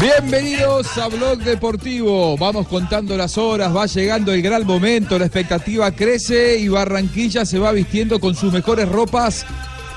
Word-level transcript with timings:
Bienvenidos 0.00 0.96
a 0.96 1.08
Blog 1.08 1.40
Deportivo. 1.40 2.34
Vamos 2.38 2.66
contando 2.68 3.18
las 3.18 3.36
horas, 3.36 3.76
va 3.76 3.84
llegando 3.84 4.32
el 4.32 4.40
gran 4.40 4.66
momento, 4.66 5.18
la 5.18 5.26
expectativa 5.26 5.90
crece 5.90 6.58
y 6.58 6.68
Barranquilla 6.68 7.44
se 7.44 7.58
va 7.58 7.70
vistiendo 7.72 8.18
con 8.18 8.34
sus 8.34 8.50
mejores 8.50 8.88
ropas 8.88 9.44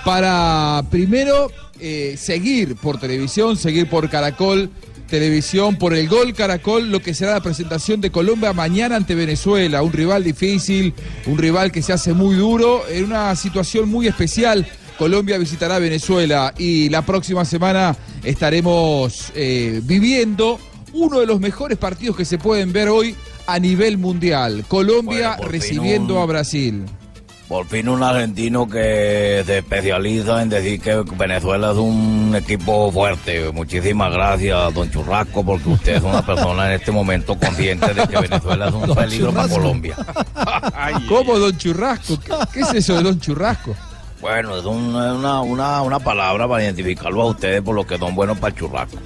para 0.04 0.84
primero 0.92 1.50
eh, 1.80 2.16
seguir 2.18 2.76
por 2.76 3.00
televisión, 3.00 3.56
seguir 3.56 3.90
por 3.90 4.10
Caracol 4.10 4.70
Televisión, 5.08 5.78
por 5.78 5.94
el 5.94 6.10
Gol 6.10 6.34
Caracol, 6.34 6.92
lo 6.92 7.00
que 7.00 7.14
será 7.14 7.36
la 7.36 7.42
presentación 7.42 8.02
de 8.02 8.12
Colombia 8.12 8.52
mañana 8.52 8.98
ante 8.98 9.16
Venezuela, 9.16 9.84
un 9.84 9.94
rival 9.94 10.26
difícil, 10.26 10.94
un 11.28 11.38
rival 11.38 11.72
que 11.72 11.82
se 11.82 11.94
hace 11.94 12.12
muy 12.12 12.36
duro, 12.36 12.84
en 12.90 13.06
una 13.06 13.34
situación 13.38 13.88
muy 13.88 14.08
especial. 14.08 14.68
Colombia 14.98 15.38
visitará 15.38 15.80
Venezuela 15.80 16.54
y 16.58 16.90
la 16.90 17.02
próxima 17.02 17.46
semana 17.46 17.96
estaremos 18.24 19.32
eh, 19.36 19.82
viviendo 19.84 20.60
uno 20.94 21.20
de 21.20 21.26
los 21.26 21.40
mejores 21.40 21.78
partidos 21.78 22.16
que 22.16 22.26
se 22.26 22.38
pueden 22.38 22.72
ver 22.72 22.90
hoy 22.90 23.16
a 23.48 23.60
nivel 23.60 23.98
mundial. 23.98 24.66
Colombia 24.68 25.38
recibiendo 25.38 26.22
a 26.22 26.26
Brasil. 26.26 26.86
Por 27.48 27.68
fin 27.68 27.90
un 27.90 28.02
argentino 28.02 28.68
que 28.68 29.44
se 29.46 29.60
especializa 29.60 30.42
en 30.42 30.50
decir 30.50 30.80
que 30.80 31.04
Venezuela 31.16 31.72
es 31.72 31.78
un 31.78 32.34
equipo 32.36 32.92
fuerte. 32.92 33.52
Muchísimas 33.52 34.12
gracias, 34.14 34.74
don 34.74 34.90
Churrasco, 34.90 35.44
porque 35.44 35.70
usted 35.70 35.98
es 35.98 36.04
una 36.04 36.22
persona 36.26 36.68
en 36.68 36.80
este 36.80 36.92
momento 36.92 37.38
consciente 37.38 37.94
de 37.94 38.08
que 38.08 38.20
Venezuela 38.20 38.70
es 38.70 38.74
un 38.74 38.96
peligro 38.96 39.34
para 39.34 39.50
Colombia. 39.50 39.96
¿Cómo, 41.10 41.38
don 41.38 41.56
Churrasco? 41.58 42.18
¿Qué, 42.52 42.62
es 42.62 42.74
eso 42.74 42.96
de 42.96 43.04
don 43.04 43.20
Churrasco? 43.20 43.76
Bueno, 44.24 44.58
es 44.58 44.64
una, 44.64 45.42
una, 45.42 45.82
una 45.82 46.00
palabra 46.00 46.48
para 46.48 46.64
identificarlo 46.64 47.24
a 47.24 47.26
ustedes 47.26 47.62
por 47.62 47.76
lo 47.76 47.86
que 47.86 47.98
son 47.98 48.16
buenos 48.16 48.38
churrasco. 48.56 48.98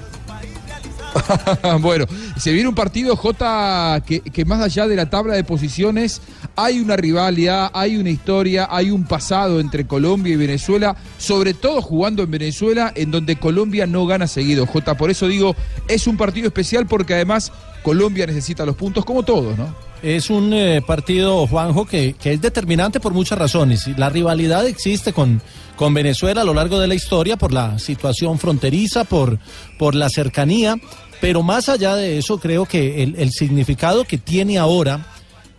bueno, 1.79 2.05
se 2.37 2.51
viene 2.51 2.69
un 2.69 2.75
partido, 2.75 3.15
J, 3.15 4.03
que, 4.05 4.45
más 4.45 4.61
allá 4.61 4.85
de 4.85 4.95
la 4.95 5.09
tabla 5.09 5.33
de 5.33 5.43
posiciones, 5.43 6.21
hay 6.55 6.79
una 6.79 6.95
rivalidad, 6.97 7.71
hay 7.73 7.97
una 7.97 8.11
historia, 8.11 8.67
hay 8.69 8.91
un 8.91 9.05
pasado 9.05 9.59
entre 9.59 9.87
Colombia 9.87 10.33
y 10.33 10.37
Venezuela, 10.37 10.95
sobre 11.17 11.55
todo 11.55 11.81
jugando 11.81 12.21
en 12.21 12.29
Venezuela, 12.29 12.93
en 12.93 13.09
donde 13.09 13.37
Colombia 13.37 13.87
no 13.87 14.05
gana 14.05 14.27
seguido, 14.27 14.67
J. 14.67 14.97
Por 14.97 15.09
eso 15.09 15.27
digo, 15.27 15.55
es 15.87 16.05
un 16.05 16.15
partido 16.15 16.45
especial 16.45 16.85
porque 16.85 17.15
además 17.15 17.51
Colombia 17.81 18.27
necesita 18.27 18.67
los 18.67 18.75
puntos 18.75 19.03
como 19.03 19.23
todos, 19.23 19.57
¿no? 19.57 19.86
Es 20.03 20.29
un 20.29 20.53
eh, 20.53 20.81
partido, 20.85 21.47
Juanjo, 21.47 21.85
que, 21.85 22.13
que, 22.13 22.33
es 22.33 22.41
determinante 22.41 22.99
por 22.99 23.13
muchas 23.13 23.37
razones. 23.37 23.87
La 23.97 24.09
rivalidad 24.09 24.67
existe 24.67 25.11
con, 25.11 25.41
con 25.75 25.93
Venezuela 25.93 26.41
a 26.41 26.43
lo 26.43 26.53
largo 26.53 26.79
de 26.79 26.87
la 26.87 26.95
historia 26.95 27.37
por 27.37 27.51
la 27.51 27.79
situación 27.79 28.37
fronteriza, 28.37 29.05
por, 29.05 29.39
por 29.79 29.95
la 29.95 30.09
cercanía, 30.09 30.75
pero 31.19 31.43
más 31.43 31.69
allá 31.69 31.95
de 31.95 32.17
eso, 32.17 32.39
creo 32.39 32.65
que 32.65 33.03
el, 33.03 33.31
significado 33.31 34.03
que 34.03 34.17
tiene 34.17 34.57
ahora 34.57 35.05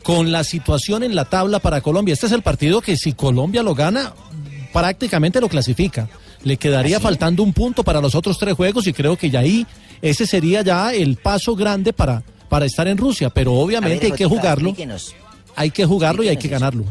con 0.02 0.30
la 0.30 0.44
situación 0.44 1.02
en 1.02 1.14
la 1.14 1.24
tabla 1.24 1.58
para 1.58 1.80
Colombia, 1.80 2.12
este 2.12 2.26
es 2.26 2.32
el 2.32 2.42
partido 2.42 2.80
que 2.80 2.96
si 2.96 3.12
Colombia 3.12 3.62
lo 3.62 3.74
gana, 3.74 4.12
prácticamente 4.72 5.40
lo 5.40 5.48
clasifica. 5.48 6.08
Le 6.44 6.56
quedaría 6.56 7.00
faltando 7.00 7.42
un 7.42 7.52
punto 7.52 7.82
para 7.82 8.00
los 8.00 8.14
otros 8.14 8.38
tres 8.38 8.54
juegos 8.54 8.86
y 8.86 8.92
creo 8.92 9.16
que 9.16 9.30
ya 9.30 9.40
ahí 9.40 9.66
ese 10.00 10.26
sería 10.26 10.62
ya 10.62 10.92
el 10.94 11.16
paso 11.16 11.56
grande 11.56 11.92
para, 11.92 12.22
para 12.48 12.66
estar 12.66 12.88
en 12.88 12.98
Rusia, 12.98 13.30
pero 13.30 13.54
obviamente 13.54 14.06
hay 14.06 14.12
que 14.12 14.26
jugarlo. 14.26 14.74
Hay 15.56 15.70
que 15.70 15.84
jugarlo 15.84 16.22
y 16.22 16.28
hay 16.28 16.36
que 16.36 16.48
ganarlo. 16.48 16.84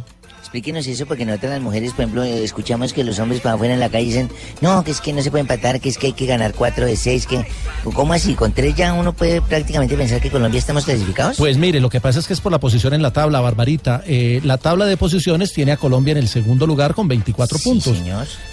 Explíquenos 0.48 0.88
eso 0.88 1.06
porque 1.06 1.26
nosotros 1.26 1.52
las 1.52 1.62
mujeres, 1.62 1.92
por 1.92 2.04
ejemplo, 2.04 2.24
escuchamos 2.24 2.94
que 2.94 3.04
los 3.04 3.20
hombres 3.20 3.42
para 3.42 3.56
afuera 3.56 3.74
en 3.74 3.82
la 3.82 3.90
calle 3.90 4.06
dicen, 4.06 4.30
no, 4.62 4.82
que 4.82 4.92
es 4.92 5.02
que 5.02 5.12
no 5.12 5.22
se 5.22 5.30
puede 5.30 5.42
empatar, 5.42 5.82
que 5.82 5.90
es 5.90 5.98
que 5.98 6.08
hay 6.08 6.14
que 6.14 6.26
ganar 6.26 6.54
cuatro 6.54 6.86
de 6.86 6.96
seis, 6.96 7.28
que... 7.28 7.46
¿Cómo 7.84 8.14
así? 8.14 8.34
¿Con 8.34 8.54
tres 8.54 8.74
ya 8.74 8.94
uno 8.94 9.12
puede 9.12 9.42
prácticamente 9.42 9.98
pensar 9.98 10.22
que 10.22 10.32
Colombia 10.32 10.58
estamos 10.58 10.86
clasificados? 10.86 11.36
Pues 11.36 11.58
mire, 11.58 11.82
lo 11.82 11.90
que 11.90 12.00
pasa 12.00 12.20
es 12.20 12.28
que 12.28 12.34
es 12.34 12.40
por 12.40 12.54
la 12.54 12.62
posición 12.62 12.94
en 12.94 13.02
la 13.02 13.12
tabla, 13.12 13.42
Barbarita. 13.42 14.04
Eh, 14.08 14.40
la 14.46 14.58
tabla 14.58 14.86
de 14.86 14.96
posiciones 14.96 15.52
tiene 15.52 15.74
a 15.74 15.78
Colombia 15.78 16.14
en 16.14 16.20
el 16.20 16.30
segundo 16.30 16.66
lugar 16.66 16.94
con 16.94 17.10
24 17.10 17.60
puntos. 17.60 17.98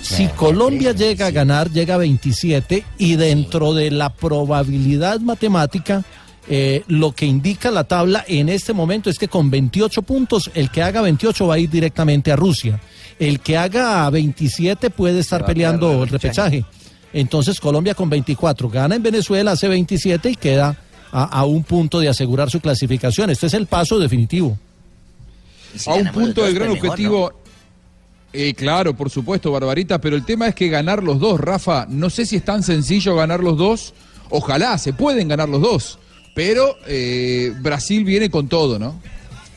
Si 0.03 0.27
Colombia 0.27 0.91
llega 0.91 1.27
a 1.27 1.31
ganar, 1.31 1.71
llega 1.71 1.95
a 1.95 1.99
27 1.99 2.85
y 2.99 3.15
dentro 3.15 3.73
de 3.73 3.93
la 3.93 4.13
probabilidad 4.13 5.21
matemática 5.21 6.05
eh, 6.47 6.85
lo 6.89 7.13
que 7.13 7.25
indica 7.25 7.71
la 7.71 7.85
tabla 7.85 8.25
en 8.29 8.49
este 8.49 8.73
momento 8.73 9.09
es 9.09 9.19
que 9.19 9.29
con 9.29 9.51
28 9.51 10.03
puntos, 10.03 10.51
el 10.55 10.71
que 10.71 10.83
haga 10.83 11.01
28 11.01 11.47
va 11.47 11.55
a 11.55 11.59
ir 11.59 11.71
directamente 11.71 12.31
a 12.31 12.37
Rusia. 12.37 12.81
El 13.19 13.41
que 13.41 13.57
haga 13.57 14.09
27 14.11 14.91
puede 14.91 15.21
estar 15.21 15.47
peleando 15.47 16.03
el 16.03 16.09
repechaje. 16.09 16.65
Entonces 17.13 17.61
Colombia 17.61 17.95
con 17.95 18.11
24 18.11 18.69
gana 18.69 18.97
en 18.97 19.03
Venezuela, 19.03 19.53
hace 19.53 19.69
27 19.69 20.31
y 20.31 20.37
queda 20.37 20.77
a, 21.13 21.45
un 21.45 21.63
punto 21.63 22.01
de 22.01 22.09
asegurar 22.09 22.51
su 22.51 22.61
clasificación. 22.61 23.31
Este 23.31 23.47
es 23.47 23.55
el 23.55 23.67
paso 23.67 23.99
definitivo. 23.99 24.59
a 25.87 25.95
un 25.95 26.09
punto 26.09 26.43
del 26.43 26.55
gran 26.55 26.71
objetivo. 26.71 27.33
Eh, 28.33 28.53
claro, 28.53 28.97
por 28.97 29.11
supuesto, 29.11 29.53
Barbarita, 29.53 30.01
pero 30.01 30.17
el 30.17 30.25
tema 30.25 30.49
es 30.49 30.57
que 30.57 30.69
ganar 30.69 31.05
los 31.05 31.21
dos, 31.21 31.39
Rafa, 31.39 31.87
no 31.89 32.11
sé 32.11 32.27
si 32.27 32.37
es 32.37 32.45
tan 32.45 32.65
sencillo 32.65 33.15
ganar 33.15 33.39
los 33.39 33.57
dos. 33.57 33.95
Ojalá, 34.29 34.77
se 34.77 34.93
pueden 34.93 35.29
ganar 35.29 35.49
los 35.49 35.63
dos. 35.63 35.99
Pero 36.35 36.77
eh, 36.87 37.53
Brasil 37.61 38.05
viene 38.05 38.29
con 38.29 38.49
todo, 38.49 38.79
¿no? 38.79 39.01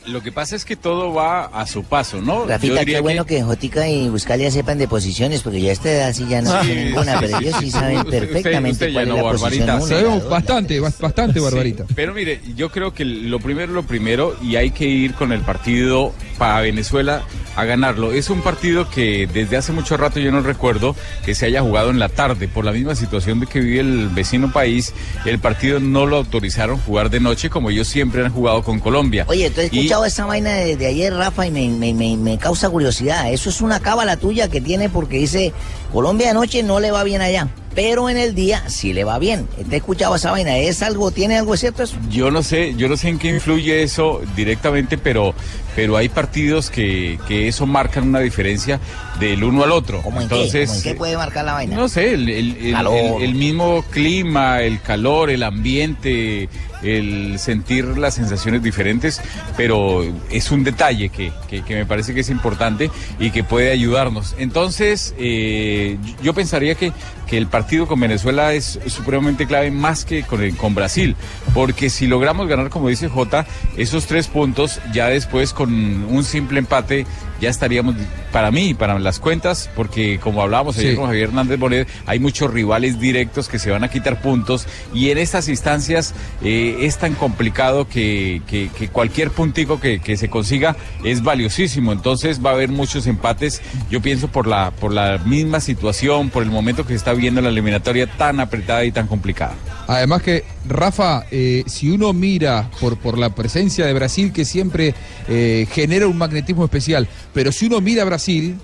Lo 0.08 0.22
que 0.22 0.32
pasa 0.32 0.56
es 0.56 0.64
que 0.64 0.76
todo 0.76 1.12
va 1.12 1.44
a 1.44 1.66
su 1.66 1.84
paso, 1.84 2.20
¿no? 2.20 2.46
Rafita, 2.46 2.84
qué 2.84 3.00
bueno 3.00 3.24
que... 3.26 3.42
Jotica 3.42 3.88
y 3.88 4.08
Buscalia 4.08 4.50
sepan 4.50 4.78
de 4.78 4.88
posiciones, 4.88 5.42
porque 5.42 5.60
ya 5.60 5.72
esta 5.72 5.90
edad 5.90 6.12
sí 6.12 6.26
ya 6.28 6.42
no 6.42 6.58
tiene 6.60 6.86
ninguna, 6.86 7.18
pero 7.20 7.38
ellos 7.38 7.56
sí 7.60 7.70
saben 7.70 8.04
perfectamente 8.10 8.92
cuál 8.92 9.08
es 9.08 9.14
la 9.14 9.22
posición 9.32 9.82
Sabemos 9.82 10.28
bastante, 10.28 10.80
bastante 10.80 11.40
barbarita. 11.40 11.84
pero 11.94 12.12
mire, 12.14 12.40
yo 12.56 12.70
creo 12.70 12.92
que 12.92 13.04
lo 13.04 13.40
primero 13.40 13.72
lo 13.72 13.82
primero, 13.84 14.36
y 14.42 14.56
hay 14.56 14.70
que 14.70 14.84
ir 14.84 15.14
con 15.14 15.32
el 15.32 15.40
partido 15.40 16.12
para 16.38 16.60
Venezuela 16.60 17.22
a 17.56 17.64
ganarlo. 17.64 18.12
Es 18.12 18.30
un 18.30 18.40
partido 18.40 18.88
que 18.88 19.26
desde 19.26 19.56
hace 19.56 19.72
mucho 19.72 19.96
rato 19.96 20.20
yo 20.20 20.30
no 20.30 20.40
recuerdo 20.40 20.94
que 21.24 21.34
se 21.34 21.46
haya 21.46 21.60
jugado 21.60 21.90
en 21.90 21.98
la 21.98 22.08
tarde, 22.08 22.46
por 22.46 22.64
la 22.64 22.70
misma 22.70 22.94
situación 22.94 23.40
de 23.40 23.46
que 23.46 23.60
vive 23.60 23.80
el 23.80 24.08
vecino 24.10 24.52
país, 24.52 24.94
el 25.24 25.40
partido 25.40 25.80
no 25.80 26.06
lo 26.06 26.18
autorizaron 26.18 26.78
jugar 26.78 27.10
de 27.10 27.18
noche 27.18 27.50
como 27.50 27.70
ellos 27.70 27.88
siempre 27.88 28.24
han 28.24 28.32
jugado 28.32 28.62
con 28.62 28.78
Colombia. 28.78 29.24
Oye, 29.28 29.46
entonces 29.46 29.70
esa 30.06 30.26
vaina 30.26 30.54
de, 30.54 30.86
ayer, 30.86 31.12
Rafa, 31.14 31.46
y 31.46 31.50
me, 31.50 31.94
me, 32.16 32.38
causa 32.38 32.70
curiosidad. 32.70 33.32
Eso 33.32 33.50
es 33.50 33.60
una 33.60 33.80
cábala 33.80 34.16
tuya 34.16 34.48
que 34.48 34.60
tiene 34.60 34.88
porque 34.88 35.18
dice, 35.18 35.52
Colombia 35.92 36.28
de 36.28 36.34
noche 36.34 36.62
no 36.62 36.80
le 36.80 36.90
va 36.90 37.04
bien 37.04 37.20
allá 37.20 37.48
pero 37.78 38.08
en 38.08 38.16
el 38.16 38.34
día 38.34 38.68
sí 38.68 38.92
le 38.92 39.04
va 39.04 39.20
bien. 39.20 39.46
¿Te 39.70 39.76
escuchado 39.76 40.16
esa 40.16 40.32
vaina? 40.32 40.56
¿Es 40.58 40.82
algo, 40.82 41.12
tiene 41.12 41.38
algo 41.38 41.56
cierto 41.56 41.84
eso? 41.84 41.96
Yo 42.10 42.28
no 42.32 42.42
sé, 42.42 42.74
yo 42.74 42.88
no 42.88 42.96
sé 42.96 43.08
en 43.08 43.20
qué 43.20 43.28
influye 43.28 43.84
eso 43.84 44.20
directamente, 44.34 44.98
pero, 44.98 45.32
pero 45.76 45.96
hay 45.96 46.08
partidos 46.08 46.70
que, 46.70 47.20
que 47.28 47.46
eso 47.46 47.66
marcan 47.66 48.08
una 48.08 48.18
diferencia 48.18 48.80
del 49.20 49.44
uno 49.44 49.62
al 49.62 49.70
otro. 49.70 50.02
¿Cómo 50.02 50.20
en, 50.20 50.28
qué? 50.28 50.50
en 50.50 50.82
qué 50.82 50.94
puede 50.96 51.16
marcar 51.16 51.44
la 51.44 51.52
vaina? 51.52 51.76
No 51.76 51.88
sé, 51.88 52.14
el, 52.14 52.28
el, 52.28 53.34
mismo 53.36 53.84
clima, 53.90 54.60
el 54.62 54.80
calor, 54.80 55.30
el 55.30 55.44
ambiente, 55.44 56.48
el 56.82 57.38
sentir 57.38 57.84
las 57.98 58.14
sensaciones 58.14 58.62
diferentes, 58.62 59.20
pero 59.56 60.02
es 60.30 60.50
un 60.50 60.64
detalle 60.64 61.08
que, 61.08 61.32
que, 61.48 61.74
me 61.74 61.86
parece 61.86 62.14
que 62.14 62.20
es 62.20 62.30
importante 62.30 62.90
y 63.18 63.30
que 63.30 63.44
puede 63.44 63.70
ayudarnos. 63.70 64.34
Entonces, 64.38 65.14
eh, 65.18 65.98
yo 66.22 66.34
pensaría 66.34 66.74
que, 66.74 66.92
que 67.26 67.38
el 67.38 67.46
partido 67.46 67.86
con 67.86 68.00
Venezuela 68.00 68.52
es 68.52 68.78
supremamente 68.86 69.46
clave 69.46 69.70
más 69.70 70.04
que 70.04 70.22
con, 70.22 70.50
con 70.52 70.74
Brasil, 70.74 71.16
porque 71.54 71.90
si 71.90 72.06
logramos 72.06 72.48
ganar, 72.48 72.70
como 72.70 72.88
dice 72.88 73.08
Jota, 73.08 73.46
esos 73.76 74.06
tres 74.06 74.28
puntos, 74.28 74.80
ya 74.92 75.08
después 75.08 75.52
con 75.52 75.72
un 76.04 76.24
simple 76.24 76.58
empate 76.58 77.06
ya 77.40 77.50
estaríamos, 77.50 77.94
para 78.32 78.50
mí, 78.50 78.74
para 78.74 78.98
las 78.98 79.18
cuentas, 79.18 79.70
porque 79.74 80.18
como 80.18 80.42
hablábamos 80.42 80.78
ayer 80.78 80.96
con 80.96 81.06
Javier 81.06 81.28
Hernández 81.28 81.58
Bonet, 81.58 81.88
hay 82.06 82.18
muchos 82.18 82.52
rivales 82.52 83.00
directos 83.00 83.48
que 83.48 83.58
se 83.58 83.70
van 83.70 83.84
a 83.84 83.88
quitar 83.88 84.20
puntos 84.20 84.66
y 84.92 85.10
en 85.10 85.18
estas 85.18 85.48
instancias 85.48 86.14
eh, 86.42 86.78
es 86.80 86.98
tan 86.98 87.14
complicado 87.14 87.88
que, 87.88 88.42
que, 88.46 88.88
cualquier 88.88 89.30
puntico 89.30 89.80
que, 89.80 90.00
que, 90.00 90.16
se 90.16 90.28
consiga 90.28 90.76
es 91.04 91.22
valiosísimo. 91.22 91.92
Entonces 91.92 92.44
va 92.44 92.50
a 92.50 92.54
haber 92.54 92.70
muchos 92.70 93.06
empates, 93.06 93.60
yo 93.90 94.00
pienso, 94.00 94.28
por 94.28 94.46
la, 94.46 94.70
por 94.72 94.92
la 94.92 95.18
misma 95.18 95.60
situación, 95.60 96.30
por 96.30 96.42
el 96.42 96.50
momento 96.50 96.84
que 96.84 96.90
se 96.90 96.96
está 96.96 97.12
viendo 97.12 97.40
la 97.40 97.50
eliminatoria 97.50 98.06
tan 98.06 98.40
apretada 98.40 98.84
y 98.84 98.92
tan 98.92 99.06
complicada. 99.06 99.54
Además 99.86 100.22
que, 100.22 100.44
Rafa, 100.66 101.24
eh, 101.30 101.64
si 101.66 101.90
uno 101.90 102.12
mira 102.12 102.70
por, 102.80 102.98
por 102.98 103.16
la 103.16 103.34
presencia 103.34 103.86
de 103.86 103.94
Brasil, 103.94 104.32
que 104.32 104.44
siempre 104.44 104.94
eh, 105.28 105.66
genera 105.70 106.06
un 106.06 106.18
magnetismo 106.18 106.64
especial, 106.64 107.08
pero 107.38 107.52
si 107.52 107.66
uno 107.66 107.80
mira 107.80 108.02
a 108.02 108.04
Brasil, 108.04 108.56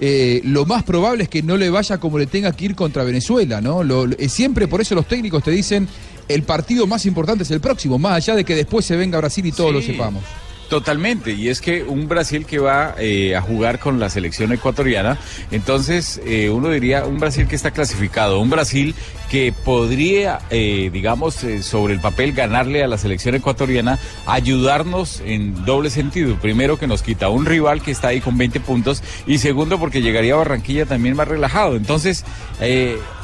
eh, 0.00 0.40
lo 0.42 0.66
más 0.66 0.82
probable 0.82 1.22
es 1.22 1.28
que 1.28 1.44
no 1.44 1.56
le 1.56 1.70
vaya 1.70 1.98
como 1.98 2.18
le 2.18 2.26
tenga 2.26 2.50
que 2.50 2.64
ir 2.64 2.74
contra 2.74 3.04
Venezuela, 3.04 3.60
¿no? 3.60 3.84
siempre 4.26 4.66
por 4.66 4.80
eso 4.80 4.96
los 4.96 5.06
técnicos 5.06 5.44
te 5.44 5.52
dicen 5.52 5.86
el 6.26 6.42
partido 6.42 6.88
más 6.88 7.06
importante 7.06 7.44
es 7.44 7.52
el 7.52 7.60
próximo, 7.60 8.00
más 8.00 8.16
allá 8.16 8.34
de 8.34 8.44
que 8.44 8.56
después 8.56 8.84
se 8.84 8.96
venga 8.96 9.18
Brasil 9.18 9.46
y 9.46 9.52
todos 9.52 9.72
lo 9.72 9.80
sepamos. 9.80 10.24
Totalmente, 10.68 11.32
y 11.32 11.48
es 11.48 11.60
que 11.60 11.84
un 11.84 12.08
Brasil 12.08 12.44
que 12.44 12.58
va 12.58 12.96
eh, 12.98 13.36
a 13.36 13.40
jugar 13.40 13.78
con 13.78 14.00
la 14.00 14.10
selección 14.10 14.52
ecuatoriana, 14.52 15.16
entonces 15.52 16.20
eh, 16.26 16.50
uno 16.50 16.70
diría 16.70 17.04
un 17.04 17.18
Brasil 17.18 17.46
que 17.46 17.54
está 17.54 17.70
clasificado, 17.70 18.40
un 18.40 18.50
Brasil 18.50 18.92
que 19.30 19.52
podría, 19.52 20.40
eh, 20.50 20.90
digamos, 20.92 21.36
sobre 21.60 21.94
el 21.94 22.00
papel 22.00 22.32
ganarle 22.32 22.82
a 22.82 22.88
la 22.88 22.98
selección 22.98 23.36
ecuatoriana, 23.36 24.00
ayudarnos 24.26 25.22
en 25.24 25.64
doble 25.64 25.88
sentido. 25.88 26.36
Primero 26.36 26.80
que 26.80 26.88
nos 26.88 27.02
quita 27.02 27.28
un 27.28 27.46
rival 27.46 27.80
que 27.80 27.92
está 27.92 28.08
ahí 28.08 28.20
con 28.20 28.36
20 28.36 28.58
puntos 28.58 29.04
y 29.24 29.38
segundo 29.38 29.78
porque 29.78 30.02
llegaría 30.02 30.34
a 30.34 30.38
Barranquilla 30.38 30.84
también 30.84 31.14
más 31.14 31.28
relajado. 31.28 31.76
Entonces, 31.76 32.24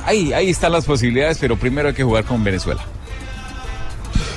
ahí, 0.06 0.32
ahí 0.32 0.48
están 0.48 0.70
las 0.70 0.84
posibilidades, 0.84 1.38
pero 1.38 1.56
primero 1.56 1.88
hay 1.88 1.94
que 1.94 2.04
jugar 2.04 2.24
con 2.24 2.44
Venezuela. 2.44 2.84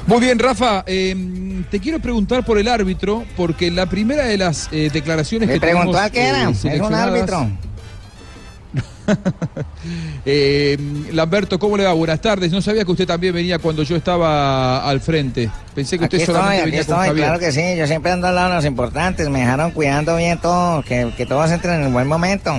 Muy 0.08 0.20
bien, 0.20 0.38
Rafa, 0.38 0.84
em, 0.86 1.64
te 1.64 1.80
quiero 1.80 2.00
preguntar 2.00 2.46
por 2.46 2.60
el 2.60 2.68
árbitro, 2.68 3.24
porque 3.36 3.72
la 3.72 3.88
primera 3.88 4.26
de 4.26 4.38
las 4.38 4.70
eh, 4.72 4.90
declaraciones 4.94 5.48
¿Me 5.48 5.56
que 5.56 5.60
preguntó 5.60 5.98
a 5.98 6.10
qué 6.12 6.28
era? 6.28 6.50
Eh, 6.50 6.54
¿Es 6.64 6.82
un 6.82 6.94
árbitro? 6.94 7.50
Em, 10.26 11.06
Lamberto, 11.14 11.60
¿cómo 11.60 11.78
le 11.78 11.84
va? 11.84 11.94
Buenas 11.94 12.20
tardes. 12.20 12.52
No 12.52 12.60
sabía 12.60 12.84
que 12.84 12.92
usted 12.92 13.06
también 13.06 13.34
venía 13.34 13.60
cuando 13.60 13.84
yo 13.84 13.96
estaba 13.96 14.84
al 14.84 15.00
frente. 15.00 15.50
Pensé 15.76 16.00
que 16.00 16.06
usted 16.06 16.26
solamente 16.26 16.66
venía 16.66 16.84
con 16.84 16.96
Javier. 16.96 17.16
Claro 17.16 17.40
que 17.40 17.52
sí, 17.52 17.62
yo 17.78 17.86
siempre 17.86 18.12
ando 18.12 18.28
al 18.28 18.34
lado 18.36 18.50
de 18.50 18.56
los 18.56 18.66
importantes. 18.66 19.30
Me 19.30 19.42
dejaron 19.42 19.70
cuidando 19.72 20.16
bien 20.16 20.40
todo, 20.40 20.82
que, 20.82 21.12
que 21.16 21.28
todos 21.28 21.52
entren 21.52 21.76
en 21.76 21.84
el 21.84 21.94
buen 21.94 22.08
momento. 22.08 22.56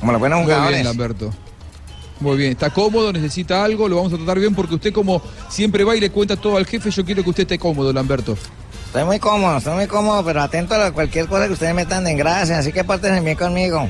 Como 0.00 0.10
los 0.10 0.20
buenos 0.20 0.42
jugadores. 0.42 0.70
Muy 0.70 0.74
bien, 0.74 0.84
Lamberto. 0.84 1.32
Muy 2.22 2.36
bien, 2.36 2.52
está 2.52 2.70
cómodo, 2.70 3.12
necesita 3.12 3.64
algo, 3.64 3.88
lo 3.88 3.96
vamos 3.96 4.12
a 4.12 4.16
tratar 4.16 4.38
bien 4.38 4.54
porque 4.54 4.76
usted 4.76 4.92
como 4.92 5.20
siempre 5.48 5.82
va 5.82 5.96
y 5.96 6.00
le 6.00 6.10
cuenta 6.10 6.36
todo 6.36 6.56
al 6.56 6.66
jefe, 6.66 6.88
yo 6.88 7.04
quiero 7.04 7.24
que 7.24 7.30
usted 7.30 7.42
esté 7.42 7.58
cómodo, 7.58 7.92
Lamberto. 7.92 8.38
Estoy 8.86 9.02
muy 9.04 9.18
cómodo, 9.18 9.58
estoy 9.58 9.74
muy 9.74 9.86
cómodo, 9.88 10.24
pero 10.24 10.40
atento 10.40 10.76
a 10.76 10.92
cualquier 10.92 11.26
cosa 11.26 11.48
que 11.48 11.54
ustedes 11.54 11.74
metan 11.74 12.06
en 12.06 12.16
gracia, 12.16 12.58
así 12.58 12.70
que 12.72 12.84
pórtense 12.84 13.20
bien 13.22 13.36
conmigo. 13.36 13.88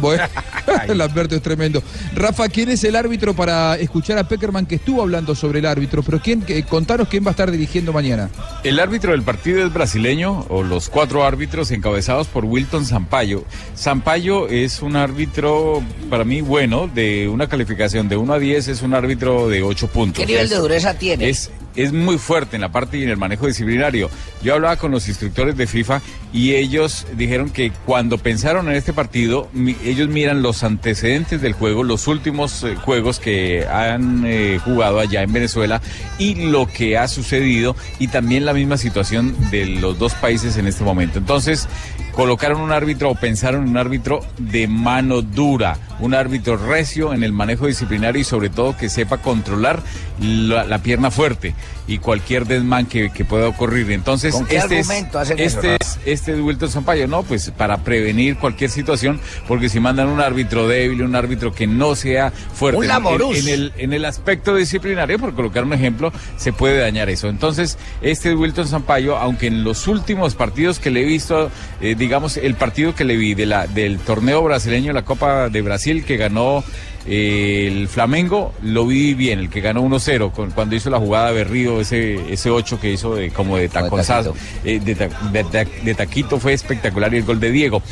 Bueno, 0.00 0.24
el 0.88 1.00
Alberto 1.00 1.34
es 1.34 1.42
tremendo. 1.42 1.82
Rafa, 2.14 2.48
¿quién 2.48 2.68
es 2.70 2.84
el 2.84 2.96
árbitro 2.96 3.34
para 3.34 3.76
escuchar 3.76 4.18
a 4.18 4.28
Peckerman 4.28 4.66
que 4.66 4.76
estuvo 4.76 5.02
hablando 5.02 5.34
sobre 5.34 5.60
el 5.60 5.66
árbitro? 5.66 6.02
Pero 6.02 6.20
quién, 6.20 6.44
contanos 6.68 7.08
quién 7.08 7.24
va 7.24 7.28
a 7.28 7.30
estar 7.32 7.50
dirigiendo 7.50 7.92
mañana. 7.92 8.30
El 8.64 8.80
árbitro 8.80 9.12
del 9.12 9.22
partido 9.22 9.64
es 9.64 9.72
brasileño, 9.72 10.46
o 10.48 10.62
los 10.62 10.88
cuatro 10.88 11.24
árbitros 11.24 11.70
encabezados 11.70 12.26
por 12.28 12.44
Wilton 12.44 12.84
Sampaio. 12.84 13.44
Sampaio 13.74 14.48
es 14.48 14.82
un 14.82 14.96
árbitro, 14.96 15.82
para 16.10 16.24
mí, 16.24 16.40
bueno, 16.40 16.88
de 16.92 17.28
una 17.28 17.48
calificación 17.48 18.08
de 18.08 18.16
1 18.16 18.32
a 18.32 18.38
10, 18.38 18.68
es 18.68 18.82
un 18.82 18.94
árbitro 18.94 19.48
de 19.48 19.62
8 19.62 19.88
puntos. 19.88 20.24
¿Qué 20.24 20.26
nivel 20.26 20.48
de 20.48 20.56
dureza 20.56 20.94
tiene? 20.94 21.28
Es, 21.28 21.50
es 21.76 21.92
muy 21.92 22.18
fuerte 22.18 22.56
en 22.56 22.62
la 22.62 22.70
parte 22.70 22.98
y 22.98 23.02
en 23.02 23.10
el 23.10 23.16
manejo 23.16 23.46
disciplinario. 23.46 24.10
Yo 24.42 24.54
hablaba 24.54 24.76
con 24.76 24.90
los 24.90 25.08
instructores 25.08 25.56
de 25.56 25.66
FIFA 25.66 26.00
y 26.32 26.54
ellos 26.54 27.06
dijeron 27.16 27.50
que 27.50 27.72
cuando 27.84 28.18
pensaron 28.18 28.68
en 28.68 28.74
este 28.74 28.92
partido, 28.92 29.48
ellos 29.84 30.08
miran 30.08 30.42
los 30.42 30.64
antecedentes 30.64 31.40
del 31.40 31.52
juego, 31.52 31.84
los 31.84 32.06
últimos 32.08 32.64
eh, 32.64 32.76
juegos 32.76 33.20
que 33.20 33.66
han 33.66 34.24
eh, 34.26 34.58
jugado 34.64 35.00
allá 35.00 35.22
en 35.22 35.32
Venezuela 35.32 35.80
y 36.18 36.34
lo 36.34 36.66
que 36.66 36.98
ha 36.98 37.08
sucedido 37.08 37.76
y 37.98 38.08
también 38.08 38.44
la 38.44 38.54
misma 38.54 38.76
situación 38.76 39.34
de 39.50 39.66
los 39.66 39.98
dos 39.98 40.14
países 40.14 40.56
en 40.56 40.66
este 40.66 40.84
momento. 40.84 41.18
Entonces, 41.18 41.68
colocaron 42.16 42.62
un 42.62 42.72
árbitro 42.72 43.10
o 43.10 43.14
pensaron 43.14 43.64
en 43.64 43.68
un 43.68 43.76
árbitro 43.76 44.20
de 44.38 44.66
mano 44.66 45.20
dura, 45.20 45.76
un 46.00 46.14
árbitro 46.14 46.56
recio 46.56 47.12
en 47.12 47.22
el 47.22 47.32
manejo 47.32 47.66
disciplinario 47.66 48.22
y 48.22 48.24
sobre 48.24 48.48
todo 48.48 48.74
que 48.74 48.88
sepa 48.88 49.18
controlar 49.18 49.82
la, 50.18 50.78
pierna 50.78 51.10
fuerte 51.10 51.54
y 51.86 51.98
cualquier 51.98 52.46
desmán 52.46 52.86
que, 52.86 53.10
pueda 53.28 53.48
ocurrir. 53.48 53.90
Entonces, 53.90 54.34
este, 54.48 54.78
es, 54.78 54.90
este, 55.36 55.76
es, 55.78 55.98
este 56.06 56.32
es 56.32 56.40
Wilton 56.40 56.70
Sampaio, 56.70 57.06
¿no? 57.06 57.22
Pues 57.22 57.50
para 57.50 57.78
prevenir 57.78 58.36
cualquier 58.38 58.70
situación, 58.70 59.20
porque 59.46 59.68
si 59.68 59.78
mandan 59.78 60.08
un 60.08 60.20
árbitro 60.20 60.66
débil, 60.68 61.02
un 61.02 61.14
árbitro 61.14 61.52
que 61.52 61.66
no 61.66 61.94
sea 61.96 62.30
fuerte 62.30 62.86
en, 62.86 63.48
el, 63.48 63.72
en 63.76 63.92
el 63.92 64.04
aspecto 64.04 64.54
disciplinario, 64.54 65.18
por 65.18 65.34
colocar 65.34 65.64
un 65.64 65.74
ejemplo, 65.74 66.12
se 66.38 66.52
puede 66.52 66.78
dañar 66.78 67.10
eso. 67.10 67.28
Entonces, 67.28 67.78
este 68.00 68.30
es 68.30 68.36
Wilton 68.36 68.68
Sampaio, 68.68 69.16
aunque 69.16 69.48
en 69.48 69.64
los 69.64 69.86
últimos 69.86 70.34
partidos 70.34 70.78
que 70.78 70.90
le 70.90 71.02
he 71.02 71.04
visto, 71.04 71.50
eh, 71.80 71.94
digamos, 72.06 72.36
el 72.36 72.54
partido 72.54 72.94
que 72.94 73.02
le 73.02 73.16
vi 73.16 73.34
de 73.34 73.46
la, 73.46 73.66
del 73.66 73.98
torneo 73.98 74.40
brasileño, 74.40 74.92
la 74.92 75.04
Copa 75.04 75.48
de 75.48 75.60
Brasil, 75.60 76.04
que 76.04 76.16
ganó 76.16 76.62
eh, 77.04 77.66
el 77.66 77.88
Flamengo, 77.88 78.54
lo 78.62 78.86
vi 78.86 79.14
bien, 79.14 79.40
el 79.40 79.50
que 79.50 79.60
ganó 79.60 79.82
1-0, 79.82 80.52
cuando 80.54 80.76
hizo 80.76 80.88
la 80.88 81.00
jugada 81.00 81.32
Berrío, 81.32 81.80
ese, 81.80 82.32
ese 82.32 82.48
8 82.48 82.78
que 82.78 82.92
hizo 82.92 83.16
de, 83.16 83.30
como 83.30 83.56
de 83.56 83.68
taconzazo, 83.68 84.36
eh, 84.64 84.78
de, 84.78 85.94
taquito 85.96 86.38
fue 86.38 86.52
espectacular 86.52 87.12
y 87.12 87.16
el 87.16 87.24
gol 87.24 87.40
de 87.40 87.50
Diego. 87.50 87.82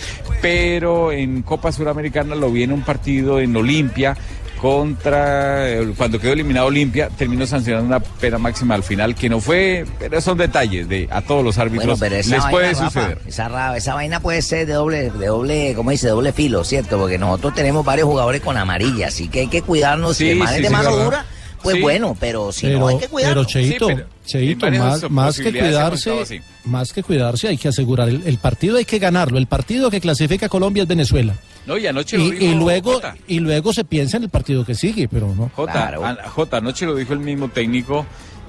Pero 0.41 1.11
en 1.11 1.43
Copa 1.43 1.73
Suramericana 1.73 2.37
lo 2.37 2.53
vi 2.53 2.63
en 2.63 2.71
un 2.71 2.83
partido 2.83 3.41
en 3.41 3.57
Olimpia 3.57 4.17
contra, 4.65 5.67
cuando 5.95 6.19
quedó 6.19 6.33
eliminado 6.33 6.69
Olimpia, 6.69 7.11
terminó 7.11 7.47
sancionando 7.47 7.87
una 7.87 8.01
pena 8.01 8.39
máxima 8.39 8.75
al 8.75 8.83
final, 8.83 9.15
que 9.15 9.29
no 9.29 9.39
fue, 9.39 9.85
pero 9.99 10.23
son 10.23 10.39
detalles 10.39 10.89
de 10.89 11.07
a 11.11 11.21
todos 11.21 11.45
los 11.45 11.59
árbitros 11.59 12.01
les 12.01 12.45
puede 12.47 12.75
suceder. 12.75 13.19
esa, 13.27 13.77
esa 13.77 13.95
vaina 13.95 14.21
puede 14.21 14.41
ser 14.41 14.67
de 14.67 14.73
doble, 14.73 15.11
de 15.11 15.27
doble, 15.27 15.75
como 15.75 15.91
dice, 15.91 16.09
doble 16.09 16.33
filo, 16.33 16.65
¿cierto? 16.65 16.97
Porque 16.97 17.19
nosotros 17.19 17.53
tenemos 17.53 17.85
varios 17.85 18.09
jugadores 18.09 18.41
con 18.41 18.57
amarilla, 18.57 19.09
así 19.09 19.29
que 19.29 19.41
hay 19.41 19.49
que 19.49 19.61
cuidarnos. 19.61 20.17
si 20.17 20.31
el 20.31 20.63
de 20.63 20.71
mano 20.71 20.97
dura, 20.97 21.27
pues 21.65 21.81
bueno, 21.81 22.17
pero 22.21 22.53
si 22.53 22.69
no 22.69 22.87
hay 22.89 22.99
que 22.99 23.09
cuidarnos. 23.09 23.47
Pero 23.53 23.97
Cheito, 24.25 24.71
más, 24.71 25.11
más 25.11 25.39
que 25.39 25.51
cuidarse, 25.51 26.43
más 26.65 26.93
que 26.93 27.03
cuidarse, 27.03 27.49
hay 27.49 27.59
que 27.59 27.69
asegurar 27.69 28.09
el, 28.09 28.39
partido, 28.39 28.77
hay 28.77 28.85
que 28.85 28.99
ganarlo. 28.99 29.39
El 29.39 29.47
partido 29.47 29.91
que 29.91 30.01
clasifica 30.01 30.47
a 30.47 30.49
Colombia 30.49 30.83
es 30.83 30.89
Venezuela. 30.89 31.35
No, 31.67 31.79
y 31.79 31.87
anoche 31.87 32.19
lo 32.19 32.25
dijo 32.31 32.45
y 32.45 32.55
luego 32.55 33.01
y 33.27 33.41
luego 33.41 33.73
se 33.73 33.85
piensa 33.85 34.19
en 34.19 34.25
el 34.25 34.29
partido 34.29 34.65
que 34.65 34.75
sigue, 34.75 35.09
pero 35.09 35.35
no. 35.35 35.51
Jota, 35.55 36.59
anoche 36.59 36.87
lo 36.87 36.95
dijo 36.95 37.15
el 37.15 37.21
mismo 37.21 37.49
técnico. 37.49 38.07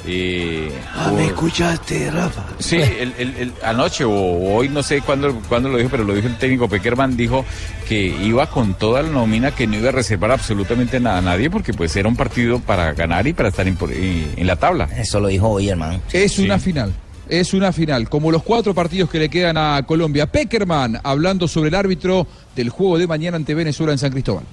Eh, 0.07 0.71
ah, 0.93 1.11
¿me 1.15 1.27
escuchaste, 1.27 2.11
Rafa? 2.11 2.43
Sí, 2.59 2.77
el, 2.77 3.13
el, 3.17 3.53
anoche 3.63 4.03
o 4.03 4.11
hoy 4.11 4.69
no 4.69 4.83
sé 4.83 5.01
cuándo, 5.01 5.41
cuándo 5.49 5.69
lo 5.69 5.77
dijo, 5.77 5.89
pero 5.89 6.03
lo 6.03 6.13
dijo 6.13 6.27
el 6.27 6.37
técnico 6.37 6.69
Peckerman, 6.69 7.17
dijo 7.17 7.45
que 7.87 8.07
iba 8.07 8.47
con 8.47 8.75
toda 8.75 9.01
la 9.01 9.09
nómina, 9.09 9.51
que 9.51 9.67
no 9.67 9.77
iba 9.77 9.89
a 9.89 9.91
reservar 9.91 10.31
absolutamente 10.31 10.99
nada 10.99 11.17
a 11.17 11.21
nadie, 11.21 11.49
porque 11.49 11.73
pues 11.73 11.95
era 11.95 12.07
un 12.07 12.15
partido 12.15 12.59
para 12.59 12.93
ganar 12.93 13.25
y 13.27 13.33
para 13.33 13.49
estar 13.49 13.67
en, 13.67 13.77
en 13.81 14.47
la 14.47 14.55
tabla. 14.55 14.89
Eso 14.95 15.19
lo 15.19 15.27
dijo 15.27 15.49
hoy, 15.49 15.69
hermano. 15.69 16.01
Es 16.11 16.39
una 16.39 16.59
final 16.59 16.93
es 17.29 17.53
una 17.53 17.71
final, 17.71 18.09
como 18.09 18.31
los 18.31 18.43
cuatro 18.43 18.73
partidos 18.73 19.09
que 19.09 19.19
le 19.19 19.29
quedan 19.29 19.57
a 19.57 19.83
Colombia. 19.85 20.27
Peckerman 20.27 20.99
hablando 21.03 21.47
sobre 21.47 21.69
el 21.69 21.75
árbitro 21.75 22.27
del 22.55 22.69
juego 22.69 22.97
de 22.97 23.07
mañana 23.07 23.37
ante 23.37 23.53
Venezuela 23.53 23.93
en 23.93 23.97
San 23.97 24.11
Cristóbal. 24.11 24.43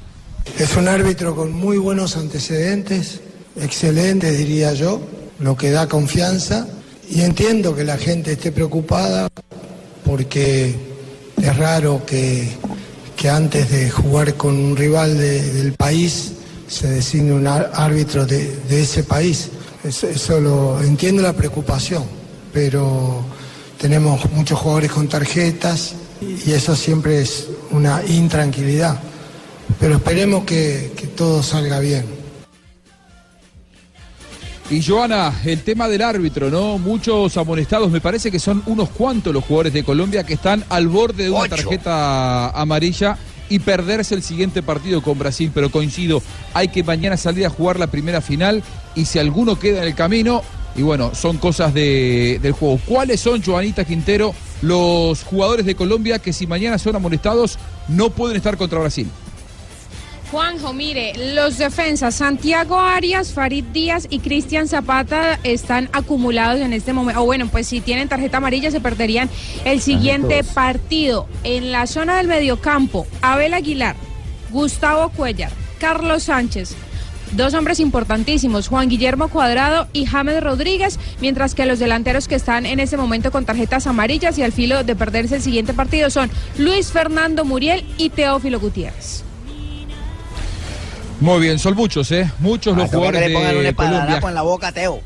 Es 0.59 0.77
un 0.77 0.89
árbitro 0.89 1.37
con 1.37 1.53
muy 1.53 1.79
buenos 1.79 2.17
antecedentes, 2.17 3.21
excelente 3.57 4.31
diría 4.33 4.73
yo, 4.73 5.01
lo 5.43 5.57
que 5.57 5.71
da 5.71 5.89
confianza 5.89 6.67
y 7.11 7.21
entiendo 7.21 7.75
que 7.75 7.85
la 7.85 7.99
gente 7.99 8.33
esté 8.33 8.53
preocupada 8.53 9.29
porque 10.05 10.75
es 11.37 11.57
raro 11.57 12.05
que, 12.07 12.49
que 13.17 13.29
antes 13.29 13.71
de 13.71 13.91
jugar 13.91 14.35
con 14.35 14.57
un 14.57 14.77
rival 14.77 15.19
del 15.19 15.75
país 15.75 16.33
se 16.69 16.89
designe 16.89 17.33
un 17.33 17.47
árbitro 17.47 18.25
de, 18.25 18.57
ese 18.71 19.05
país. 19.05 19.51
eso 19.85 20.41
lo 20.41 20.81
entiendo 20.83 21.21
la 21.23 21.35
preocupación 21.35 22.23
pero 22.53 23.25
tenemos 23.81 24.31
muchos 24.33 24.59
jugadores 24.59 24.93
con 24.93 25.09
tarjetas 25.09 25.95
y 26.21 26.53
eso 26.53 26.77
siempre 26.77 27.23
es 27.23 27.49
una 27.71 28.03
intranquilidad. 28.07 29.01
Pero 29.81 29.97
esperemos 29.97 30.45
que, 30.45 30.93
todo 31.17 31.43
salga 31.43 31.81
bien. 31.81 32.22
Y 34.71 34.83
Joana, 34.83 35.35
el 35.45 35.63
tema 35.63 35.89
del 35.89 36.03
árbitro, 36.03 36.51
¿no? 36.51 36.79
Muchos 36.79 37.37
amonestados, 37.37 37.91
me 37.91 38.01
parece 38.01 38.31
que 38.31 38.39
son 38.39 38.63
unos 38.67 38.89
cuantos 38.91 39.35
los 39.35 39.45
jugadores 39.45 39.73
de 39.73 39.85
Colombia 39.85 40.25
que 40.25 40.35
están 40.35 40.65
al 40.71 40.89
borde 40.89 41.25
de 41.25 41.31
una 41.31 41.49
tarjeta 41.49 42.51
amarilla 42.51 43.19
y 43.49 43.59
perderse 43.59 44.15
el 44.15 44.23
siguiente 44.23 44.63
partido 44.63 45.03
con 45.03 45.19
Brasil, 45.19 45.51
pero 45.53 45.71
coincido, 45.71 46.23
hay 46.55 46.69
que 46.69 46.83
mañana 46.83 47.19
salir 47.19 47.45
a 47.45 47.51
jugar 47.51 47.79
la 47.79 47.89
primera 47.89 48.23
final 48.23 48.63
y 48.95 49.05
si 49.05 49.19
alguno 49.19 49.59
queda 49.59 49.83
en 49.83 49.89
el 49.89 49.95
camino, 49.95 50.43
y 50.75 50.81
bueno, 50.81 51.15
son 51.15 51.37
cosas 51.37 51.75
de, 51.75 52.39
del 52.41 52.53
juego. 52.53 52.81
¿Cuáles 52.87 53.21
son, 53.21 53.43
Joanita 53.43 53.85
Quintero, 53.85 54.35
los 54.63 55.23
jugadores 55.23 55.67
de 55.67 55.75
Colombia 55.75 56.19
que 56.19 56.33
si 56.33 56.47
mañana 56.47 56.79
son 56.79 56.97
amonestados 56.97 57.59
no 57.89 58.09
pueden 58.09 58.39
estar 58.39 58.57
contra 58.57 58.79
Brasil? 58.79 59.07
Juanjo, 60.33 60.73
mire, 60.73 61.13
los 61.35 61.59
defensas 61.59 62.15
Santiago 62.15 62.81
Arias, 62.81 63.35
Farid 63.35 63.65
Díaz 63.65 64.07
y 64.09 64.21
Cristian 64.21 64.67
Zapata 64.67 65.39
están 65.43 65.91
acumulados 65.93 66.63
en 66.63 66.73
este 66.73 66.95
momento. 66.95 67.21
O 67.21 67.27
bueno, 67.27 67.49
pues 67.49 67.67
si 67.67 67.83
tienen 67.83 68.09
tarjeta 68.09 68.39
amarilla 68.39 68.71
se 68.71 68.81
perderían 68.81 69.29
el 69.67 69.83
siguiente 69.83 70.43
partido. 70.43 71.29
En 71.45 71.71
la 71.71 71.87
zona 71.87 72.17
del 72.17 72.29
mediocampo, 72.29 73.07
Abel 73.21 73.53
Aguilar, 73.53 73.95
Gustavo 74.51 75.11
Cuellar, 75.11 75.53
Carlos 75.79 76.23
Sánchez, 76.23 76.77
dos 77.33 77.53
hombres 77.53 77.79
importantísimos, 77.79 78.69
Juan 78.69 78.89
Guillermo 78.89 79.29
Cuadrado 79.29 79.87
y 79.93 80.07
James 80.07 80.43
Rodríguez, 80.43 80.99
mientras 81.21 81.55
que 81.55 81.67
los 81.67 81.79
delanteros 81.79 82.27
que 82.27 82.37
están 82.37 82.65
en 82.65 82.81
ese 82.81 82.97
momento 82.97 83.33
con 83.33 83.45
tarjetas 83.45 83.87
amarillas 83.87 84.39
y 84.39 84.43
al 84.43 84.53
filo 84.53 84.83
de 84.83 84.97
perderse 84.97 85.37
el 85.37 85.43
siguiente 85.43 85.75
partido 85.75 86.09
son 86.09 86.31
Luis 86.57 86.91
Fernando 86.91 87.45
Muriel 87.45 87.85
y 87.99 88.09
Teófilo 88.09 88.59
Gutiérrez. 88.61 89.25
Muy 91.23 91.41
bien, 91.41 91.57
son 91.61 91.75
muchos, 91.77 92.11
¿eh? 92.11 92.29
Muchos 92.41 92.77
los 92.77 92.91
toca 92.91 93.13
que 93.13 93.13
jugadores 93.13 93.29
le 93.29 93.35
pongan 93.35 93.57
un 93.57 93.63
de 93.63 93.75
Colombia. 93.75 94.29
en 94.29 94.35
la 94.35 94.43
boca, 94.43 94.73
Teo. 94.73 95.01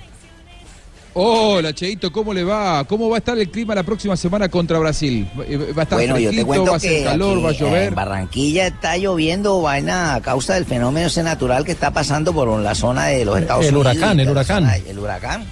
Hola, 1.12 1.74
Cheito, 1.74 2.10
¿cómo 2.10 2.32
le 2.32 2.42
va? 2.42 2.84
¿Cómo 2.84 3.10
va 3.10 3.16
a 3.16 3.18
estar 3.18 3.38
el 3.38 3.50
clima 3.50 3.74
la 3.74 3.82
próxima 3.82 4.16
semana 4.16 4.48
contra 4.48 4.78
Brasil? 4.78 5.28
Eh, 5.46 5.72
¿Va 5.76 5.82
a 5.82 5.84
estar 5.84 5.98
Bueno, 5.98 6.18
yo 6.18 6.30
te 6.30 6.36
fresquito? 6.36 6.46
cuento 6.46 6.70
¿Va 6.70 6.76
a 6.76 6.80
ser 6.80 6.90
que 6.98 7.04
calor? 7.04 7.44
¿Va 7.44 7.50
a 7.50 7.52
llover? 7.52 7.88
En 7.88 7.94
Barranquilla 7.94 8.66
está 8.66 8.96
lloviendo 8.96 9.60
vaina 9.60 10.14
a 10.14 10.22
causa 10.22 10.54
del 10.54 10.64
fenómeno 10.64 11.06
ese 11.06 11.22
natural 11.22 11.66
que 11.66 11.72
está 11.72 11.90
pasando 11.90 12.32
por 12.32 12.48
la 12.60 12.74
zona 12.74 13.06
de 13.06 13.24
los 13.26 13.38
Estados 13.38 13.66
El 13.66 13.76
Unidos. 13.76 13.94
huracán, 13.94 14.20
el 14.20 14.30
huracán. 14.30 14.70
el 14.86 14.98
huracán. 14.98 15.44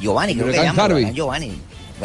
Giovanni, 0.00 0.34
creo 0.34 0.46
El 0.46 0.52
que 0.52 0.58
se 0.58 0.70
huracán 0.70 0.76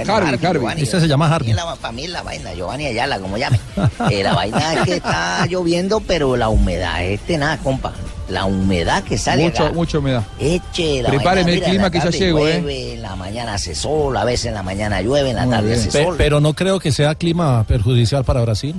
llama. 0.05 0.17
Harvey. 0.17 0.39
Giovanni. 0.39 0.67
Harvey. 0.71 0.83
Este 0.83 0.99
se 0.99 1.07
llama 1.07 1.33
Harvey. 1.35 1.55
Para 1.81 1.91
mí 1.91 2.03
es 2.05 2.09
la 2.09 2.21
vaina, 2.23 2.53
Giovanni 2.53 2.85
Ayala, 2.87 3.19
como 3.19 3.37
llame. 3.37 3.59
Eh, 4.11 4.23
la 4.23 4.33
vaina 4.33 4.73
es 4.73 4.81
que 4.81 4.95
está 4.95 5.45
lloviendo, 5.47 5.99
pero 6.01 6.35
la 6.37 6.49
humedad 6.49 7.03
es 7.03 7.19
tenaz, 7.21 7.59
compa. 7.61 7.93
La 8.29 8.43
humedad 8.45 9.03
que 9.03 9.17
sale 9.17 9.43
Mucho, 9.45 9.63
acá. 9.65 9.73
mucha 9.73 9.97
humedad. 9.99 10.23
Eche 10.39 11.01
la 11.01 11.09
Prepáreme 11.09 11.51
vaina, 11.51 11.65
el 11.65 11.69
clima 11.71 11.89
que 11.91 11.99
ya 11.99 12.09
llego, 12.09 12.45
¿eh? 12.47 12.59
llueve, 12.61 12.93
En 12.95 13.01
la 13.01 13.15
mañana 13.15 13.53
hace 13.53 13.73
sol, 13.73 14.15
a 14.17 14.25
veces 14.25 14.47
en 14.47 14.53
la 14.55 14.63
mañana 14.63 15.01
llueve, 15.01 15.29
en 15.29 15.37
la 15.37 15.45
Muy 15.45 15.51
tarde 15.55 15.67
bien. 15.69 15.79
hace 15.79 15.91
Pe- 15.97 16.03
sol. 16.03 16.15
pero 16.17 16.39
no 16.41 16.53
creo 16.53 16.79
que 16.79 16.91
sea 16.91 17.15
clima 17.15 17.63
perjudicial 17.63 18.25
para 18.25 18.41
Brasil. 18.41 18.75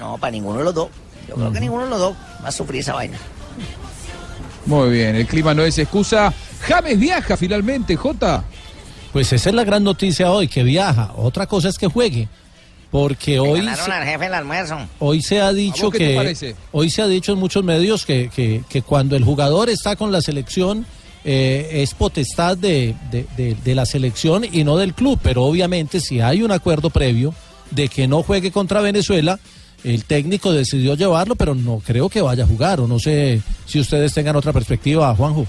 No, 0.00 0.18
para 0.18 0.32
ninguno 0.32 0.58
de 0.58 0.64
los 0.64 0.74
dos. 0.74 0.88
Yo 1.28 1.36
creo 1.36 1.52
que 1.52 1.60
ninguno 1.60 1.84
de 1.84 1.90
los 1.90 1.98
dos 2.00 2.16
va 2.44 2.48
a 2.48 2.52
sufrir 2.52 2.80
esa 2.80 2.94
vaina. 2.94 3.18
Muy 4.66 4.90
bien, 4.90 5.14
el 5.16 5.26
clima 5.26 5.54
no 5.54 5.62
es 5.62 5.78
excusa. 5.78 6.32
James 6.62 6.98
viaja 6.98 7.36
finalmente, 7.36 7.96
Jota. 7.96 8.44
Pues 9.12 9.32
esa 9.32 9.48
es 9.50 9.54
la 9.54 9.64
gran 9.64 9.82
noticia 9.84 10.30
hoy, 10.30 10.46
que 10.48 10.62
viaja. 10.62 11.12
Otra 11.16 11.46
cosa 11.46 11.68
es 11.68 11.78
que 11.78 11.86
juegue. 11.88 12.28
Porque 12.90 13.32
Le 13.32 13.38
hoy 13.40 13.60
se, 13.62 13.92
al 13.92 14.04
jefe 14.04 14.26
el 14.26 14.34
almuerzo. 14.34 14.76
hoy 14.98 15.22
se 15.22 15.40
ha 15.40 15.52
dicho 15.52 15.84
vos 15.84 15.92
qué 15.92 15.98
te 15.98 16.08
que 16.08 16.16
parece? 16.16 16.56
hoy 16.72 16.90
se 16.90 17.02
ha 17.02 17.06
dicho 17.06 17.32
en 17.32 17.38
muchos 17.38 17.62
medios 17.62 18.04
que, 18.04 18.30
que- 18.34 18.62
que 18.68 18.82
cuando 18.82 19.14
el 19.14 19.22
jugador 19.22 19.70
está 19.70 19.94
con 19.94 20.10
la 20.10 20.20
selección 20.20 20.84
eh, 21.24 21.68
es 21.82 21.94
potestad 21.94 22.56
de, 22.56 22.96
de- 23.12 23.26
de- 23.36 23.54
de 23.62 23.74
la 23.76 23.86
selección 23.86 24.44
y 24.50 24.64
no 24.64 24.76
del 24.76 24.94
club. 24.94 25.20
Pero 25.22 25.44
obviamente 25.44 26.00
si 26.00 26.20
hay 26.20 26.42
un 26.42 26.50
acuerdo 26.50 26.90
previo 26.90 27.32
de 27.70 27.88
que 27.88 28.08
no 28.08 28.24
juegue 28.24 28.50
contra 28.50 28.80
Venezuela, 28.80 29.38
el 29.84 30.04
técnico 30.04 30.52
decidió 30.52 30.94
llevarlo, 30.94 31.36
pero 31.36 31.54
no 31.54 31.78
creo 31.86 32.08
que 32.08 32.22
vaya 32.22 32.42
a 32.42 32.46
jugar. 32.48 32.80
O 32.80 32.88
no 32.88 32.98
sé 32.98 33.40
si 33.66 33.78
ustedes 33.78 34.12
tengan 34.14 34.34
otra 34.34 34.52
perspectiva, 34.52 35.14
Juanjo. 35.14 35.46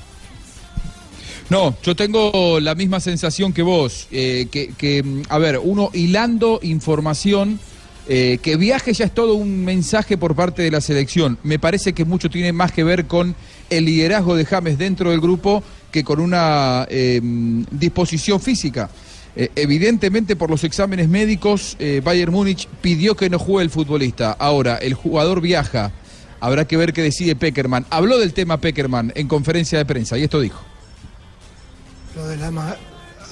No, 1.51 1.75
yo 1.83 1.97
tengo 1.97 2.61
la 2.61 2.75
misma 2.75 3.01
sensación 3.01 3.51
que 3.51 3.61
vos, 3.61 4.07
eh, 4.09 4.47
que, 4.49 4.69
que, 4.77 5.03
mm, 5.03 5.23
a 5.27 5.37
ver, 5.37 5.59
uno 5.61 5.89
hilando 5.91 6.61
información, 6.63 7.59
eh, 8.07 8.39
que 8.41 8.55
viaje 8.55 8.93
ya 8.93 9.03
es 9.03 9.13
todo 9.13 9.33
un 9.33 9.65
mensaje 9.65 10.17
por 10.17 10.33
parte 10.33 10.61
de 10.61 10.71
la 10.71 10.79
selección. 10.79 11.37
Me 11.43 11.59
parece 11.59 11.91
que 11.91 12.05
mucho 12.05 12.29
tiene 12.29 12.53
más 12.53 12.71
que 12.71 12.85
ver 12.85 13.05
con 13.05 13.35
el 13.69 13.83
liderazgo 13.83 14.37
de 14.37 14.45
James 14.45 14.77
dentro 14.77 15.11
del 15.11 15.19
grupo 15.19 15.61
que 15.91 16.05
con 16.05 16.21
una 16.21 16.87
mm, 16.89 17.63
disposición 17.69 18.39
física. 18.39 18.89
Eh, 19.35 19.49
evidentemente 19.57 20.37
por 20.37 20.49
los 20.49 20.63
exámenes 20.63 21.09
médicos, 21.09 21.75
Bayern 22.01 22.31
Múnich 22.31 22.69
pidió 22.79 23.17
que 23.17 23.29
no 23.29 23.39
juegue 23.39 23.65
el 23.65 23.69
futbolista. 23.69 24.31
Ahora, 24.31 24.77
el 24.77 24.93
jugador 24.93 25.41
viaja. 25.41 25.91
Habrá 26.39 26.63
que 26.63 26.77
ver 26.77 26.93
qué 26.93 27.01
decide 27.01 27.35
Peckerman. 27.35 27.85
Habló 27.89 28.19
del 28.19 28.31
tema 28.31 28.61
Peckerman 28.61 29.11
en 29.15 29.27
conferencia 29.27 29.77
de 29.77 29.83
prensa 29.83 30.17
y 30.17 30.23
esto 30.23 30.39
dijo. 30.39 30.70
Lo 32.15 32.27
de 32.27 32.37
las 32.37 32.47
ama- 32.49 32.75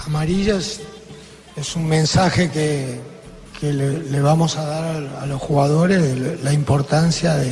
amarillas 0.06 0.80
es 1.56 1.76
un 1.76 1.88
mensaje 1.88 2.50
que, 2.50 3.00
le, 3.62 4.22
vamos 4.22 4.56
a 4.58 4.66
dar 4.66 5.08
a, 5.22 5.26
los 5.26 5.42
jugadores 5.42 6.42
la 6.44 6.54
importancia 6.54 7.36
de, 7.36 7.52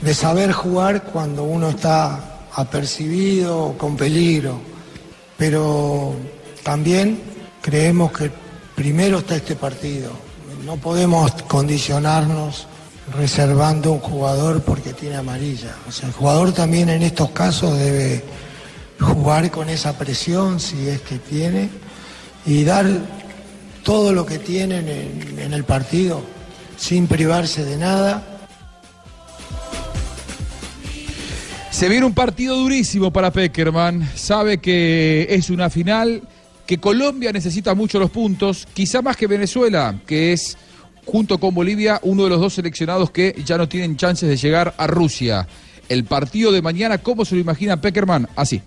de 0.00 0.14
saber 0.14 0.52
jugar 0.52 1.02
cuando 1.04 1.42
uno 1.42 1.70
está 1.70 2.46
apercibido 2.54 3.58
o 3.58 3.78
con 3.78 3.96
peligro. 3.96 4.60
Pero 5.36 6.14
también 6.62 7.20
creemos 7.60 8.12
que 8.12 8.30
primero 8.76 9.18
está 9.18 9.36
este 9.36 9.56
partido. 9.56 10.10
No 10.64 10.76
podemos 10.76 11.32
condicionarnos 11.48 12.66
reservando 13.16 13.92
un 13.92 14.00
jugador 14.00 14.62
porque 14.62 14.92
tiene 14.92 15.16
amarilla. 15.16 15.74
O 15.88 15.92
sea, 15.92 16.08
el 16.08 16.14
jugador 16.14 16.52
también 16.52 16.88
en 16.90 17.02
estos 17.02 17.30
casos 17.30 17.76
debe 17.78 18.22
jugar 18.98 19.50
con 19.50 19.68
esa 19.68 19.96
presión 19.96 20.60
si 20.60 20.88
es 20.88 21.00
que 21.02 21.18
tiene 21.18 21.68
y 22.44 22.64
dar 22.64 22.86
todo 23.82 24.12
lo 24.12 24.26
que 24.26 24.38
tienen 24.38 24.88
en, 24.88 25.52
el 25.52 25.64
partido 25.64 26.22
sin 26.76 27.06
privarse 27.06 27.64
de 27.64 27.76
nada. 27.76 28.22
Se 31.70 31.88
viene 31.88 32.06
un 32.06 32.14
partido 32.14 32.56
durísimo 32.56 33.12
para 33.12 33.32
Peckerman. 33.32 34.08
Sabe 34.14 34.58
que 34.58 35.26
es 35.30 35.48
una 35.48 35.70
final, 35.70 36.22
que 36.66 36.78
Colombia 36.78 37.32
necesita 37.32 37.74
mucho 37.74 37.98
los 37.98 38.10
puntos, 38.10 38.66
quizá 38.74 39.00
más 39.00 39.16
que 39.16 39.26
Venezuela, 39.26 39.98
que 40.06 40.32
es, 40.32 40.58
junto 41.04 41.38
con 41.38 41.54
Bolivia, 41.54 42.00
uno 42.02 42.24
de 42.24 42.30
los 42.30 42.40
dos 42.40 42.54
seleccionados 42.54 43.10
que 43.10 43.40
ya 43.44 43.56
no 43.56 43.68
tienen 43.68 43.96
chances 43.96 44.28
de 44.28 44.36
llegar 44.36 44.74
a 44.76 44.86
Rusia. 44.86 45.46
El 45.88 46.04
partido 46.04 46.52
de 46.52 46.62
mañana, 46.62 46.98
¿cómo 46.98 47.24
se 47.24 47.36
lo 47.36 47.40
imagina 47.40 47.80
Peckerman? 47.80 48.28
Así. 48.36 48.60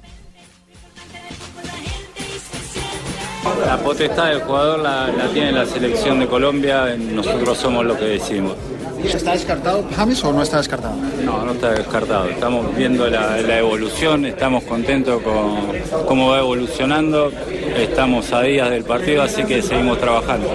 La 3.72 3.78
potestad 3.78 4.25
del 4.32 4.42
jugador 4.42 4.80
la, 4.80 5.08
la 5.08 5.30
tiene 5.30 5.54
la 5.54 5.66
selección 5.66 6.20
de 6.20 6.28
Colombia, 6.28 6.94
nosotros 6.98 7.58
somos 7.58 7.86
lo 7.86 7.98
que 7.98 8.04
decimos. 8.04 8.54
¿Está 9.01 9.32
descartado 9.32 9.88
James 9.96 10.22
o 10.25 10.34
no 10.34 10.44
está 10.44 10.58
descartado? 10.58 10.94
No, 11.24 11.46
no 11.46 11.54
está 11.54 11.72
descartado. 11.72 12.25
Estamos 12.28 12.75
viendo 12.75 13.08
la, 13.08 13.38
la 13.38 13.60
evolución, 13.60 14.25
estamos 14.25 14.66
contentos 14.66 15.22
con 15.22 16.06
cómo 16.06 16.32
va 16.32 16.40
evolucionando, 16.40 17.32
estamos 17.78 18.34
a 18.34 18.42
días 18.42 18.70
del 18.70 18.84
partido, 18.84 19.24
así 19.24 19.46
que 19.46 19.62
seguimos 19.62 20.00
trabajando. 20.01 20.50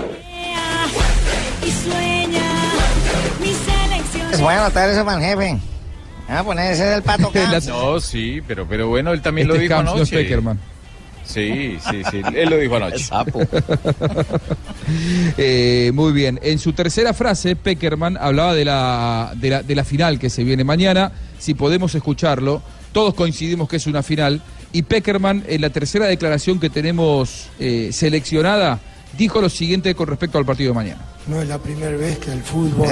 Es 4.31 4.41
bueno 4.43 4.61
anotar 4.61 4.91
eso 4.91 5.07
para 5.07 5.17
el 5.17 5.25
jefe. 5.25 5.59
Vamos 6.29 6.41
a 6.41 6.45
poner 6.45 6.73
ese 6.75 6.85
del 6.85 7.03
pato. 7.03 7.33
No, 7.67 7.99
sí, 7.99 8.43
pero, 8.47 8.67
pero 8.69 8.89
bueno, 8.89 9.15
él 9.15 9.23
también 9.23 9.47
Este 9.47 9.57
lo 9.57 9.63
dijo 9.63 9.75
Camps 9.75 9.91
no 9.95 10.03
es 10.03 10.13
anoche. 10.13 10.67
Sí, 11.26 11.76
sí, 11.90 12.02
sí, 12.11 12.23
él 12.35 12.49
lo 12.49 12.56
dijo 12.59 12.76
anoche. 12.76 13.04
Eh, 15.37 15.90
muy 15.92 16.12
bien. 16.12 16.38
En 16.42 16.61
su 16.61 16.73
tercera 16.73 17.12
frase, 17.12 17.56
Peckerman 17.56 18.16
hablaba 18.16 18.54
de 18.54 18.64
la, 18.64 19.33
de, 19.35 19.50
la, 19.50 19.62
de 19.64 19.75
la 19.75 19.83
final 19.83 20.21
que 20.21 20.30
se 20.30 20.45
viene 20.45 20.62
mañana. 20.62 21.11
Si 21.40 21.54
podemos 21.54 21.92
escucharlo, 21.97 22.62
todos 22.92 23.14
coincidimos 23.14 23.68
que 23.68 23.76
es 23.76 23.87
una 23.88 24.04
final. 24.04 24.40
Y 24.73 24.83
Peckerman, 24.83 25.42
en 25.49 25.61
la 25.61 25.71
tercera 25.71 26.06
declaración 26.06 26.61
que 26.61 26.71
tenemos 26.71 27.49
eh, 27.59 27.90
seleccionada, 27.92 28.78
dijo 29.18 29.40
lo 29.40 29.49
siguiente 29.49 29.95
con 29.95 30.06
respecto 30.06 30.38
al 30.38 30.45
partido 30.45 30.71
de 30.71 30.75
mañana. 30.75 31.00
No 31.26 31.42
es 31.42 31.49
la 31.49 31.59
primera 31.59 31.97
vez 31.97 32.18
que 32.18 32.33
el 32.33 32.42
fútbol 32.42 32.88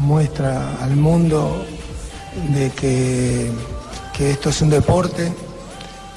muestra 0.00 0.76
al 0.82 0.96
mundo 0.96 1.64
de 2.54 2.70
que, 2.70 3.50
que 4.16 4.32
esto 4.32 4.50
es 4.50 4.60
un 4.60 4.70
deporte, 4.70 5.32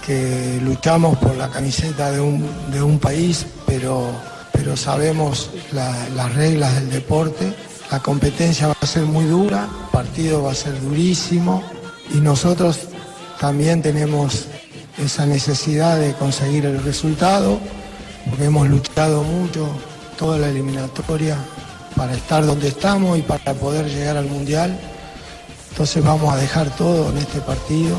que 0.05 0.59
luchamos 0.63 1.17
por 1.17 1.35
la 1.35 1.49
camiseta 1.49 2.11
de 2.11 2.19
un, 2.19 2.47
de 2.71 2.81
un 2.81 2.99
país, 2.99 3.45
pero, 3.65 4.07
pero 4.51 4.77
sabemos 4.77 5.49
la- 5.71 6.07
las 6.15 6.33
reglas 6.35 6.75
del 6.75 6.89
deporte. 6.91 7.53
La 7.91 7.99
competencia 7.99 8.67
va 8.67 8.75
a 8.79 8.85
ser 8.85 9.03
muy 9.03 9.25
dura, 9.25 9.67
el 9.85 9.89
partido 9.91 10.43
va 10.43 10.51
a 10.51 10.55
ser 10.55 10.79
durísimo 10.81 11.63
y 12.13 12.17
nosotros 12.19 12.79
también 13.39 13.81
tenemos 13.81 14.45
esa 14.97 15.25
necesidad 15.25 15.97
de 15.99 16.13
conseguir 16.13 16.65
el 16.65 16.83
resultado, 16.83 17.59
porque 18.29 18.45
hemos 18.45 18.67
luchado 18.69 19.23
mucho 19.23 19.67
toda 20.17 20.37
la 20.37 20.49
eliminatoria 20.49 21.37
para 21.95 22.13
estar 22.13 22.45
donde 22.45 22.69
estamos 22.69 23.17
y 23.17 23.21
para 23.21 23.53
poder 23.53 23.85
llegar 23.87 24.17
al 24.17 24.25
Mundial. 24.25 24.77
Entonces 25.71 26.03
vamos 26.03 26.33
a 26.33 26.37
dejar 26.37 26.69
todo 26.75 27.09
en 27.11 27.17
este 27.17 27.39
partido 27.41 27.97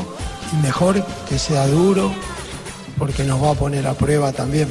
y 0.53 0.55
mejor 0.57 1.05
que 1.27 1.39
sea 1.39 1.67
duro 1.67 2.13
porque 2.97 3.23
nos 3.23 3.41
va 3.41 3.51
a 3.51 3.53
poner 3.53 3.85
a 3.87 3.93
prueba 3.93 4.31
también. 4.31 4.67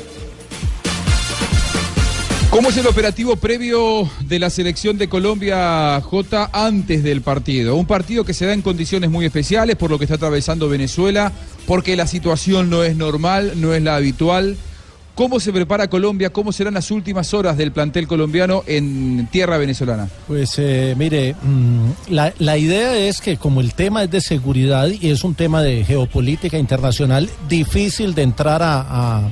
¿Cómo 2.50 2.71
es 2.71 2.76
el 2.78 2.87
operativo 2.87 3.37
previo 3.37 4.11
de 4.21 4.38
la 4.38 4.49
selección 4.49 4.97
de 4.97 5.09
Colombia, 5.09 6.00
J, 6.00 6.50
antes 6.54 7.02
del 7.02 7.21
partido? 7.21 7.76
Un 7.76 7.87
partido 7.87 8.25
que 8.25 8.33
se 8.33 8.47
da 8.47 8.54
en 8.54 8.62
condiciones 8.62 9.11
muy 9.11 9.26
especiales 9.26 9.76
por 9.76 9.90
lo 9.90 9.99
que 9.99 10.04
está 10.04 10.14
atravesando 10.14 10.68
Venezuela, 10.68 11.33
porque 11.66 11.97
la 11.97 12.06
situación 12.06 12.71
no 12.71 12.83
es 12.83 12.97
normal, 12.97 13.52
no 13.56 13.75
es 13.75 13.83
la 13.83 13.97
habitual. 13.97 14.56
¿Cómo 15.16 15.40
se 15.40 15.50
prepara 15.50 15.88
Colombia? 15.88 16.28
¿Cómo 16.30 16.52
serán 16.52 16.75
las 16.75 16.90
últimas 16.90 17.32
horas 17.32 17.56
del 17.56 17.73
plantel 17.73 18.06
colombiano 18.06 18.62
en 18.66 19.26
tierra 19.32 19.56
venezolana? 19.56 20.08
Pues 20.28 20.52
eh, 20.58 20.94
mire, 20.96 21.35
mm, 21.42 21.90
la, 22.11 22.35
la, 22.38 22.58
idea 22.58 22.94
es 22.99 23.23
que 23.23 23.38
como 23.38 23.62
el 23.62 23.73
tema 23.73 24.02
es 24.04 24.11
de 24.11 24.20
seguridad 24.20 24.88
y 24.88 25.08
es 25.08 25.25
un 25.25 25.35
tema 25.35 25.62
de 25.62 25.85
geopolítica 25.85 26.58
internacional, 26.58 27.30
difícil 27.49 28.14
de 28.14 28.23
entrar 28.25 28.62
a, 28.62 29.30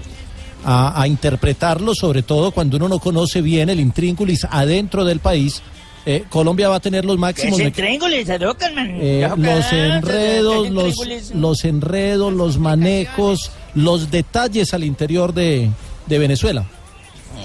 a, 0.64 1.03
a 1.03 1.07
interpretarlo, 1.07 1.95
sobre 1.95 2.23
todo 2.23 2.50
cuando 2.50 2.79
uno 2.79 2.88
no 2.88 2.99
conoce 2.99 3.43
bien 3.43 3.69
el 3.69 3.79
intríngulis 3.79 4.47
adentro 4.50 5.05
del 5.05 5.21
país. 5.21 5.61
Eh, 6.07 6.25
Colombia 6.31 6.69
va 6.71 6.76
a 6.76 6.81
tener 6.81 7.05
los 7.05 7.19
máximos. 7.19 7.57
¿Qué 7.59 7.62
me- 7.62 7.69
intríngulis, 7.69 8.26
man? 8.75 8.88
eh, 9.00 9.29
los 9.37 9.73
enredos, 9.73 10.71
los, 10.71 11.35
los 11.35 11.64
enredos, 11.67 12.33
los 12.33 12.59
manejos, 12.59 13.50
los 13.75 14.11
detalles 14.11 14.75
al 14.75 14.85
interior 14.85 15.35
de, 15.35 15.71
de 16.07 16.19
Venezuela. 16.19 16.64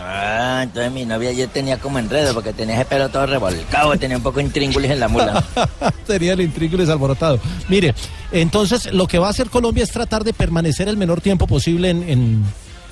Ah, 0.02 0.62
entonces 0.64 0.92
mi 0.92 1.06
novia 1.06 1.32
yo 1.32 1.48
tenía 1.50 1.78
como 1.78 2.00
enredo 2.00 2.34
porque 2.34 2.54
tenía 2.54 2.76
ese 2.76 2.86
pelo 2.86 3.10
todo 3.10 3.26
revolcado, 3.26 3.98
tenía 3.98 4.18
un 4.18 4.24
poco 4.24 4.40
intríngulis 4.40 4.92
en 4.92 5.00
la 5.00 5.08
mula. 5.08 5.44
Tenía 6.08 6.34
el 6.34 6.42
intríngulis 6.42 6.90
alborotado. 6.90 7.40
Mire, 7.68 7.94
entonces 8.32 8.94
lo 8.94 9.08
que 9.08 9.20
va 9.20 9.28
a 9.28 9.30
hacer 9.32 9.50
Colombia 9.50 9.84
es 9.84 9.92
tratar 9.92 10.24
de 10.24 10.34
permanecer 10.34 10.88
el 10.88 10.98
menor 10.98 11.22
tiempo 11.22 11.48
posible 11.48 11.90
en, 11.90 12.08
en, 12.08 12.44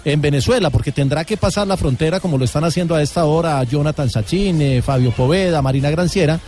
en 0.06 0.22
Venezuela, 0.22 0.70
porque 0.70 0.92
tendrá 0.92 1.24
que 1.24 1.38
pasar 1.38 1.68
la 1.68 1.78
frontera 1.78 2.20
como 2.20 2.38
lo 2.38 2.46
están 2.46 2.64
haciendo 2.64 2.96
a 2.96 3.02
esta 3.02 3.26
hora 3.26 3.64
Jonathan 3.64 4.10
Sachin, 4.10 4.62
eh, 4.62 4.82
Fabio 4.82 5.12
Poveda, 5.12 5.62
Marina 5.62 5.90
Granciera, 5.90 6.40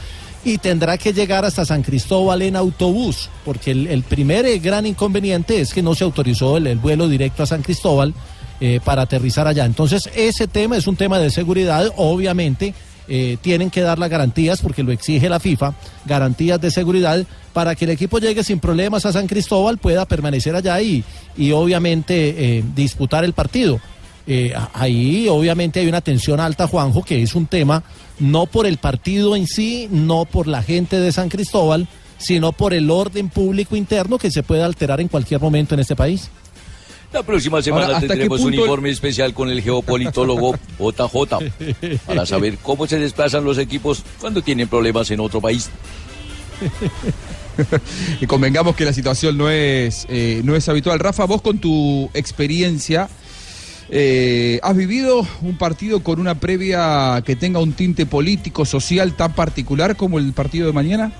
y 0.45 0.57
tendrá 0.57 0.97
que 0.97 1.11
llegar 1.13 1.43
hasta 1.43 1.65
San 1.65 1.83
Cristóbal 1.83 2.41
en 2.41 2.55
autobús, 2.55 3.29
porque 3.43 3.71
el, 3.71 3.87
el 3.87 4.03
primer 4.03 4.45
eh, 4.45 4.59
gran 4.59 4.85
inconveniente 4.85 5.59
es 5.59 5.73
que 5.73 5.81
no 5.81 5.95
se 5.95 6.03
autorizó 6.05 6.57
el, 6.57 6.67
el 6.67 6.77
vuelo 6.77 7.09
directo 7.09 7.43
a 7.43 7.45
San 7.45 7.61
Cristóbal 7.61 8.13
eh, 8.61 8.79
para 8.83 9.01
aterrizar 9.01 9.47
allá. 9.47 9.65
Entonces, 9.65 10.09
ese 10.15 10.47
tema 10.47 10.77
es 10.77 10.87
un 10.87 10.95
tema 10.95 11.19
de 11.19 11.29
seguridad, 11.29 11.91
obviamente. 11.97 12.73
eh, 13.09 13.37
tienen 13.41 13.69
que 13.69 13.81
dar 13.81 13.97
las 13.99 14.09
garantías, 14.09 14.61
porque 14.61 14.83
lo 14.83 14.91
exige 14.91 15.27
la 15.29 15.39
FIFA, 15.39 15.73
garantías 16.05 16.61
de 16.61 16.71
seguridad 16.71 17.25
para 17.53 17.75
que 17.75 17.85
el 17.85 17.91
equipo 17.91 18.19
llegue 18.19 18.43
sin 18.43 18.59
problemas 18.59 19.05
a 19.05 19.11
San 19.11 19.27
Cristóbal, 19.27 19.79
pueda 19.79 20.05
permanecer 20.05 20.55
allá 20.55 20.79
y, 20.81 21.03
y 21.35 21.51
obviamente 21.51 22.63
disputar 22.75 23.25
el 23.25 23.33
partido. 23.33 23.79
Eh, 24.31 24.53
ahí 24.73 25.27
obviamente 25.27 25.79
hay 25.79 25.87
una 25.87 26.01
tensión 26.01 26.39
alta, 26.39 26.67
Juanjo, 26.67 27.01
que 27.01 27.23
es 27.23 27.33
un 27.33 27.47
tema 27.47 27.83
no 28.19 28.45
por 28.45 28.67
el 28.67 28.77
partido 28.77 29.35
en 29.35 29.47
sí, 29.47 29.87
no 29.89 30.25
por 30.25 30.45
la 30.45 30.61
gente 30.61 30.99
de 30.99 31.11
San 31.11 31.29
Cristóbal, 31.29 31.87
sino 32.19 32.51
por 32.51 32.75
el 32.75 32.91
orden 32.91 33.29
público 33.29 33.75
interno 33.75 34.19
que 34.19 34.29
se 34.29 34.43
puede 34.43 34.61
alterar 34.61 35.01
en 35.01 35.07
cualquier 35.07 35.41
momento 35.41 35.73
en 35.73 35.79
este 35.79 35.95
país. 35.95 36.29
La 37.11 37.23
próxima 37.23 37.59
semana 37.63 37.85
Ahora, 37.85 37.97
¿hasta 37.97 38.13
qué 38.13 38.19
tendremos 38.19 38.41
un 38.41 38.53
informe 38.53 38.91
especial 38.91 39.33
con 39.33 39.49
el 39.49 39.63
geopolitólogo 39.63 40.53
JJ 40.79 41.97
para 42.05 42.25
saber 42.27 42.59
cómo 42.59 42.85
se 42.85 42.99
desplazan 42.99 43.43
los 43.43 43.57
equipos 43.57 44.03
cuando 44.19 44.43
tienen 44.43 44.67
problemas 44.67 45.09
en 45.09 45.21
otro 45.21 45.41
país. 45.41 45.71
y 48.21 48.27
convengamos 48.27 48.75
que 48.75 48.85
la 48.85 48.93
situación 48.93 49.39
no 49.39 49.49
es, 49.49 50.05
eh, 50.07 50.41
no 50.43 50.55
es 50.55 50.69
habitual. 50.69 50.99
Rafa, 50.99 51.25
vos 51.25 51.41
con 51.41 51.57
tu 51.57 52.11
experiencia, 52.13 53.09
eh, 53.91 54.59
¿has 54.63 54.75
vivido 54.75 55.25
un 55.41 55.57
partido 55.57 56.01
con 56.01 56.19
una 56.19 56.35
previa 56.35 57.21
que 57.25 57.35
tenga 57.35 57.59
un 57.59 57.73
tinte 57.73 58.05
político, 58.05 58.65
social 58.65 59.13
tan 59.13 59.33
particular 59.33 59.95
como 59.95 60.19
el 60.19 60.33
partido 60.33 60.67
de 60.67 60.73
mañana? 60.73 61.11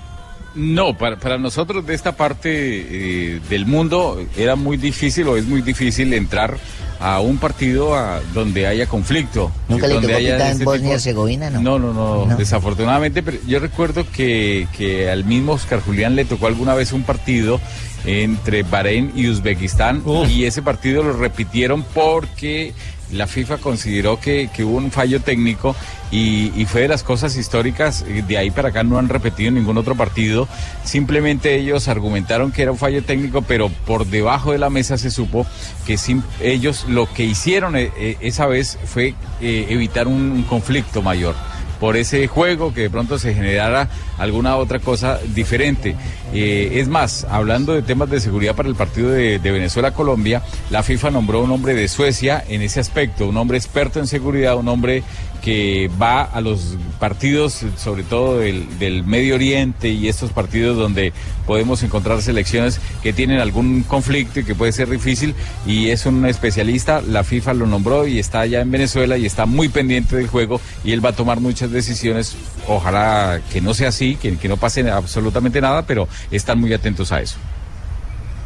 No, 0.54 0.96
para, 0.96 1.16
para 1.16 1.38
nosotros 1.38 1.86
de 1.86 1.94
esta 1.94 2.16
parte 2.16 2.50
eh, 2.52 3.40
del 3.48 3.66
mundo 3.66 4.24
era 4.36 4.56
muy 4.56 4.76
difícil 4.76 5.28
o 5.28 5.36
es 5.36 5.46
muy 5.46 5.62
difícil 5.62 6.12
entrar 6.12 6.58
a 6.98 7.20
un 7.20 7.38
partido 7.38 7.94
a, 7.94 8.20
donde 8.34 8.66
haya 8.66 8.86
conflicto. 8.86 9.50
¿Nunca 9.68 9.86
le 9.86 9.94
tocó 10.00 10.14
haya 10.16 10.50
en 10.50 10.64
Bosnia 10.64 10.90
y 10.90 10.92
Herzegovina, 10.92 11.50
no? 11.50 11.60
No, 11.60 11.78
no, 11.78 11.92
no, 11.94 12.26
No. 12.26 12.36
desafortunadamente, 12.36 13.22
pero 13.22 13.38
yo 13.46 13.58
recuerdo 13.58 14.04
que, 14.12 14.68
que 14.76 15.10
al 15.10 15.24
mismo 15.24 15.52
Oscar 15.52 15.80
Julián 15.80 16.14
le 16.14 16.26
tocó 16.26 16.46
alguna 16.46 16.74
vez 16.74 16.92
un 16.92 17.02
partido 17.02 17.60
entre 18.04 18.62
Bahrein 18.62 19.12
y 19.14 19.28
Uzbekistán 19.28 20.02
y 20.28 20.44
ese 20.44 20.62
partido 20.62 21.02
lo 21.02 21.12
repitieron 21.14 21.82
porque 21.94 22.72
la 23.12 23.26
FIFA 23.26 23.58
consideró 23.58 24.20
que, 24.20 24.48
que 24.54 24.64
hubo 24.64 24.76
un 24.76 24.90
fallo 24.90 25.20
técnico 25.20 25.74
y, 26.12 26.64
fue 26.66 26.82
de 26.82 26.88
las 26.88 27.02
cosas 27.02 27.36
históricas, 27.36 28.04
eh, 28.08 28.22
de 28.26 28.36
ahí 28.38 28.50
para 28.50 28.68
acá 28.70 28.82
no 28.82 28.98
han 28.98 29.08
repetido 29.08 29.50
ningún 29.52 29.78
otro 29.78 29.94
partido, 29.94 30.48
simplemente 30.84 31.54
ellos 31.56 31.88
argumentaron 31.88 32.50
que 32.52 32.62
era 32.62 32.72
un 32.72 32.78
fallo 32.78 33.02
técnico, 33.04 33.42
pero 33.42 33.68
por 33.86 34.06
debajo 34.06 34.52
de 34.52 34.58
la 34.58 34.70
mesa 34.70 34.98
se 34.98 35.10
supo 35.10 35.46
que 35.86 35.96
sim- 35.96 36.22
ellos 36.40 36.86
lo 36.88 37.12
que 37.12 37.24
hicieron 37.24 37.76
eh, 37.76 37.90
eh, 37.96 38.16
esa 38.20 38.46
vez 38.46 38.78
fue 38.84 39.14
evitar 39.40 40.08
un 40.08 40.42
conflicto 40.48 41.00
mayor 41.02 41.34
por 41.80 41.96
ese 41.96 42.28
juego, 42.28 42.72
que 42.74 42.82
de 42.82 42.90
pronto 42.90 43.18
se 43.18 43.34
generara 43.34 43.88
alguna 44.18 44.56
otra 44.56 44.78
cosa 44.78 45.18
diferente. 45.34 45.96
Eh, 46.32 46.72
es 46.74 46.88
más, 46.88 47.26
hablando 47.28 47.72
de 47.72 47.82
temas 47.82 48.10
de 48.10 48.20
seguridad 48.20 48.54
para 48.54 48.68
el 48.68 48.74
partido 48.74 49.10
de, 49.10 49.38
de 49.38 49.50
Venezuela-Colombia, 49.50 50.42
la 50.70 50.82
FIFA 50.82 51.10
nombró 51.10 51.40
un 51.40 51.50
hombre 51.50 51.74
de 51.74 51.88
Suecia 51.88 52.44
en 52.46 52.62
ese 52.62 52.78
aspecto, 52.78 53.26
un 53.26 53.36
hombre 53.38 53.56
experto 53.56 53.98
en 53.98 54.06
seguridad, 54.06 54.56
un 54.56 54.68
hombre 54.68 55.02
que 55.42 55.90
va 56.00 56.22
a 56.22 56.40
los 56.40 56.76
partidos, 56.98 57.64
sobre 57.76 58.02
todo 58.02 58.38
del, 58.38 58.78
del 58.78 59.04
Medio 59.04 59.34
Oriente 59.34 59.88
y 59.88 60.08
estos 60.08 60.30
partidos 60.32 60.76
donde 60.76 61.12
podemos 61.46 61.82
encontrar 61.82 62.22
selecciones 62.22 62.80
que 63.02 63.12
tienen 63.12 63.40
algún 63.40 63.82
conflicto 63.82 64.40
y 64.40 64.44
que 64.44 64.54
puede 64.54 64.72
ser 64.72 64.88
difícil 64.90 65.34
y 65.66 65.88
es 65.88 66.06
un 66.06 66.26
especialista, 66.26 67.00
la 67.00 67.24
FIFA 67.24 67.54
lo 67.54 67.66
nombró 67.66 68.06
y 68.06 68.18
está 68.18 68.40
allá 68.40 68.60
en 68.60 68.70
Venezuela 68.70 69.16
y 69.16 69.26
está 69.26 69.46
muy 69.46 69.68
pendiente 69.68 70.16
del 70.16 70.28
juego 70.28 70.60
y 70.84 70.92
él 70.92 71.04
va 71.04 71.10
a 71.10 71.14
tomar 71.14 71.40
muchas 71.40 71.70
decisiones, 71.70 72.36
ojalá 72.68 73.40
que 73.52 73.60
no 73.60 73.74
sea 73.74 73.88
así, 73.88 74.16
que, 74.16 74.36
que 74.36 74.48
no 74.48 74.56
pase 74.56 74.88
absolutamente 74.90 75.60
nada, 75.60 75.86
pero 75.86 76.08
están 76.30 76.60
muy 76.60 76.72
atentos 76.72 77.12
a 77.12 77.20
eso. 77.20 77.36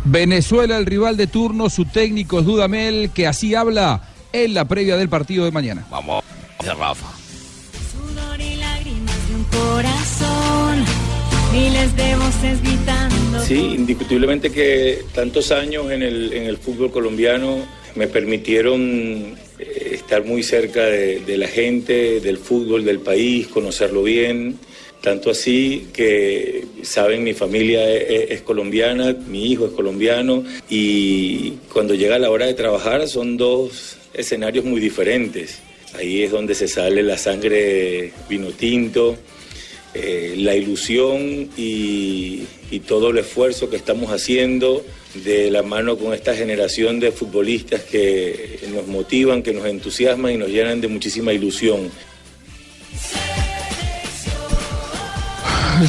Venezuela, 0.05 0.77
el 0.77 0.87
rival 0.87 1.17
de 1.17 1.27
turno, 1.27 1.71
su 1.71 1.87
técnico 1.87 2.41
es 2.41 2.45
Dudamel, 2.45 3.11
que 3.15 3.27
así 3.27 3.55
habla 3.55 4.03
en 4.33 4.53
la 4.53 4.67
previa 4.67 4.97
del 4.97 5.09
partido 5.09 5.45
de 5.45 5.51
mañana. 5.51 5.87
Vamos, 5.91 6.23
Rafa. 6.61 7.13
Sudor 7.93 8.41
y 8.41 8.57
lágrimas 8.57 9.29
de 9.29 9.35
un 9.35 9.45
corazón, 9.45 10.85
miles 11.53 11.97
de 11.97 12.17
voces 12.17 12.63
gritando. 12.63 13.41
Sí, 13.43 13.75
indiscutiblemente 13.77 14.51
que 14.51 15.05
tantos 15.15 15.51
años 15.51 15.91
en 15.91 16.03
el, 16.03 16.33
en 16.33 16.45
el 16.45 16.57
fútbol 16.57 16.91
colombiano 16.91 17.59
me 17.95 18.07
permitieron 18.07 19.37
eh, 19.59 19.91
estar 19.93 20.25
muy 20.25 20.43
cerca 20.43 20.85
de, 20.85 21.21
de 21.21 21.37
la 21.37 21.49
gente, 21.49 22.21
del 22.21 22.39
fútbol 22.39 22.85
del 22.85 23.01
país, 23.01 23.49
conocerlo 23.49 24.03
bien. 24.03 24.59
Tanto 25.01 25.29
así 25.29 25.89
que, 25.93 26.65
saben, 26.83 27.23
mi 27.25 27.35
familia 27.35 27.91
es, 27.91 28.31
es 28.31 28.41
colombiana, 28.41 29.13
mi 29.13 29.53
hijo 29.53 29.67
es 29.67 29.73
colombiano 29.73 30.45
y 30.71 31.51
cuando 31.71 31.95
llega 31.95 32.19
la 32.19 32.31
hora 32.31 32.47
de 32.47 32.55
trabajar 32.55 33.07
son 33.07 33.37
dos 33.37 33.99
escenarios 34.15 34.65
muy 34.65 34.81
diferentes. 34.81 35.61
Ahí 35.97 36.23
es 36.23 36.31
donde 36.31 36.55
se 36.55 36.67
sale 36.67 37.03
la 37.03 37.17
sangre 37.17 38.13
vino 38.29 38.49
tinto, 38.49 39.17
eh, 39.95 40.35
la 40.39 40.57
ilusión 40.57 41.51
y, 41.57 42.43
todo 42.89 43.11
el 43.11 43.19
esfuerzo 43.19 43.71
que 43.71 43.77
estamos 43.77 44.11
haciendo 44.11 44.85
de 45.25 45.49
la 45.49 45.63
mano 45.63 45.97
con 45.97 46.13
esta 46.13 46.35
generación 46.35 46.99
de 46.99 47.13
futbolistas 47.13 47.83
que 47.83 48.59
nos 48.75 48.89
motivan, 48.89 49.45
que 49.45 49.53
nos 49.53 49.65
entusiasman 49.65 50.33
y 50.33 50.37
nos 50.37 50.49
llenan 50.49 50.81
de 50.81 50.89
muchísima 50.89 51.33
ilusión. 51.33 51.89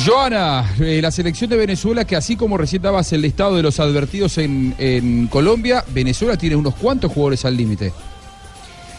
Joana, 0.05 0.75
eh, 0.79 1.01
la 1.01 1.09
selección 1.09 1.49
de 1.49 1.57
Venezuela, 1.57 2.05
que 2.05 2.15
así 2.15 2.35
como 2.35 2.55
recién 2.55 2.83
dabas 2.83 3.11
el 3.13 3.21
listado 3.21 3.55
de 3.55 3.63
los 3.63 3.79
advertidos 3.79 4.37
en 4.37 5.27
Colombia, 5.31 5.83
Venezuela 5.91 6.37
tiene 6.37 6.55
unos 6.55 6.75
cuantos 6.75 7.11
jugadores 7.11 7.45
al 7.45 7.57
límite. 7.57 7.91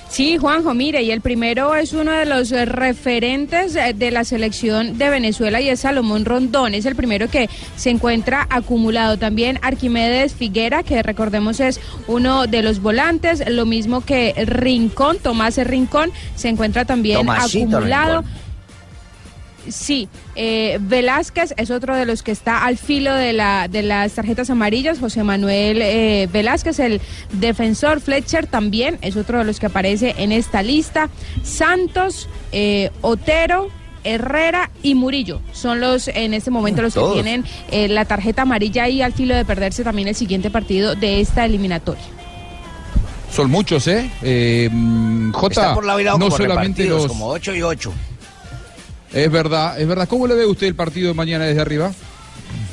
Sí, 0.08 0.38
Juanjo, 0.38 0.72
mire, 0.72 1.02
y 1.02 1.10
el 1.10 1.20
primero 1.20 1.74
es 1.74 1.92
uno 1.92 2.12
de 2.12 2.26
los 2.26 2.52
eh, 2.52 2.64
referentes 2.64 3.74
eh, 3.76 3.92
de 3.94 4.10
la 4.10 4.24
selección 4.24 4.96
de 4.98 5.10
Venezuela 5.10 5.60
y 5.60 5.68
es 5.68 5.80
Salomón 5.80 6.24
Rondón. 6.24 6.74
Es 6.74 6.86
el 6.86 6.94
primero 6.94 7.28
que 7.28 7.50
se 7.76 7.90
encuentra 7.90 8.46
acumulado. 8.48 9.18
También 9.18 9.58
Arquimedes 9.62 10.34
Figuera, 10.34 10.82
que 10.82 11.02
recordemos 11.02 11.60
es 11.60 11.80
uno 12.06 12.46
de 12.46 12.62
los 12.62 12.80
volantes. 12.80 13.42
Lo 13.50 13.66
mismo 13.66 14.00
que 14.00 14.32
Rincón, 14.46 15.18
Tomás 15.18 15.58
Rincón, 15.58 16.12
se 16.34 16.48
encuentra 16.48 16.84
también 16.84 17.18
Tomasito 17.18 17.76
acumulado. 17.76 18.22
Rincón. 18.22 18.45
Sí, 19.68 20.08
eh, 20.34 20.78
Velázquez 20.80 21.54
es 21.56 21.70
otro 21.70 21.96
de 21.96 22.06
los 22.06 22.22
que 22.22 22.32
está 22.32 22.64
al 22.64 22.78
filo 22.78 23.14
de, 23.14 23.32
la, 23.32 23.68
de 23.68 23.82
las 23.82 24.12
tarjetas 24.12 24.50
amarillas. 24.50 24.98
José 24.98 25.22
Manuel 25.22 25.80
eh, 25.82 26.28
Velázquez, 26.32 26.78
el 26.78 27.00
defensor 27.32 28.00
Fletcher, 28.00 28.46
también 28.46 28.98
es 29.02 29.16
otro 29.16 29.38
de 29.38 29.44
los 29.44 29.60
que 29.60 29.66
aparece 29.66 30.14
en 30.18 30.32
esta 30.32 30.62
lista. 30.62 31.08
Santos, 31.42 32.28
eh, 32.52 32.90
Otero. 33.00 33.70
Herrera 34.08 34.70
y 34.84 34.94
Murillo 34.94 35.40
son 35.50 35.80
los 35.80 36.06
en 36.06 36.32
este 36.32 36.52
momento 36.52 36.80
los 36.80 36.94
Todos. 36.94 37.16
que 37.16 37.22
tienen 37.24 37.44
eh, 37.72 37.88
la 37.88 38.04
tarjeta 38.04 38.42
amarilla 38.42 38.88
y 38.88 39.02
al 39.02 39.12
filo 39.12 39.34
de 39.34 39.44
perderse 39.44 39.82
también 39.82 40.06
el 40.06 40.14
siguiente 40.14 40.48
partido 40.48 40.94
de 40.94 41.20
esta 41.20 41.44
eliminatoria. 41.44 42.04
Son 43.32 43.50
muchos, 43.50 43.88
¿eh? 43.88 44.08
eh 44.22 44.68
mm, 44.70 45.32
J, 45.32 45.74
no 45.74 45.74
como 46.12 46.30
solamente 46.30 46.84
repartidos, 46.84 47.02
los... 47.02 47.06
como 47.08 47.26
8 47.28 47.54
y 47.56 47.62
8. 47.62 47.92
Es 49.12 49.30
verdad, 49.30 49.80
es 49.80 49.86
verdad. 49.86 50.08
¿Cómo 50.08 50.26
le 50.26 50.34
ve 50.34 50.46
usted 50.46 50.66
el 50.66 50.74
partido 50.74 51.08
de 51.08 51.14
mañana 51.14 51.44
desde 51.44 51.60
arriba? 51.60 51.92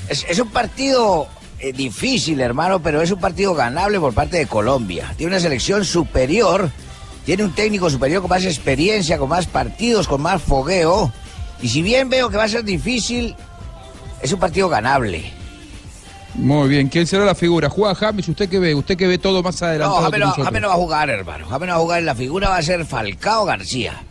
Es, 0.10 0.26
es 0.28 0.39
un 0.39 0.50
partido 0.50 1.28
eh, 1.60 1.72
difícil, 1.72 2.41
hermano, 2.41 2.82
pero 2.82 3.02
es 3.02 3.10
un 3.12 3.19
partido 3.19 3.54
ganable 3.54 4.00
por 4.00 4.13
parte 4.13 4.38
de 4.38 4.48
Colombia. 4.48 5.13
Tiene 5.15 5.32
una 5.32 5.39
selección 5.39 5.86
superior, 5.86 6.69
tiene 7.26 7.46
un 7.46 7.54
técnico 7.54 7.89
superior 7.89 8.22
con 8.22 8.30
más 8.30 8.43
experiencia, 8.43 9.17
con 9.17 9.30
más 9.30 9.46
partidos, 9.46 10.08
con 10.08 10.22
más 10.22 10.41
fogueo. 10.41 11.13
Y 11.62 11.69
si 11.69 11.82
bien 11.82 12.10
veo 12.10 12.30
que 12.30 12.36
va 12.36 12.43
a 12.43 12.50
ser 12.50 12.65
difícil, 12.65 13.34
es 14.22 14.34
un 14.34 14.39
partido 14.39 14.67
ganable. 14.67 15.32
Muy 16.36 16.67
bien, 16.67 16.89
¿quién 16.89 17.08
será 17.08 17.24
la 17.24 17.36
figura? 17.36 17.69
¿Juega 17.69 17.96
James? 17.96 18.28
¿Usted 18.28 18.50
qué 18.50 18.60
ve? 18.60 18.76
¿Usted 18.76 18.98
que 18.98 19.08
ve 19.08 19.17
todo 19.17 19.41
más 19.43 19.62
adelantado 19.62 20.02
No, 20.02 20.06
James 20.06 20.19
no, 20.19 20.26
nosotros? 20.26 20.48
James 20.48 20.62
no 20.62 20.67
va 20.67 20.74
a 20.74 20.78
jugar, 20.78 21.10
hermano. 21.10 21.48
James 21.48 21.67
no 21.67 21.74
va 21.74 21.80
a 21.80 21.82
jugar. 21.82 22.04
La 22.04 22.15
figura 22.15 22.50
va 22.50 22.58
a 22.58 22.62
ser 22.62 22.86
Falcao 22.86 23.46
García. 23.46 24.04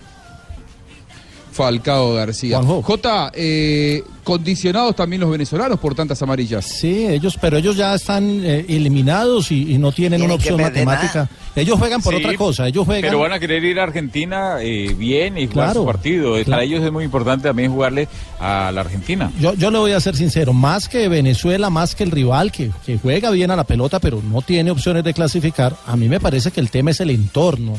Falcao 1.53 2.15
García. 2.15 2.61
J, 2.62 3.31
eh, 3.35 4.03
condicionados 4.25 4.97
también 4.97 5.21
los 5.21 5.31
venezolanos 5.31 5.79
por 5.79 5.95
tantas 5.95 6.21
amarillas. 6.23 6.65
Sí, 6.65 7.07
ellos, 7.07 7.37
pero 7.41 7.59
ellos 7.59 7.77
ya 7.77 7.95
están 7.95 8.41
eh, 8.45 8.65
eliminados 8.69 9.53
y, 9.53 9.75
y 9.75 9.79
no 9.79 9.93
tienen 9.93 10.23
una 10.23 10.38
Tienen 10.38 10.55
opción 10.55 10.61
matemática. 10.87 11.29
Ellos 11.55 11.79
juegan 11.79 12.01
por 12.01 12.15
Sí, 12.15 12.25
otra 12.25 12.37
cosa, 12.38 12.67
ellos 12.69 12.87
juegan... 12.87 13.03
Pero 13.11 13.19
van 13.21 13.33
a 13.35 13.38
querer 13.38 13.62
ir 13.65 13.79
a 13.79 13.83
Argentina 13.83 14.57
eh, 14.62 14.95
bien 14.97 15.37
y 15.37 15.47
jugar 15.47 15.67
Claro, 15.67 15.81
su 15.81 15.87
partido. 15.87 16.33
claro. 16.35 16.51
Para 16.51 16.62
ellos 16.65 16.83
es 16.83 16.91
muy 16.91 17.05
importante 17.05 17.49
también 17.49 17.71
jugarle 17.71 18.09
a 18.41 18.73
la 18.73 18.81
Argentina. 18.81 19.31
Yo, 19.38 19.53
yo 19.55 19.71
le 19.71 19.79
voy 19.79 19.93
a 19.93 20.01
ser 20.01 20.17
sincero, 20.17 20.53
más 20.55 20.88
que 20.88 21.09
Venezuela, 21.09 21.69
más 21.69 21.95
que 21.95 22.05
el 22.05 22.11
rival 22.11 22.51
que, 22.51 22.71
que 22.87 22.97
juega 22.99 23.31
bien 23.31 23.51
a 23.51 23.57
la 23.57 23.65
pelota, 23.65 24.01
pero 24.01 24.23
no 24.23 24.41
tiene 24.41 24.71
opciones 24.71 25.05
de 25.05 25.12
clasificar, 25.12 25.77
a 25.87 25.97
mí 25.97 26.09
me 26.09 26.19
parece 26.21 26.51
que 26.51 26.61
el 26.61 26.71
tema 26.71 26.93
es 26.93 27.01
el 27.01 27.11
entorno, 27.11 27.75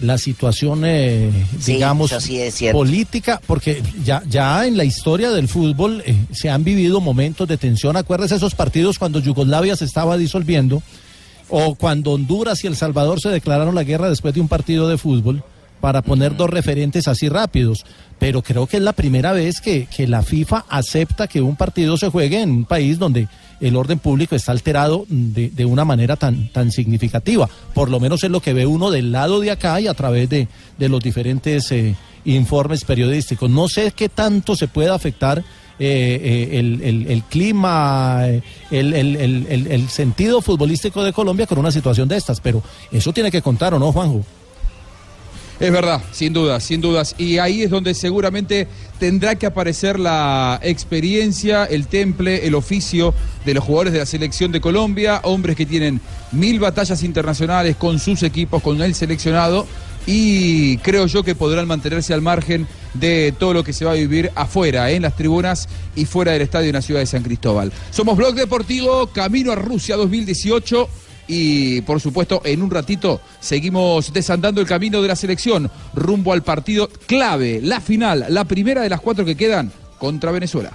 la 0.00 0.18
situación, 0.18 0.82
eh, 0.84 1.30
Sí, 1.58 1.74
digamos, 1.74 2.10
sí 2.20 2.40
política, 2.72 3.40
porque 3.46 3.82
ya, 4.04 4.22
ya 4.28 4.66
en 4.66 4.76
la 4.76 4.84
historia 4.84 5.30
del 5.30 5.48
fútbol 5.48 6.02
eh, 6.06 6.16
se 6.32 6.50
han 6.50 6.64
vivido 6.64 7.00
momentos 7.00 7.48
de 7.48 7.56
tensión. 7.56 7.96
Acuérdese 7.96 8.36
esos 8.36 8.54
partidos 8.54 8.98
cuando 8.98 9.20
Yugoslavia 9.20 9.76
se 9.76 9.84
estaba 9.84 10.16
disolviendo, 10.16 10.82
o 11.48 11.74
cuando 11.74 12.12
Honduras 12.12 12.62
y 12.64 12.66
El 12.66 12.76
Salvador 12.76 13.20
se 13.20 13.28
declararon 13.28 13.74
la 13.74 13.84
guerra 13.84 14.08
después 14.08 14.34
de 14.34 14.40
un 14.40 14.48
partido 14.48 14.88
de 14.88 14.98
fútbol 14.98 15.42
para 15.80 16.02
poner 16.02 16.36
dos 16.36 16.50
referentes 16.50 17.08
así 17.08 17.28
rápidos. 17.28 17.84
Pero 18.18 18.42
creo 18.42 18.66
que 18.66 18.78
es 18.78 18.82
la 18.82 18.92
primera 18.94 19.32
vez 19.32 19.60
que, 19.60 19.86
que 19.94 20.06
la 20.06 20.22
FIFA 20.22 20.64
acepta 20.68 21.28
que 21.28 21.42
un 21.42 21.56
partido 21.56 21.96
se 21.96 22.08
juegue 22.08 22.40
en 22.40 22.50
un 22.50 22.64
país 22.64 22.98
donde 22.98 23.28
el 23.60 23.76
orden 23.76 23.98
público 23.98 24.34
está 24.36 24.52
alterado 24.52 25.06
de, 25.08 25.50
de 25.50 25.64
una 25.64 25.84
manera 25.84 26.16
tan, 26.16 26.48
tan 26.48 26.70
significativa. 26.72 27.48
Por 27.74 27.90
lo 27.90 28.00
menos 28.00 28.22
es 28.24 28.30
lo 28.30 28.40
que 28.40 28.52
ve 28.52 28.66
uno 28.66 28.90
del 28.90 29.12
lado 29.12 29.40
de 29.40 29.50
acá 29.50 29.80
y 29.80 29.86
a 29.86 29.94
través 29.94 30.28
de, 30.28 30.48
de 30.78 30.88
los 30.88 31.02
diferentes 31.02 31.70
eh, 31.72 31.94
informes 32.24 32.84
periodísticos. 32.84 33.48
No 33.50 33.68
sé 33.68 33.92
qué 33.92 34.08
tanto 34.08 34.56
se 34.56 34.68
puede 34.68 34.90
afectar 34.90 35.42
eh, 35.78 36.20
eh, 36.52 36.58
el, 36.58 36.80
el- 36.82 37.06
el 37.10 37.22
clima, 37.24 38.20
eh, 38.28 38.42
el, 38.70 38.94
el- 38.94 39.16
el- 39.16 39.46
el- 39.48 39.66
el 39.66 39.88
sentido 39.90 40.40
futbolístico 40.40 41.04
de 41.04 41.12
Colombia 41.12 41.46
con 41.46 41.58
una 41.58 41.70
situación 41.70 42.08
de 42.08 42.16
estas, 42.16 42.40
pero 42.40 42.62
eso 42.90 43.12
tiene 43.12 43.30
que 43.30 43.42
contar, 43.42 43.74
¿o 43.74 43.78
no, 43.78 43.92
Juanjo? 43.92 44.24
Es 45.58 45.72
verdad, 45.72 46.02
sin 46.12 46.34
dudas, 46.34 46.62
sin 46.62 46.82
dudas. 46.82 47.14
Y 47.16 47.38
ahí 47.38 47.62
es 47.62 47.70
donde 47.70 47.94
seguramente 47.94 48.68
tendrá 48.98 49.36
que 49.36 49.46
aparecer 49.46 49.98
la 49.98 50.60
experiencia, 50.62 51.64
el 51.64 51.86
temple, 51.86 52.46
el 52.46 52.54
oficio 52.54 53.14
de 53.46 53.54
los 53.54 53.64
jugadores 53.64 53.94
de 53.94 54.00
la 54.00 54.06
selección 54.06 54.52
de 54.52 54.60
Colombia, 54.60 55.20
hombres 55.24 55.56
que 55.56 55.64
tienen 55.64 56.00
mil 56.32 56.60
batallas 56.60 57.02
internacionales 57.02 57.76
con 57.76 57.98
sus 57.98 58.22
equipos, 58.22 58.62
con 58.62 58.82
el 58.82 58.94
seleccionado. 58.94 59.66
Y 60.06 60.76
creo 60.78 61.06
yo 61.06 61.24
que 61.24 61.34
podrán 61.34 61.66
mantenerse 61.66 62.14
al 62.14 62.22
margen 62.22 62.68
de 62.94 63.34
todo 63.36 63.54
lo 63.54 63.64
que 63.64 63.72
se 63.72 63.84
va 63.84 63.92
a 63.92 63.94
vivir 63.94 64.30
afuera, 64.34 64.90
en 64.90 65.02
las 65.02 65.16
tribunas 65.16 65.68
y 65.96 66.04
fuera 66.04 66.32
del 66.32 66.42
estadio 66.42 66.68
en 66.68 66.74
la 66.74 66.82
ciudad 66.82 67.00
de 67.00 67.06
San 67.06 67.22
Cristóbal. 67.22 67.72
Somos 67.90 68.16
Blog 68.16 68.34
Deportivo, 68.34 69.08
camino 69.08 69.52
a 69.52 69.56
Rusia 69.56 69.96
2018. 69.96 70.88
Y 71.28 71.80
por 71.82 72.00
supuesto, 72.00 72.40
en 72.44 72.62
un 72.62 72.70
ratito 72.70 73.20
seguimos 73.40 74.12
desandando 74.12 74.60
el 74.60 74.66
camino 74.66 75.02
de 75.02 75.08
la 75.08 75.16
selección 75.16 75.70
rumbo 75.94 76.32
al 76.32 76.42
partido 76.42 76.88
clave, 77.06 77.60
la 77.62 77.80
final, 77.80 78.26
la 78.28 78.44
primera 78.44 78.82
de 78.82 78.90
las 78.90 79.00
cuatro 79.00 79.24
que 79.24 79.36
quedan 79.36 79.72
contra 79.98 80.30
Venezuela. 80.30 80.72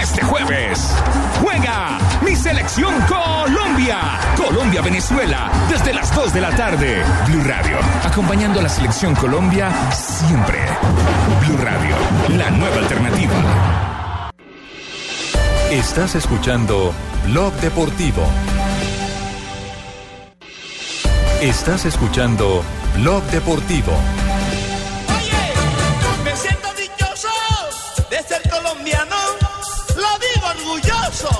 Este 0.00 0.22
jueves 0.22 0.78
juega 1.42 1.98
mi 2.24 2.36
selección 2.36 2.94
Colombia. 3.08 3.98
Colombia-Venezuela 4.36 5.50
desde 5.68 5.92
las 5.92 6.14
2 6.14 6.34
de 6.34 6.40
la 6.40 6.50
tarde. 6.56 7.02
Blue 7.26 7.42
Radio, 7.44 7.78
acompañando 8.04 8.60
a 8.60 8.62
la 8.62 8.68
selección 8.68 9.14
Colombia 9.14 9.70
siempre. 9.92 10.58
Blue 11.40 11.56
Radio, 11.58 11.96
la 12.36 12.50
nueva 12.50 12.76
alternativa. 12.78 13.63
Estás 15.74 16.14
escuchando 16.14 16.94
Blog 17.24 17.52
Deportivo. 17.54 18.24
Estás 21.40 21.84
escuchando 21.84 22.62
Blog 22.94 23.24
Deportivo. 23.24 23.92
Me 26.22 26.36
siento 26.36 26.68
dichoso 26.74 27.28
de 28.08 28.22
ser 28.22 28.48
colombiano. 28.48 29.16
Lo 29.96 30.10
digo 30.20 30.46
orgulloso. 30.46 31.30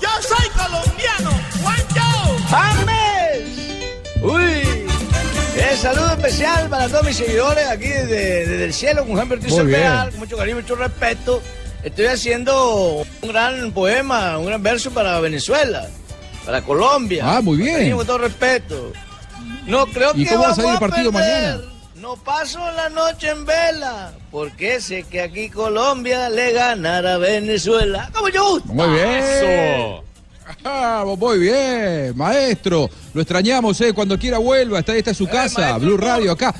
Yo 0.00 0.08
soy 0.22 0.48
colombiano. 0.48 1.30
Juancho. 1.62 2.38
¡James! 2.48 4.00
¡Uy! 4.22 4.86
Eh, 5.56 5.76
saludo 5.78 6.10
especial 6.12 6.70
para 6.70 6.88
todos 6.88 7.04
mis 7.04 7.18
seguidores 7.18 7.68
aquí 7.68 7.88
desde, 7.88 8.46
desde 8.46 8.64
el 8.64 8.72
cielo, 8.72 9.04
con 9.04 9.16
Jaime 9.16 9.34
Ortiz 9.34 9.52
Muy 9.52 9.74
con 9.74 10.18
mucho 10.20 10.38
cariño, 10.38 10.56
mucho 10.56 10.74
respeto. 10.74 11.42
Estoy 11.84 12.06
haciendo 12.06 13.04
un 13.20 13.28
gran 13.28 13.70
poema, 13.72 14.38
un 14.38 14.46
gran 14.46 14.62
verso 14.62 14.90
para 14.90 15.20
Venezuela, 15.20 15.86
para 16.46 16.62
Colombia. 16.62 17.24
Ah, 17.26 17.42
muy 17.42 17.58
bien. 17.58 17.94
Con 17.94 18.06
todo 18.06 18.18
respeto. 18.18 18.92
No 19.66 19.84
creo 19.86 20.12
¿Y 20.14 20.24
que 20.24 20.30
cómo 20.30 20.44
va 20.44 20.50
a 20.50 20.54
salir 20.54 20.72
el 20.72 20.78
partido 20.78 21.12
mañana? 21.12 21.60
No 21.96 22.16
paso 22.16 22.58
la 22.72 22.88
noche 22.88 23.30
en 23.30 23.44
vela, 23.44 24.12
porque 24.30 24.80
sé 24.80 25.04
que 25.04 25.20
aquí 25.20 25.50
Colombia 25.50 26.30
le 26.30 26.52
ganará 26.52 27.14
a 27.14 27.18
Venezuela. 27.18 28.10
¡Como 28.14 28.28
yo! 28.28 28.60
Muy 28.64 28.88
bien. 28.88 30.04
Ah, 30.64 31.04
muy 31.18 31.38
bien, 31.38 32.16
maestro. 32.16 32.88
Lo 33.12 33.20
extrañamos, 33.20 33.80
¿eh? 33.80 33.92
Cuando 33.92 34.18
quiera 34.18 34.38
vuelva. 34.38 34.78
Está, 34.78 34.96
esta 34.96 35.10
es 35.10 35.16
su 35.16 35.26
casa, 35.26 35.76
Blue 35.78 35.96
Radio 35.96 36.32
acá. 36.32 36.54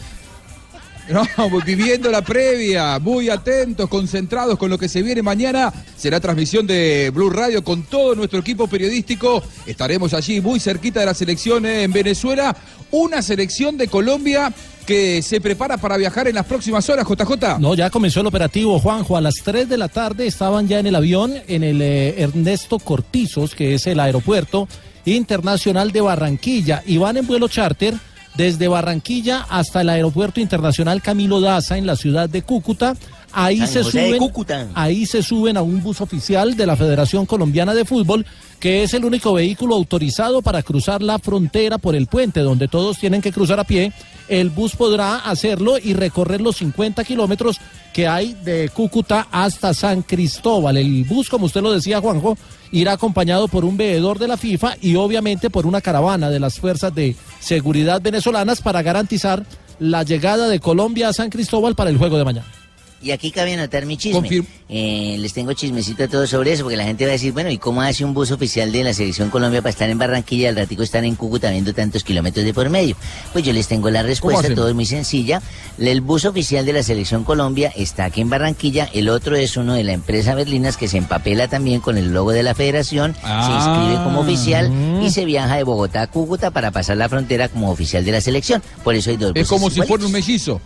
No, 1.09 1.27
viviendo 1.65 2.11
la 2.11 2.23
previa, 2.23 2.99
muy 2.99 3.29
atentos, 3.29 3.89
concentrados 3.89 4.59
con 4.59 4.71
lo 4.71 4.79
que 4.79 4.89
se 4.89 5.03
viene 5.03 5.23
mañana. 5.23 5.73
Será 5.97 6.19
transmisión 6.19 6.67
de 6.67 7.11
Blue 7.15 7.31
Radio 7.31 7.63
con 7.63 7.83
todo 7.83 8.15
nuestro 8.15 8.39
equipo 8.39 8.67
periodístico. 8.69 9.43
Estaremos 9.67 10.15
allí 10.15 10.41
muy 10.41 10.61
cerquita 10.61 11.01
de 11.01 11.07
la 11.07 11.15
selección 11.15 11.67
en 11.67 11.93
Venezuela. 11.93 12.57
Una 12.91 13.21
selección 13.21 13.77
de 13.77 13.89
Colombia 13.89 14.53
que 14.87 15.23
se 15.23 15.41
prepara 15.41 15.77
para 15.77 15.97
viajar 15.97 16.29
en 16.29 16.35
las 16.35 16.47
próximas 16.47 16.89
horas, 16.89 17.07
JJ. 17.07 17.59
No, 17.59 17.75
ya 17.75 17.91
comenzó 17.91 18.21
el 18.21 18.27
operativo, 18.27 18.79
Juanjo. 18.79 19.17
A 19.17 19.21
las 19.21 19.37
3 19.43 19.69
de 19.69 19.79
la 19.79 19.89
tarde 19.89 20.27
estaban 20.27 20.69
ya 20.69 20.79
en 20.79 20.87
el 20.87 20.95
avión, 20.95 21.35
en 21.49 21.65
el 21.65 21.83
eh, 21.83 22.23
Ernesto 22.23 22.79
Cortizos, 22.79 23.55
que 23.55 23.75
es 23.75 23.87
el 23.87 24.01
aeropuerto 24.01 24.69
internacional 25.05 25.93
de 25.93 26.01
Barranquilla, 26.01 26.83
y 26.87 26.97
van 26.97 27.19
en 27.19 27.27
vuelo 27.27 27.49
charter 27.49 27.95
desde 28.35 28.69
Barranquilla 28.69 29.47
hasta 29.49 29.81
el 29.81 29.89
aeropuerto 29.89 30.41
internacional 30.41 31.03
Camilo 31.03 31.41
Daza 31.41 31.79
en 31.79 31.87
la 31.87 31.97
ciudad 31.97 32.29
de 32.29 32.43
Cúcuta. 32.43 32.95
Ahí 33.33 33.59
San 33.59 33.69
se 33.69 33.83
José 33.83 34.17
suben, 34.17 34.69
ahí 34.75 35.07
se 35.07 35.23
suben 35.23 35.57
a 35.57 35.63
un 35.63 35.83
bus 35.83 36.01
oficial 36.01 36.57
de 36.57 36.67
la 36.67 36.77
Federación 36.77 37.27
Colombiana 37.27 37.75
de 37.75 37.85
Fútbol, 37.85 38.25
que 38.61 38.85
es 38.85 38.95
el 38.95 39.05
único 39.05 39.33
vehículo 39.33 39.75
autorizado 39.75 40.41
para 40.41 40.63
cruzar 40.63 41.03
la 41.03 41.19
frontera 41.19 41.79
por 41.79 41.97
el 41.97 42.07
puente, 42.07 42.41
donde 42.41 42.69
todos 42.69 42.99
tienen 42.99 43.21
que 43.21 43.33
cruzar 43.33 43.59
a 43.59 43.65
pie. 43.65 43.93
El 44.29 44.51
bus 44.51 44.77
podrá 44.77 45.17
hacerlo 45.19 45.77
y 45.79 45.95
recorrer 45.95 46.41
los 46.41 46.57
50 46.57 47.05
kilómetros 47.05 47.61
que 47.93 48.09
hay 48.09 48.35
de 48.35 48.71
Cúcuta 48.71 49.29
hasta 49.31 49.75
San 49.75 50.03
Cristóbal. 50.03 50.77
El 50.77 51.05
bus, 51.05 51.29
como 51.29 51.47
usted 51.47 51.63
lo 51.63 51.73
decía, 51.73 52.01
Juanjo, 52.01 52.37
irá 52.73 52.93
acompañado 52.93 53.49
por 53.49 53.65
un 53.65 53.77
veedor 53.77 54.19
de 54.19 54.29
la 54.29 54.37
FIFA 54.37 54.77
y 54.81 54.97
obviamente 54.97 55.51
por 55.51 55.67
una 55.67 55.81
caravana 55.81 56.31
de 56.31 56.41
las 56.41 56.59
fuerzas 56.59 56.95
de 56.95 57.15
seguridad 57.41 58.01
venezolanas 58.03 58.61
para 58.61 58.83
garantizar 58.83 59.45
la 59.79 60.03
llegada 60.03 60.49
de 60.49 60.61
Colombia 60.61 61.09
a 61.09 61.13
San 61.13 61.31
Cristóbal 61.31 61.75
para 61.75 61.91
el 61.91 61.99
juego 61.99 62.19
de 62.19 62.25
mañana. 62.25 62.64
Y 63.05 63.11
aquí 63.11 63.31
cabe 63.31 63.53
anotar 63.53 63.85
mi 63.85 63.99
chisme. 63.99 64.27
Eh, 64.71 65.17
les 65.19 65.35
tengo 65.35 65.53
chismecito 65.53 66.05
a 66.05 66.09
todos 66.09 66.31
sobre 66.31 66.53
eso, 66.55 66.63
porque 66.63 66.79
la 66.79 66.85
gente 66.85 67.05
va 67.05 67.11
a 67.11 67.13
decir, 67.13 67.35
bueno, 67.35 67.51
¿y 67.51 67.59
cómo 67.59 67.83
hace 67.83 68.03
un 68.03 68.15
bus 68.15 68.31
oficial 68.31 68.73
de 68.73 68.83
la 68.83 68.95
Selección 68.95 69.29
Colombia 69.29 69.61
para 69.61 69.71
estar 69.71 69.91
en 69.91 69.99
Barranquilla 69.99 70.45
y 70.45 70.47
al 70.47 70.57
ratico 70.57 70.83
estar 70.83 71.05
en 71.05 71.15
Cúcuta 71.15 71.51
viendo 71.51 71.75
tantos 71.75 72.03
kilómetros 72.03 72.47
de 72.47 72.55
por 72.55 72.71
medio? 72.71 72.97
Pues 73.35 73.45
yo 73.45 73.53
les 73.53 73.69
tengo 73.69 73.91
la 73.91 74.03
respuesta, 74.03 74.55
todo 74.55 74.71
es 74.71 74.75
muy 74.75 74.87
sencilla. 74.87 75.43
El 75.79 76.01
bus 76.01 76.25
oficial 76.25 76.65
de 76.65 76.73
la 76.73 76.83
Selección 76.83 77.25
Colombia 77.25 77.71
está 77.77 78.07
aquí 78.07 78.23
en 78.23 78.31
Barranquilla, 78.31 78.89
el 78.95 79.11
otro 79.11 79.37
es 79.37 79.59
uno 79.59 79.75
de 79.75 79.85
la 79.85 79.93
empresa 79.93 80.35
Berlinas 80.35 80.79
que 80.79 80.89
se 80.89 80.97
empapela 80.97 81.47
también 81.47 81.81
con 81.83 81.99
el 81.99 82.11
logo 82.15 82.33
de 82.33 82.43
la 82.43 82.55
federación, 82.55 83.15
Ah. 83.23 83.47
se 83.47 83.53
inscribe 83.53 84.03
como 84.03 84.21
oficial 84.21 84.73
y 85.05 85.11
se 85.11 85.27
viaja 85.27 85.57
de 85.57 85.65
Bogotá 85.65 86.01
a 86.01 86.07
Cúcuta 86.07 86.53
para 86.53 86.71
pasar 86.71 86.97
la 86.97 87.11
frontera 87.11 87.51
como 87.51 87.71
oficial 87.71 88.03
de 88.03 88.13
la 88.13 88.23
selección. 88.23 88.63
Por 88.83 88.95
eso 88.95 89.11
hay 89.11 89.19
dos 89.19 89.33
Es 89.35 89.43
buses 89.43 89.49
como 89.49 89.69
si 89.69 89.83
fuera 89.83 90.07
un 90.07 90.13
mellizo. 90.13 90.59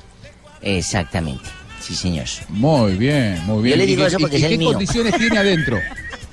Exactamente. 0.63 1.45
Sí, 1.89 1.95
señor. 1.95 2.27
Muy 2.51 2.93
bien, 2.97 3.41
muy 3.47 3.63
bien. 3.63 3.77
Yo 3.77 3.77
le 3.79 3.87
digo 3.87 4.03
¿Y- 4.03 4.07
eso 4.07 4.19
y- 4.19 4.21
porque 4.21 4.37
y 4.37 4.41
es 4.41 4.45
el 4.45 4.51
qué 4.51 4.59
mío. 4.59 4.69
condiciones 4.73 5.15
tiene 5.17 5.39
adentro? 5.39 5.79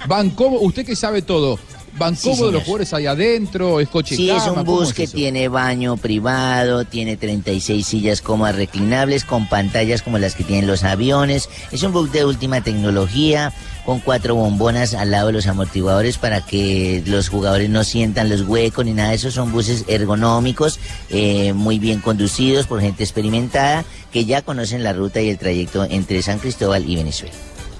¿Van 0.07 0.29
cómodo? 0.31 0.61
Usted 0.61 0.85
que 0.85 0.95
sabe 0.97 1.21
todo. 1.21 1.57
¿Van 1.97 2.17
Sí, 2.17 2.29
cómodos 2.29 2.51
los 2.51 2.63
jugadores 2.63 2.93
ahí 2.93 3.05
adentro? 3.05 3.79
¿Es 3.79 3.87
coche 3.87 4.17
Sí, 4.17 4.29
es 4.29 4.43
un 4.47 4.55
¿Cómo 4.55 4.65
bus 4.65 4.89
es 4.89 4.93
que 4.93 5.03
eso? 5.03 5.15
tiene 5.15 5.47
baño 5.47 5.95
privado, 5.95 6.83
tiene 6.83 7.15
36 7.15 7.87
sillas 7.87 8.21
cómodas 8.21 8.57
reclinables 8.57 9.23
con 9.23 9.47
pantallas 9.47 10.01
como 10.01 10.17
las 10.17 10.35
que 10.35 10.43
tienen 10.43 10.67
los 10.67 10.83
aviones. 10.83 11.47
Es 11.71 11.83
un 11.83 11.93
bus 11.93 12.11
de 12.11 12.25
última 12.25 12.59
tecnología 12.61 13.53
con 13.85 14.01
cuatro 14.01 14.35
bombonas 14.35 14.93
al 14.93 15.11
lado 15.11 15.27
de 15.27 15.33
los 15.33 15.47
amortiguadores 15.47 16.17
para 16.17 16.41
que 16.41 17.01
los 17.05 17.29
jugadores 17.29 17.69
no 17.69 17.85
sientan 17.85 18.27
los 18.29 18.41
huecos 18.41 18.83
ni 18.83 18.91
nada 18.91 19.11
de 19.11 19.15
eso. 19.15 19.31
Son 19.31 19.53
buses 19.53 19.85
ergonómicos, 19.87 20.79
eh, 21.09 21.53
muy 21.53 21.79
bien 21.79 22.01
conducidos 22.01 22.67
por 22.67 22.81
gente 22.81 23.03
experimentada 23.05 23.85
que 24.15 24.23
ya 24.23 24.41
conocen 24.41 24.81
la 24.81 24.93
ruta 24.93 25.19
y 25.19 25.27
el 25.29 25.37
trayecto 25.37 25.83
entre 25.83 26.21
San 26.21 26.39
Cristóbal 26.39 26.89
y 26.89 26.95
Venezuela. 26.95 27.33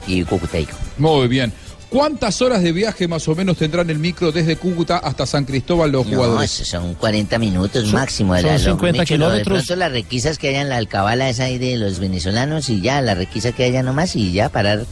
Y 0.06 0.21
Cucutaico. 0.26 0.74
Muy 0.98 1.30
bien. 1.30 1.54
¿Cuántas 1.89 2.41
horas 2.41 2.62
de 2.62 2.74
viaje 2.74 3.08
más 3.08 3.26
o 3.30 3.36
menos 3.36 3.56
tendrán 3.56 3.89
el 3.89 4.00
micro 4.00 4.34
desde 4.34 4.58
Cúcuta 4.58 4.98
hasta 4.98 5.26
San 5.26 5.45
Cristóbal 5.45 5.93
los 5.93 6.06
No, 6.06 6.12
jugadores? 6.17 6.52
eso 6.60 6.65
son 6.65 6.93
40 6.95 7.39
minutos 7.39 7.84
Son- 7.86 7.93
máximo. 7.93 8.34
de 8.34 8.41
son 8.41 8.50
la- 8.52 8.58
lo- 8.58 8.63
50 8.65 8.98
de 8.98 9.04
hecho, 9.06 9.13
lo- 9.13 9.28
kilómetros. 9.28 9.60
De 9.60 9.63
pronto 9.65 9.76
las 9.78 9.91
requisas 9.93 10.38
que 10.38 10.50
hayan, 10.50 10.67
la 10.67 10.76
alcabala 10.76 11.30
esa 11.30 11.45
ahí 11.45 11.58
de 11.58 11.78
los 11.78 12.00
venezolanos 12.00 12.69
y 12.69 12.82
ya, 12.82 13.00
la 13.00 13.15
requisa 13.15 13.54
que 13.54 13.63
haya 13.63 13.82
nomás 13.82 14.17
y 14.17 14.34
ya 14.34 14.50
parar. 14.50 14.86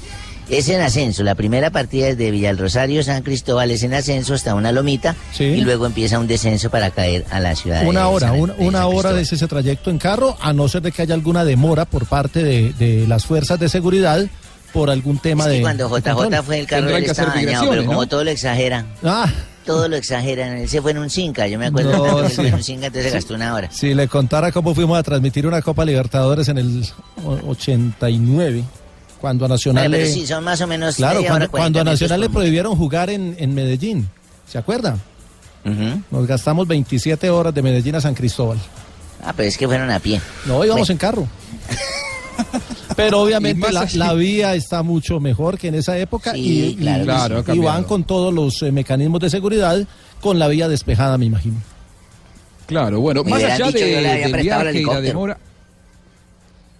Es 0.50 0.68
en 0.70 0.82
ascenso, 0.82 1.24
la 1.24 1.36
primera 1.36 1.70
partida 1.72 2.10
es 2.10 2.18
de 2.18 2.30
Villalrosario, 2.30 3.02
San 3.04 3.24
Cristóbal 3.24 3.72
es 3.72 3.82
en 3.84 3.94
ascenso 3.94 4.34
hasta 4.34 4.54
una 4.56 4.72
lomita 4.72 5.16
y 5.40 5.62
luego 5.62 5.86
empieza 5.86 6.20
un 6.20 6.28
descenso 6.28 6.70
para 6.70 6.92
caer 6.92 7.26
a 7.32 7.40
la 7.40 7.56
ciudad. 7.56 7.88
Una 7.88 8.02
de 8.02 8.06
hora, 8.08 8.28
San- 8.30 8.40
una, 8.40 8.54
de 8.54 8.66
una 8.68 8.86
hora 8.88 9.14
de 9.14 9.22
ese 9.22 9.48
trayecto 9.48 9.90
en 9.90 9.98
carro, 9.98 10.38
a 10.42 10.52
no 10.54 10.68
ser 10.68 10.82
de 10.82 10.92
que 10.92 11.02
haya 11.02 11.16
alguna 11.16 11.46
demora 11.46 11.86
por 11.86 12.06
parte 12.06 12.44
de, 12.44 12.74
de 12.74 13.08
las 13.08 13.26
fuerzas 13.26 13.58
de 13.60 13.70
seguridad 13.70 14.26
por 14.74 14.90
algún 14.90 15.18
tema 15.18 15.46
Es 15.46 15.50
que 15.50 15.56
de. 15.58 15.62
cuando 15.62 15.88
JJ 15.90 16.44
fue 16.44 16.60
el 16.60 16.68
carro, 16.68 16.90
él 16.90 17.04
estaba 17.06 17.34
dañado, 17.34 17.70
pero 17.70 17.86
como 17.86 18.06
todo 18.08 18.24
lo 18.24 18.30
exagera. 18.32 18.86
Ah. 19.04 19.32
Todo 19.66 19.88
lo 19.88 19.96
exageran. 19.96 20.58
Él 20.58 20.68
se 20.68 20.82
fue 20.82 20.92
en 20.92 20.98
un 20.98 21.10
Cinca, 21.10 21.48
yo 21.48 21.58
me 21.58 21.68
acuerdo 21.68 22.06
No, 22.06 22.22
que 22.24 22.30
sí. 22.30 22.36
fue 22.36 22.48
en 22.50 22.56
un 22.56 22.64
Cinca, 22.64 22.88
entonces 22.88 23.12
Sí. 23.12 23.16
gastó 23.18 23.34
una 23.36 23.54
hora. 23.56 23.70
Si 23.72 23.94
le 23.94 24.10
contara 24.10 24.52
cómo 24.52 24.76
fuimos 24.76 24.98
a 25.00 25.04
transmitir 25.04 25.48
una 25.48 25.62
Copa 25.62 25.86
Libertadores 25.86 26.50
en 26.50 26.58
el 26.58 26.86
o- 27.24 27.40
89, 27.52 28.64
cuando 29.24 29.46
a 29.46 29.48
Nacional 29.48 29.86
Vale, 29.86 29.98
pero 30.00 30.10
le- 30.10 30.14
sí, 30.14 30.28
son 30.28 30.44
más 30.44 30.60
o 30.60 30.68
menos 30.68 30.98
Claro, 30.98 31.20
cuando, 31.22 31.34
hora, 31.36 31.48
40 31.48 31.58
cuando 31.58 31.80
a 31.80 31.84
Nacional 31.86 32.20
le 32.20 32.30
prohibieron 32.30 32.76
jugar 32.76 33.10
en, 33.10 33.38
en 33.40 33.56
Medellín, 33.56 34.10
¿se 34.46 34.58
acuerda? 34.58 34.98
Nos 36.12 36.28
gastamos 36.28 36.68
27 36.68 37.30
horas 37.30 37.54
de 37.54 37.62
Medellín 37.62 37.96
a 37.96 38.02
San 38.02 38.16
Cristóbal. 38.16 38.58
Ah, 39.24 39.32
pero 39.34 39.48
es 39.48 39.58
que 39.58 39.66
fueron 39.66 39.90
a 39.92 40.00
pie. 40.02 40.20
No, 40.46 40.56
íbamos 40.66 40.82
Bueno. 40.90 40.92
en 40.92 40.98
carro. 40.98 41.28
Pero 42.98 43.22
obviamente 43.22 43.72
la, 43.72 43.88
la 43.94 44.14
vía 44.14 44.56
está 44.56 44.84
mucho 44.84 45.22
mejor 45.22 45.58
que 45.58 45.70
en 45.70 45.76
esa 45.76 45.98
época 45.98 46.34
Sí, 46.34 46.72
y, 46.72 46.76
claro, 46.76 47.04
y- 47.04 47.06
claro, 47.06 47.44
van 47.64 47.86
con 47.86 48.04
todos 48.04 48.34
los 48.34 48.62
eh, 48.62 48.74
mecanismos 48.74 49.22
de 49.22 49.30
seguridad 49.30 49.88
con 50.20 50.38
la 50.38 50.50
vía 50.50 50.68
despejada, 50.68 51.18
me 51.18 51.26
imagino. 51.28 51.56
Claro, 52.68 53.00
bueno, 53.00 53.24
Me 53.24 53.32
más 53.32 53.44
allá 53.44 53.56
dicho, 53.68 53.72
de, 53.72 53.80
yo 53.80 54.02
le 54.02 54.10
había 54.12 54.22
del 54.24 54.32
prestado 54.32 54.42
el 54.42 54.44
viaje 54.44 54.60
y 54.60 54.64
la 54.64 54.70
helicóptero. 54.72 55.02
demora. 55.08 55.38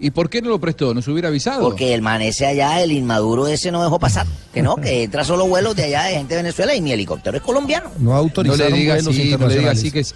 ¿Y 0.04 0.12
por 0.12 0.30
qué 0.30 0.42
no 0.42 0.50
lo 0.50 0.60
prestó? 0.60 0.94
¿Nos 0.94 1.08
hubiera 1.08 1.30
avisado? 1.30 1.62
Porque 1.62 1.94
el 1.94 2.02
man 2.02 2.22
ese 2.22 2.46
allá, 2.46 2.82
el 2.84 2.92
inmaduro 2.92 3.48
ese 3.48 3.72
no 3.72 3.82
dejó 3.82 4.00
pasar. 4.00 4.28
Que 4.54 4.62
no, 4.62 4.76
que 4.76 5.04
entra 5.04 5.24
solo 5.24 5.48
vuelos 5.48 5.78
de 5.78 5.86
allá 5.86 6.04
de 6.04 6.16
gente 6.16 6.36
de 6.36 6.42
Venezuela 6.44 6.76
y 6.76 6.82
mi 6.82 6.92
helicóptero 6.92 7.38
es 7.38 7.42
colombiano. 7.42 7.90
No 8.00 8.12
no 8.12 8.16
autorizaron 8.18 8.74
le 8.74 8.78
diga 8.78 8.96
vuelos 8.96 9.16
así, 9.16 9.36
no 9.40 9.48
le 9.48 9.58
diga 9.60 9.72
así 9.72 9.92
que 9.92 10.02
es, 10.02 10.14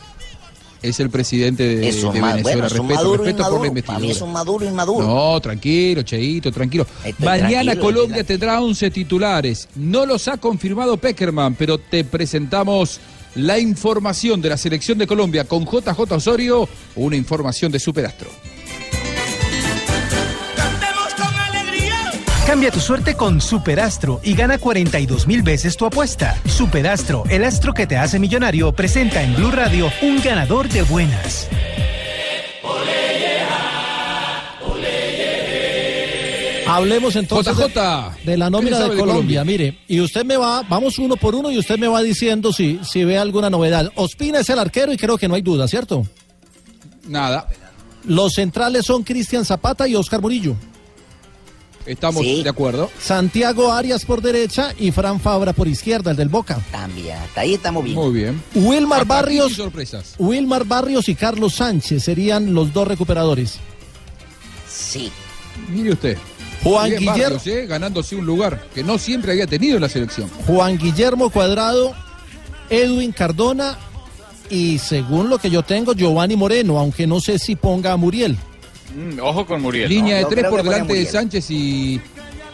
es 0.81 0.99
el 0.99 1.09
presidente 1.09 1.63
de, 1.63 1.87
Es 1.87 2.03
un, 2.03 2.13
de 2.13 2.19
Venezuela. 2.19 2.41
bueno, 2.43 2.67
es 2.67 2.73
un 2.73 2.79
respeto, 2.79 2.95
maduro 2.95 3.23
respeto 3.23 3.43
por 3.43 3.51
la. 3.53 3.57
Para 3.59 3.67
investidura. 3.69 3.99
mí 3.99 4.11
es 4.11 4.21
un 4.21 4.31
maduro 4.33 4.65
inmaduro. 4.65 5.07
No, 5.07 5.39
tranquilo, 5.39 6.01
Cheito, 6.01 6.51
tranquilo. 6.51 6.85
Estoy 7.05 7.25
Mañana 7.25 7.49
tranquilo, 7.49 7.81
Colombia 7.81 8.21
estoy 8.21 8.37
tendrá 8.37 8.61
11 8.61 8.91
titulares. 8.91 9.69
No 9.75 10.05
los 10.05 10.27
ha 10.27 10.35
confirmado 10.35 10.97
Peckerman, 10.97 11.55
pero 11.55 11.77
te 11.77 12.03
presentamos 12.03 12.99
la 13.35 13.57
información 13.57 14.41
de 14.41 14.49
la 14.49 14.57
selección 14.57 14.97
de 14.97 15.07
Colombia 15.07 15.45
con 15.45 15.63
JJ 15.63 16.11
Osorio, 16.11 16.67
una 16.97 17.15
información 17.15 17.71
de 17.71 17.79
Superastro. 17.79 18.29
Cambia 22.47 22.71
tu 22.71 22.79
suerte 22.79 23.15
con 23.17 23.41
Superastro 23.41 24.21
y 24.23 24.33
gana 24.33 24.57
42 24.57 25.27
mil 25.27 25.41
veces 25.43 25.75
tu 25.75 25.85
apuesta. 25.85 26.39
Superastro, 26.45 27.25
el 27.29 27.43
astro 27.43 27.73
que 27.73 27.85
te 27.85 27.97
hace 27.97 28.19
millonario, 28.19 28.71
presenta 28.71 29.21
en 29.21 29.35
Blue 29.35 29.51
Radio 29.51 29.91
un 30.01 30.21
ganador 30.21 30.69
de 30.69 30.81
buenas. 30.83 31.49
Hablemos 36.69 37.17
entonces 37.17 37.57
de, 37.57 37.63
JJ, 37.65 38.23
de 38.23 38.37
la 38.37 38.45
¿qué 38.45 38.51
nómina 38.51 38.77
de 38.77 38.83
sabe 38.83 38.95
de 38.95 39.01
Colombia. 39.01 39.41
Colombia? 39.41 39.43
Mire, 39.43 39.79
y 39.89 39.99
usted 39.99 40.23
me 40.23 40.37
va, 40.37 40.63
vamos 40.63 40.97
uno 40.99 41.17
por 41.17 41.35
uno 41.35 41.51
y 41.51 41.57
usted 41.57 41.77
me 41.77 41.89
va 41.89 42.01
diciendo 42.01 42.53
si, 42.53 42.79
si 42.81 43.03
ve 43.03 43.17
alguna 43.17 43.49
novedad. 43.49 43.91
Ospina 43.95 44.39
es 44.39 44.49
el 44.49 44.59
arquero 44.59 44.93
y 44.93 44.97
creo 44.97 45.17
que 45.17 45.27
no 45.27 45.35
hay 45.35 45.41
duda, 45.41 45.67
¿cierto? 45.67 46.07
Nada, 47.09 47.49
Los 48.05 48.35
centrales 48.35 48.85
son 48.85 49.03
Cristian 49.03 49.43
Zapata 49.43 49.85
y 49.85 49.95
Oscar 49.95 50.21
Murillo. 50.21 50.55
Estamos 51.87 52.21
Sí. 52.21 52.43
de 52.43 52.49
acuerdo. 52.49 52.89
Santiago 52.99 53.71
Arias 53.71 54.05
por 54.05 54.21
derecha 54.21 54.73
y 54.77 54.91
Fran 54.91 55.19
Fabra 55.19 55.53
por 55.53 55.67
izquierda, 55.67 56.11
el 56.11 56.17
del 56.17 56.29
Boca. 56.29 56.59
También, 56.71 57.17
hasta 57.17 57.41
ahí 57.41 57.53
estamos 57.55 57.83
bien. 57.83 57.95
Muy 57.95 58.13
bien. 58.13 58.41
Wilmar 58.53 59.01
Hasta 59.01 59.13
Barrios, 59.15 59.53
sorpresas. 59.53 60.15
Wilmar 60.19 60.65
Barrios 60.65 61.09
y 61.09 61.15
Carlos 61.15 61.55
Sánchez 61.55 62.03
serían 62.03 62.53
los 62.53 62.71
dos 62.73 62.87
recuperadores. 62.87 63.55
Sí. 64.69 65.11
Mire 65.73 65.93
usted. 65.93 66.17
Juan 66.63 66.89
Guillermo, 66.91 67.11
Barrios, 67.23 67.47
eh, 67.47 67.65
ganándose 67.67 68.15
un 68.15 68.25
lugar 68.25 68.67
que 68.73 68.83
no 68.83 68.97
siempre 68.97 69.31
había 69.31 69.47
tenido 69.47 69.75
en 69.75 69.81
la 69.81 69.89
selección. 69.89 70.29
Juan 70.47 70.77
Guillermo 70.77 71.29
Cuadrado, 71.29 71.93
Edwin 72.69 73.11
Cardona 73.11 73.77
y 74.49 74.79
según 74.79 75.29
lo 75.29 75.37
que 75.37 75.49
yo 75.49 75.63
tengo, 75.63 75.93
Giovanni 75.93 76.35
Moreno, 76.35 76.77
aunque 76.79 77.05
no 77.07 77.19
sé 77.19 77.37
si 77.39 77.55
ponga 77.55 77.93
a 77.93 77.97
Muriel. 77.97 78.37
Mm, 78.95 79.19
ojo 79.21 79.45
con 79.45 79.61
Muriel. 79.61 79.89
Línea 79.89 80.21
¿no? 80.21 80.29
de 80.29 80.35
tres 80.35 80.49
por 80.49 80.63
delante 80.63 80.93
de. 80.93 81.05
Sánchez 81.05 81.51
y. 81.51 82.01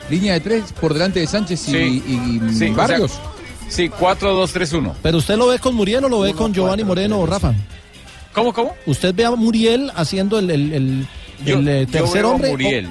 Línea 0.09 0.33
de 0.33 0.39
tres 0.41 0.73
por 0.79 0.93
delante 0.93 1.19
de 1.21 1.27
Sánchez 1.27 1.67
y, 1.69 1.71
Sí. 1.71 2.03
y 2.07 2.39
Sí, 2.53 2.65
o 2.65 2.67
sea, 2.67 2.73
Barrios. 2.73 3.11
Sí, 3.69 3.89
4-2-3-1. 3.89 4.93
Pero 5.01 5.17
usted 5.17 5.35
lo 5.37 5.47
ve 5.47 5.57
con 5.59 5.73
Muriel 5.73 6.03
o 6.05 6.09
lo 6.09 6.19
ve 6.19 6.33
con 6.33 6.53
Giovanni 6.53 6.83
Moreno 6.83 7.19
o 7.19 7.25
Rafa. 7.25 7.53
¿Cómo, 8.33 8.51
cómo? 8.53 8.75
¿Usted 8.85 9.15
ve 9.15 9.25
a 9.25 9.31
Muriel 9.31 9.91
haciendo 9.95 10.37
el, 10.39 10.49
el- 10.51 10.73
el- 10.73 11.07
Yo, 11.45 11.59
el, 11.59 11.67
eh, 11.67 11.85
yo 11.85 11.91
tercer 11.91 12.21
veo 12.23 12.31
hombre? 12.31 12.49
Muriel. 12.51 12.89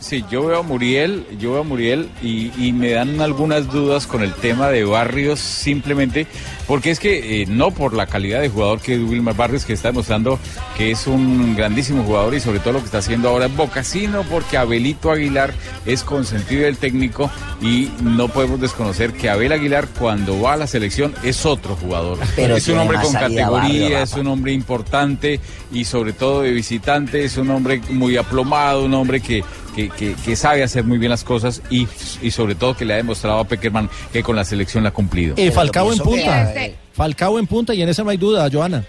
Sí, 0.00 0.24
yo 0.30 0.46
veo 0.46 0.60
a 0.60 0.62
Muriel, 0.62 1.26
yo 1.38 1.52
veo 1.52 1.60
a 1.60 1.64
Muriel 1.64 2.08
y, 2.22 2.50
y 2.56 2.72
me 2.72 2.92
dan 2.92 3.20
algunas 3.20 3.70
dudas 3.70 4.06
con 4.06 4.22
el 4.22 4.32
tema 4.32 4.68
de 4.68 4.84
Barrios 4.84 5.40
simplemente 5.40 6.26
porque 6.66 6.92
es 6.92 7.00
que 7.00 7.42
eh, 7.42 7.46
no 7.46 7.72
por 7.72 7.94
la 7.94 8.06
calidad 8.06 8.40
de 8.40 8.48
jugador 8.48 8.80
que 8.80 8.94
es 8.94 9.00
Wilmar 9.00 9.34
Barrios 9.34 9.64
que 9.64 9.72
está 9.72 9.88
demostrando 9.88 10.38
que 10.78 10.92
es 10.92 11.08
un 11.08 11.56
grandísimo 11.56 12.04
jugador 12.04 12.32
y 12.34 12.40
sobre 12.40 12.60
todo 12.60 12.74
lo 12.74 12.78
que 12.78 12.84
está 12.84 12.98
haciendo 12.98 13.28
ahora 13.28 13.46
en 13.46 13.56
Boca, 13.56 13.82
sino 13.82 14.22
porque 14.22 14.56
Abelito 14.56 15.10
Aguilar 15.10 15.52
es 15.84 16.04
consentido 16.04 16.62
del 16.62 16.76
técnico 16.76 17.28
y 17.60 17.90
no 18.02 18.28
podemos 18.28 18.60
desconocer 18.60 19.12
que 19.12 19.28
Abel 19.28 19.50
Aguilar 19.50 19.88
cuando 19.98 20.40
va 20.40 20.52
a 20.52 20.56
la 20.56 20.68
selección 20.68 21.12
es 21.24 21.44
otro 21.44 21.74
jugador. 21.74 22.18
Pero 22.36 22.56
es 22.56 22.68
un 22.68 22.78
hombre 22.78 22.98
con 23.02 23.12
categoría, 23.12 23.50
Barrio, 23.50 23.98
es 23.98 24.12
un 24.14 24.28
hombre 24.28 24.52
importante 24.52 25.40
y 25.72 25.84
sobre 25.84 26.12
todo 26.12 26.42
de 26.42 26.52
visitante, 26.52 27.24
es 27.24 27.36
un 27.36 27.50
hombre 27.50 27.80
muy 27.90 28.16
aplomado, 28.16 28.84
un 28.84 28.94
hombre 28.94 29.20
que, 29.20 29.42
que, 29.74 29.88
que- 29.90 30.14
que 30.14 30.36
sabe 30.36 30.62
hacer 30.62 30.84
muy 30.84 30.98
bien 30.98 31.10
las 31.10 31.24
cosas 31.24 31.62
y, 31.70 31.86
y 32.22 32.30
sobre 32.30 32.54
todo 32.54 32.76
que 32.76 32.84
le 32.84 32.94
ha 32.94 32.96
demostrado 32.96 33.38
a 33.38 33.44
Peckerman 33.44 33.88
que 34.12 34.22
con 34.22 34.36
la 34.36 34.44
selección 34.44 34.82
la 34.82 34.90
ha 34.90 34.92
cumplido. 34.92 35.34
Eh, 35.38 35.50
Falcao 35.50 35.92
en 35.92 35.98
punta. 35.98 36.52
Falcao 36.92 37.38
en 37.38 37.46
punta 37.46 37.72
y 37.74 37.82
en 37.82 37.88
ese 37.88 38.02
no 38.04 38.10
hay 38.10 38.16
duda, 38.16 38.48
Joana. 38.52 38.84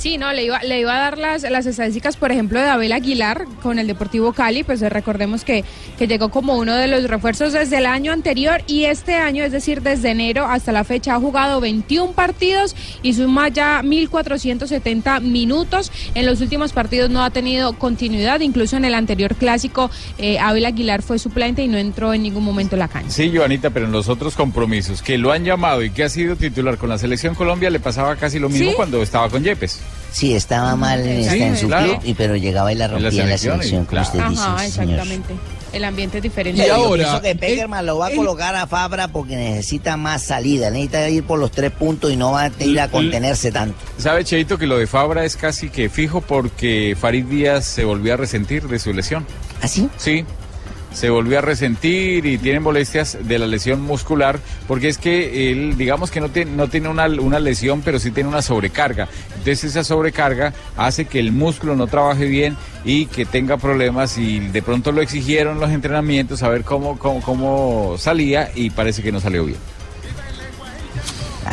Sí, 0.00 0.16
no, 0.16 0.32
le 0.32 0.44
iba, 0.44 0.62
le 0.62 0.80
iba 0.80 0.96
a 0.96 0.98
dar 0.98 1.18
las, 1.18 1.42
las 1.42 1.66
estadísticas, 1.66 2.16
por 2.16 2.32
ejemplo, 2.32 2.58
de 2.58 2.66
Abel 2.66 2.92
Aguilar 2.92 3.44
con 3.62 3.78
el 3.78 3.86
Deportivo 3.86 4.32
Cali, 4.32 4.64
pues 4.64 4.80
eh, 4.80 4.88
recordemos 4.88 5.44
que, 5.44 5.62
que 5.98 6.06
llegó 6.06 6.30
como 6.30 6.56
uno 6.56 6.74
de 6.74 6.86
los 6.88 7.04
refuerzos 7.04 7.52
desde 7.52 7.76
el 7.76 7.84
año 7.84 8.10
anterior 8.10 8.62
y 8.66 8.84
este 8.84 9.16
año, 9.16 9.44
es 9.44 9.52
decir, 9.52 9.82
desde 9.82 10.08
enero 10.12 10.46
hasta 10.46 10.72
la 10.72 10.84
fecha, 10.84 11.16
ha 11.16 11.20
jugado 11.20 11.60
21 11.60 12.12
partidos 12.12 12.74
y 13.02 13.12
suma 13.12 13.48
ya 13.48 13.82
1.470 13.82 15.20
minutos. 15.20 15.92
En 16.14 16.24
los 16.24 16.40
últimos 16.40 16.72
partidos 16.72 17.10
no 17.10 17.22
ha 17.22 17.28
tenido 17.28 17.74
continuidad, 17.74 18.40
incluso 18.40 18.78
en 18.78 18.86
el 18.86 18.94
anterior 18.94 19.34
clásico, 19.34 19.90
eh, 20.16 20.38
Abel 20.38 20.64
Aguilar 20.64 21.02
fue 21.02 21.18
suplente 21.18 21.62
y 21.62 21.68
no 21.68 21.76
entró 21.76 22.14
en 22.14 22.22
ningún 22.22 22.44
momento 22.44 22.74
en 22.74 22.80
la 22.80 22.88
cancha. 22.88 23.10
Sí, 23.10 23.30
Joanita, 23.36 23.68
pero 23.68 23.84
en 23.84 23.92
los 23.92 24.08
otros 24.08 24.34
compromisos 24.34 25.02
que 25.02 25.18
lo 25.18 25.30
han 25.30 25.44
llamado 25.44 25.84
y 25.84 25.90
que 25.90 26.04
ha 26.04 26.08
sido 26.08 26.36
titular 26.36 26.78
con 26.78 26.88
la 26.88 26.96
selección 26.96 27.34
Colombia 27.34 27.68
le 27.68 27.80
pasaba 27.80 28.16
casi 28.16 28.38
lo 28.38 28.48
mismo 28.48 28.70
¿Sí? 28.70 28.76
cuando 28.76 29.02
estaba 29.02 29.28
con 29.28 29.44
Yepes. 29.44 29.78
Sí, 30.12 30.34
estaba 30.34 30.74
mal 30.76 31.00
en, 31.06 31.56
su 31.56 31.68
claro. 31.68 31.86
club, 31.92 32.00
y, 32.04 32.14
pero 32.14 32.36
llegaba 32.36 32.72
y 32.72 32.76
la 32.76 32.88
rompía 32.88 33.08
en 33.08 33.30
la 33.30 33.38
selección, 33.38 33.62
selección, 33.62 33.82
y- 33.82 33.86
como 33.86 34.02
usted 34.02 34.18
dice. 34.28 34.42
Ajá, 34.42 34.58
señor. 34.58 34.66
exactamente. 34.90 35.34
El 35.72 35.84
ambiente 35.84 36.16
es 36.16 36.22
diferente. 36.24 36.66
Yo 36.66 36.92
pienso 36.94 37.22
que 37.22 37.36
Peckerman 37.36 37.86
lo 37.86 37.98
va 37.98 38.08
a 38.08 38.10
colocar 38.10 38.56
a 38.56 38.66
Fabra 38.66 39.06
porque 39.08 39.36
necesita 39.36 39.96
más 39.96 40.22
salida, 40.22 40.68
necesita 40.70 41.08
ir 41.08 41.22
por 41.22 41.38
los 41.38 41.52
tres 41.52 41.70
puntos 41.70 42.10
y 42.10 42.16
no 42.16 42.32
va 42.32 42.44
a 42.46 42.50
ir 42.64 42.80
a 42.80 42.88
contenerse 42.88 43.52
tanto. 43.52 43.76
¿Sabe, 43.96 44.24
Cheito, 44.24 44.58
que 44.58 44.66
lo 44.66 44.78
de 44.78 44.88
Fabra 44.88 45.24
es 45.24 45.36
casi 45.36 45.70
que 45.70 45.88
fijo 45.88 46.22
porque 46.22 46.96
Farid 47.00 47.26
Díaz 47.26 47.64
se 47.66 47.84
volvió 47.84 48.14
a 48.14 48.16
resentir 48.16 48.66
de 48.66 48.80
su 48.80 48.92
lesión? 48.92 49.24
¿Ah, 49.62 49.68
sí? 49.68 49.88
Sí. 49.96 50.24
Se 50.92 51.08
volvió 51.08 51.38
a 51.38 51.40
resentir 51.40 52.26
y 52.26 52.38
tiene 52.38 52.60
molestias 52.60 53.18
de 53.22 53.38
la 53.38 53.46
lesión 53.46 53.80
muscular, 53.80 54.40
porque 54.66 54.88
es 54.88 54.98
que 54.98 55.50
él, 55.50 55.76
digamos 55.76 56.10
que 56.10 56.20
no 56.20 56.28
tiene, 56.30 56.50
no 56.50 56.68
tiene 56.68 56.88
una, 56.88 57.06
una 57.06 57.38
lesión, 57.38 57.82
pero 57.82 57.98
sí 57.98 58.10
tiene 58.10 58.28
una 58.28 58.42
sobrecarga. 58.42 59.08
Entonces 59.30 59.64
esa 59.64 59.84
sobrecarga 59.84 60.52
hace 60.76 61.04
que 61.04 61.20
el 61.20 61.32
músculo 61.32 61.76
no 61.76 61.86
trabaje 61.86 62.26
bien 62.26 62.56
y 62.84 63.06
que 63.06 63.24
tenga 63.24 63.56
problemas 63.56 64.18
y 64.18 64.40
de 64.40 64.62
pronto 64.62 64.92
lo 64.92 65.02
exigieron 65.02 65.60
los 65.60 65.70
entrenamientos 65.70 66.42
a 66.42 66.48
ver 66.48 66.64
cómo, 66.64 66.98
cómo, 66.98 67.96
salía 67.98 68.50
y 68.54 68.70
parece 68.70 69.02
que 69.02 69.12
no 69.12 69.20
salió 69.20 69.44
bien. 69.44 69.58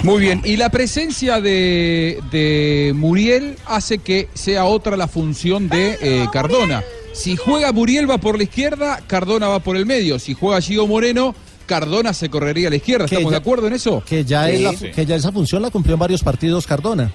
Muy 0.04 0.22
bien, 0.22 0.42
y 0.44 0.58
la 0.58 0.70
presencia 0.70 1.42
de, 1.42 2.22
de 2.30 2.94
Muriel 2.96 3.58
hace 3.66 3.98
que 3.98 4.30
sea 4.34 4.66
otra 4.66 4.96
la 4.96 5.08
función 5.08 5.70
de 5.70 5.98
eh, 6.02 6.28
Cardona. 6.32 6.84
Si 7.18 7.36
juega 7.36 7.72
Muriel 7.72 8.10
va 8.10 8.20
por 8.20 8.38
la 8.38 8.44
izquierda, 8.44 9.02
Cardona 9.08 9.48
va 9.48 9.60
por 9.60 9.76
el 9.76 9.86
medio. 9.86 10.20
Si 10.20 10.34
juega 10.36 10.62
Gio 10.62 10.86
Moreno, 10.86 11.34
Cardona 11.66 12.14
se 12.14 12.30
correría 12.30 12.68
a 12.68 12.70
la 12.70 12.76
izquierda. 12.78 13.06
¿Estamos 13.06 13.32
de 13.32 13.38
acuerdo 13.38 13.68
en 13.68 13.74
eso? 13.74 14.04
Que 14.06 14.24
ya, 14.24 14.46
Sí. 14.48 14.52
es 14.56 14.62
la- 14.62 14.74
Sí. 14.74 14.92
que 14.92 15.06
ya 15.06 15.16
esa 15.16 15.32
función 15.32 15.62
la 15.64 15.72
cumplió 15.72 15.96
en 15.96 16.00
varios 16.00 16.22
partidos 16.24 16.68
Cardona. 16.68 17.12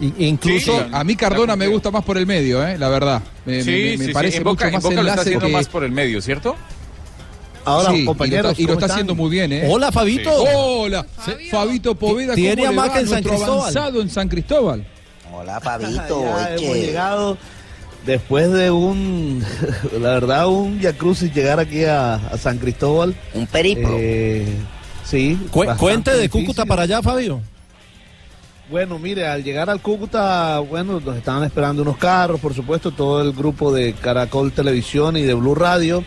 I- 0.00 0.26
incluso 0.26 0.72
Sí, 0.78 0.84
a 0.92 1.04
mí 1.04 1.14
Cardona 1.16 1.56
me 1.56 1.66
gusta 1.68 1.90
más 1.90 2.04
por 2.04 2.18
el 2.18 2.26
medio, 2.26 2.66
eh, 2.66 2.76
la 2.78 2.88
verdad. 2.88 3.22
Me, 3.46 3.62
Sí, 3.62 3.70
me- 3.70 3.76
me 3.76 3.98
sí, 3.98 4.04
sí. 4.06 4.12
parece 4.12 4.40
Boca- 4.40 4.66
mucho 4.66 4.74
más 4.76 4.82
Boca 4.82 5.02
lo 5.02 5.08
está 5.08 5.20
haciendo 5.22 5.46
que... 5.46 5.52
más 5.52 5.68
por 5.68 5.84
el 5.84 5.92
medio, 5.92 6.20
¿cierto? 6.20 6.56
Ahora, 7.64 7.90
Sí, 7.92 8.04
compañeros, 8.04 8.42
y 8.42 8.44
lo 8.44 8.50
está, 8.50 8.62
y 8.62 8.66
lo 8.66 8.72
está 8.74 8.86
haciendo 8.86 9.14
muy 9.14 9.30
bien, 9.30 9.52
¿eh? 9.52 9.66
Hola, 9.68 9.92
Fabito. 9.92 10.30
Hola, 10.32 11.04
Fabito 11.50 11.94
Poveda. 11.94 12.34
Tiene 12.34 12.62
¿cómo 12.62 12.72
le 12.72 12.78
hamaca 12.80 12.94
va? 12.94 13.00
en 13.00 13.08
San 13.08 13.22
Cristóbal. 13.22 13.60
avanzado 13.60 14.00
en 14.02 14.10
San 14.10 14.28
Cristóbal. 14.28 14.86
Hola, 15.32 15.60
Fabito. 15.60 16.22
Ya 16.24 16.54
hemos 16.54 16.76
llegado 16.76 17.38
después 18.08 18.50
de 18.50 18.70
un, 18.70 19.44
la 20.00 20.08
verdad, 20.14 20.48
un 20.48 20.78
Via 20.78 20.94
Crucis 20.96 21.32
llegar 21.32 21.60
aquí 21.60 21.84
a, 21.84 22.14
a 22.14 22.36
San 22.38 22.58
Cristóbal. 22.58 23.14
Un 23.34 23.46
periplo. 23.46 23.90
sí. 25.04 25.38
Cu- 25.50 25.66
cuente 25.76 26.10
de 26.12 26.22
difícil. 26.22 26.46
Cúcuta 26.46 26.64
para 26.64 26.82
allá, 26.82 27.02
Fabio. 27.02 27.40
Bueno, 28.70 28.98
mire, 28.98 29.26
al 29.26 29.42
llegar 29.44 29.70
al 29.70 29.80
Cúcuta, 29.80 30.58
bueno, 30.58 31.00
nos 31.00 31.16
estaban 31.16 31.44
esperando 31.44 31.82
unos 31.82 31.96
carros, 31.96 32.40
por 32.40 32.52
supuesto, 32.54 32.90
todo 32.90 33.22
el 33.22 33.32
grupo 33.32 33.72
de 33.72 33.92
Caracol 33.94 34.52
Televisión 34.52 35.16
y 35.16 35.22
de 35.22 35.34
Blue 35.34 35.54
Radio. 35.54 36.02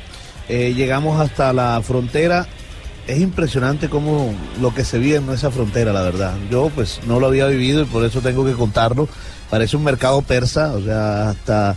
Eh, 0.49 0.73
llegamos 0.75 1.19
hasta 1.19 1.53
la 1.53 1.81
frontera. 1.83 2.47
Es 3.07 3.19
impresionante 3.19 3.89
cómo 3.89 4.33
lo 4.61 4.73
que 4.75 4.85
se 4.85 4.99
vive 4.99 5.17
en 5.17 5.29
esa 5.29 5.49
frontera, 5.49 5.91
la 5.91 6.01
verdad. 6.03 6.33
Yo 6.51 6.71
pues 6.75 6.99
no 7.07 7.19
lo 7.19 7.27
había 7.27 7.47
vivido 7.47 7.81
y 7.81 7.85
por 7.85 8.05
eso 8.05 8.21
tengo 8.21 8.45
que 8.45 8.53
contarlo. 8.53 9.07
Parece 9.51 9.75
un 9.75 9.83
mercado 9.83 10.21
persa, 10.21 10.71
o 10.73 10.81
sea, 10.81 11.29
hasta 11.29 11.75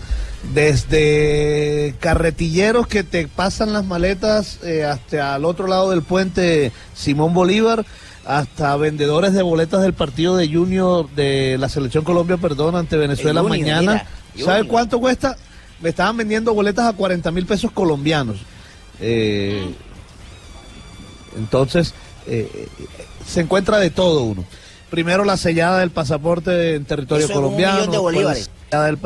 desde 0.55 1.95
carretilleros 1.99 2.87
que 2.87 3.03
te 3.03 3.27
pasan 3.27 3.73
las 3.73 3.85
maletas 3.85 4.61
eh, 4.63 4.85
hasta 4.85 5.35
al 5.35 5.45
otro 5.45 5.67
lado 5.67 5.91
del 5.91 6.03
puente 6.03 6.71
Simón 6.95 7.35
Bolívar, 7.35 7.85
hasta 8.25 8.77
vendedores 8.77 9.33
de 9.33 9.43
boletas 9.43 9.83
del 9.83 9.93
partido 9.93 10.37
de 10.37 10.49
Junior 10.49 11.11
de 11.17 11.57
la 11.59 11.69
Selección 11.69 12.05
Colombia, 12.05 12.37
perdón, 12.37 12.77
ante 12.77 12.97
Venezuela 12.97 13.43
mañana. 13.43 13.81
mira, 13.81 14.07
¿Sabe 14.37 14.59
Junior. 14.59 14.67
cuánto 14.69 15.01
cuesta? 15.01 15.37
Me 15.81 15.89
estaban 15.89 16.17
vendiendo 16.17 16.55
boletas 16.55 16.87
a 16.87 16.93
40 16.93 17.31
mil 17.33 17.45
pesos 17.45 17.73
colombianos. 17.73 18.37
Eh, 19.01 19.69
entonces, 21.37 21.93
eh, 22.29 22.69
se 23.27 23.41
encuentra 23.41 23.79
de 23.79 23.91
todo 23.91 24.23
uno. 24.23 24.45
Primero 24.95 25.25
la 25.25 25.37
sellada 25.37 25.81
del 25.81 25.91
pasaporte 25.91 26.77
en 26.77 26.85
territorio 26.85 27.25
Eso 27.25 27.35
colombiano. 27.35 27.81
de 27.81 28.23
la 28.71 28.85
del 28.85 28.97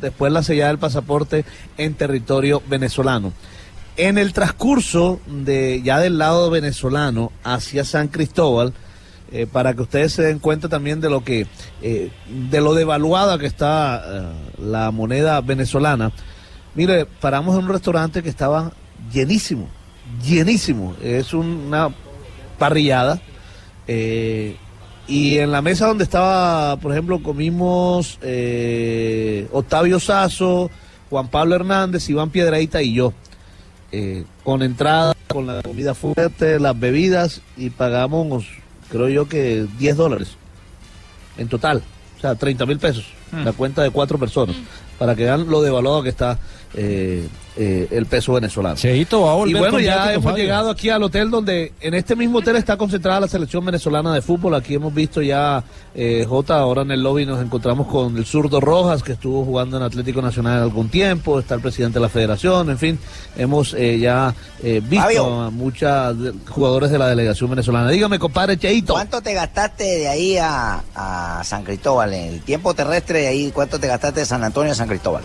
después 0.00 0.32
la 0.32 0.42
sellada 0.42 0.68
del 0.68 0.78
pasaporte 0.78 1.44
en 1.76 1.92
territorio 1.92 2.62
venezolano. 2.66 3.34
En 3.98 4.16
el 4.16 4.32
transcurso 4.32 5.20
de 5.26 5.82
ya 5.84 5.98
del 5.98 6.16
lado 6.16 6.48
venezolano 6.48 7.32
hacia 7.44 7.84
San 7.84 8.08
Cristóbal, 8.08 8.72
eh, 9.30 9.46
para 9.46 9.74
que 9.74 9.82
ustedes 9.82 10.14
se 10.14 10.22
den 10.22 10.38
cuenta 10.38 10.70
también 10.70 11.02
de 11.02 11.10
lo 11.10 11.22
que, 11.22 11.46
eh, 11.82 12.10
de 12.48 12.60
lo 12.62 12.72
devaluada 12.72 13.38
que 13.38 13.44
está 13.44 14.02
eh, 14.02 14.22
la 14.62 14.90
moneda 14.90 15.42
venezolana. 15.42 16.12
Mire, 16.74 17.04
paramos 17.04 17.58
en 17.58 17.64
un 17.64 17.68
restaurante 17.68 18.22
que 18.22 18.30
estaba 18.30 18.72
llenísimo, 19.12 19.68
llenísimo. 20.24 20.96
Es 21.02 21.34
una 21.34 21.90
parrillada. 22.58 23.20
Y 25.10 25.38
en 25.38 25.50
la 25.50 25.60
mesa 25.60 25.88
donde 25.88 26.04
estaba, 26.04 26.76
por 26.76 26.92
ejemplo, 26.92 27.20
comimos 27.20 28.18
eh, 28.22 29.48
Octavio 29.50 29.98
Sazo, 29.98 30.70
Juan 31.10 31.28
Pablo 31.28 31.56
Hernández, 31.56 32.08
Iván 32.08 32.30
Piedraíta 32.30 32.80
y 32.80 32.94
yo. 32.94 33.12
eh, 33.92 34.24
con 34.44 34.62
entrada, 34.62 35.14
con 35.26 35.48
la 35.48 35.62
comida 35.62 35.94
fuerte, 35.94 36.60
las 36.60 36.78
bebidas 36.78 37.42
y 37.56 37.70
pagamos, 37.70 38.46
creo 38.88 39.08
yo 39.08 39.28
que 39.28 39.66
10 39.78 39.96
dólares 39.96 40.36
en 41.38 41.48
total. 41.48 41.82
O 42.16 42.20
sea, 42.20 42.36
30 42.36 42.66
mil 42.66 42.78
pesos. 42.78 43.06
Mm. 43.32 43.44
La 43.44 43.52
cuenta 43.52 43.82
de 43.82 43.90
cuatro 43.90 44.18
personas. 44.18 44.54
Para 44.98 45.16
que 45.16 45.24
vean 45.24 45.48
lo 45.48 45.62
devaluado 45.62 46.02
que 46.02 46.10
está 46.10 46.38
eh, 46.74 47.26
eh, 47.56 47.88
el 47.90 48.06
peso 48.06 48.32
venezolano. 48.34 48.76
Cheito 48.76 49.22
va 49.22 49.32
a 49.32 49.34
volver 49.34 49.56
Y 49.56 49.58
bueno, 49.58 49.80
ya 49.80 50.12
hemos 50.12 50.24
Fabio. 50.24 50.44
llegado 50.44 50.70
aquí 50.70 50.88
al 50.88 51.02
hotel 51.02 51.30
donde 51.30 51.72
en 51.80 51.94
este 51.94 52.14
mismo 52.14 52.38
hotel 52.38 52.56
está 52.56 52.76
concentrada 52.76 53.20
la 53.20 53.28
selección 53.28 53.64
venezolana 53.64 54.14
de 54.14 54.22
fútbol. 54.22 54.54
Aquí 54.54 54.74
hemos 54.74 54.94
visto 54.94 55.20
ya, 55.20 55.62
eh, 55.94 56.24
J, 56.28 56.56
ahora 56.56 56.82
en 56.82 56.92
el 56.92 57.02
lobby 57.02 57.26
nos 57.26 57.42
encontramos 57.42 57.88
con 57.88 58.16
el 58.16 58.24
zurdo 58.24 58.60
Rojas, 58.60 59.02
que 59.02 59.12
estuvo 59.12 59.44
jugando 59.44 59.76
en 59.76 59.82
Atlético 59.82 60.22
Nacional 60.22 60.62
algún 60.62 60.88
tiempo, 60.88 61.40
está 61.40 61.56
el 61.56 61.60
presidente 61.60 61.98
de 61.98 62.02
la 62.02 62.08
federación, 62.08 62.70
en 62.70 62.78
fin, 62.78 62.98
hemos 63.36 63.74
eh, 63.74 63.98
ya 63.98 64.32
eh, 64.62 64.80
visto 64.82 65.02
Fabio. 65.04 65.40
a 65.42 65.50
muchos 65.50 66.16
jugadores 66.48 66.90
de 66.90 66.98
la 66.98 67.08
delegación 67.08 67.50
venezolana. 67.50 67.90
Dígame, 67.90 68.18
compadre 68.18 68.56
Cheito. 68.58 68.92
¿Cuánto 68.94 69.20
te 69.20 69.34
gastaste 69.34 69.84
de 69.84 70.08
ahí 70.08 70.36
a, 70.38 70.82
a 70.94 71.42
San 71.44 71.64
Cristóbal? 71.64 72.14
En 72.14 72.34
el 72.34 72.40
tiempo 72.42 72.72
terrestre 72.74 73.22
de 73.22 73.26
ahí, 73.28 73.50
¿cuánto 73.52 73.78
te 73.80 73.88
gastaste 73.88 74.20
de 74.20 74.26
San 74.26 74.44
Antonio 74.44 74.72
a 74.72 74.76
San 74.76 74.88
Cristóbal? 74.88 75.24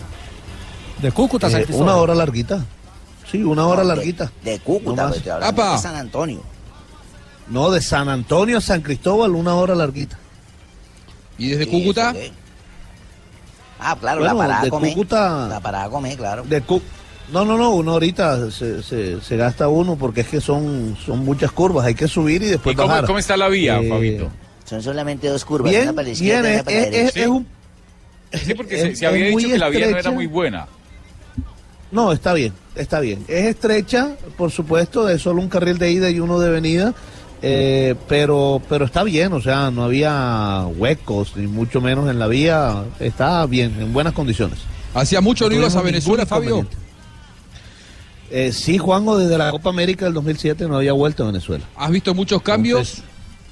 De 1.00 1.12
Cúcuta, 1.12 1.50
San 1.50 1.60
Eh, 1.60 1.64
Cristóbal. 1.64 1.88
una 1.92 1.96
hora 2.00 2.14
larguita. 2.14 2.64
Sí, 3.30 3.42
una 3.42 3.66
hora 3.66 3.82
No, 3.82 3.88
larguita. 3.94 4.30
De 4.44 4.58
Cúcuta, 4.60 5.08
pues, 5.08 5.24
de 5.24 5.78
San 5.78 5.96
Antonio. 5.96 6.40
No, 7.48 7.70
de 7.70 7.80
San 7.80 8.08
Antonio 8.08 8.58
a 8.58 8.60
San 8.60 8.80
Cristóbal, 8.82 9.32
una 9.32 9.54
hora 9.54 9.74
larguita. 9.74 10.16
¿Y 11.38 11.48
desde 11.50 11.64
Sí, 11.64 11.70
Cúcuta? 11.70 12.14
Ah, 13.78 13.96
claro, 14.00 14.20
Bueno, 14.20 14.34
la 14.34 14.38
parada 14.40 14.64
de 14.64 14.70
comer. 14.70 14.94
Cúcuta- 14.94 15.48
La 15.48 15.60
parada 15.60 15.90
comer, 15.90 16.16
claro. 16.16 16.44
De 16.44 16.60
Cu- 16.62 16.80
no, 17.32 17.44
no, 17.44 17.58
no, 17.58 17.70
una 17.70 17.92
horita 17.92 18.50
se, 18.50 18.82
se, 18.82 19.20
se 19.20 19.36
gasta 19.36 19.68
uno 19.68 19.96
porque 19.96 20.22
es 20.22 20.28
que 20.28 20.40
son, 20.40 20.96
son 21.04 21.24
muchas 21.24 21.52
curvas, 21.52 21.84
hay 21.86 21.94
que 21.94 22.08
subir 22.08 22.42
y 22.42 22.46
después 22.46 22.72
¿Y 22.72 22.76
cómo, 22.76 22.88
bajar. 22.88 23.04
cómo 23.06 23.18
está 23.18 23.36
la 23.36 23.48
vía, 23.48 23.78
Eh, 23.80 23.88
Fabito? 23.88 24.30
Son 24.64 24.82
solamente 24.82 25.28
dos 25.28 25.44
curvas, 25.44 25.70
Bien, 25.70 25.82
una 25.84 25.92
para 25.92 26.06
la 26.08 26.12
izquierda 26.12 26.40
bien, 26.42 26.52
y 26.52 26.54
una 26.56 26.64
para 26.64 26.76
la 26.76 26.82
es- 26.86 26.90
derecha. 26.92 27.20
es 27.20 27.26
un... 27.28 27.46
Sí, 28.32 28.54
porque 28.54 28.74
es- 28.76 28.82
se, 28.82 28.96
se 28.96 29.06
había 29.06 29.26
dicho 29.26 29.48
que 29.48 29.58
la 29.58 29.68
vía 29.68 29.90
no 29.90 29.96
era 29.98 30.10
muy 30.10 30.26
buena. 30.26 30.66
No, 31.96 32.12
está 32.12 32.34
bien, 32.34 32.52
está 32.74 33.00
bien. 33.00 33.24
Es 33.26 33.46
estrecha, 33.46 34.16
por 34.36 34.50
supuesto, 34.50 35.06
de 35.06 35.18
solo 35.18 35.40
un 35.40 35.48
carril 35.48 35.78
de 35.78 35.90
ida 35.92 36.10
y 36.10 36.20
uno 36.20 36.38
de 36.38 36.50
venida, 36.50 36.92
eh, 37.40 37.94
pero, 38.06 38.60
pero 38.68 38.84
está 38.84 39.02
bien, 39.02 39.32
o 39.32 39.40
sea, 39.40 39.70
no 39.70 39.82
había 39.82 40.66
huecos, 40.76 41.32
ni 41.36 41.46
mucho 41.46 41.80
menos 41.80 42.10
en 42.10 42.18
la 42.18 42.26
vía, 42.26 42.84
está 43.00 43.46
bien, 43.46 43.80
en 43.80 43.94
buenas 43.94 44.12
condiciones. 44.12 44.58
¿Hacía 44.92 45.22
mucho 45.22 45.48
no 45.48 45.54
ibas 45.54 45.74
a 45.74 45.80
Venezuela, 45.80 46.26
Fabio? 46.26 46.66
Eh, 48.30 48.52
sí, 48.52 48.76
Juanjo, 48.76 49.16
desde 49.16 49.38
la 49.38 49.50
Copa 49.50 49.70
América 49.70 50.04
del 50.04 50.12
2007 50.12 50.68
no 50.68 50.76
había 50.76 50.92
vuelto 50.92 51.22
a 51.22 51.28
Venezuela. 51.28 51.64
¿Has 51.76 51.90
visto 51.90 52.14
muchos 52.14 52.42
cambios? 52.42 52.98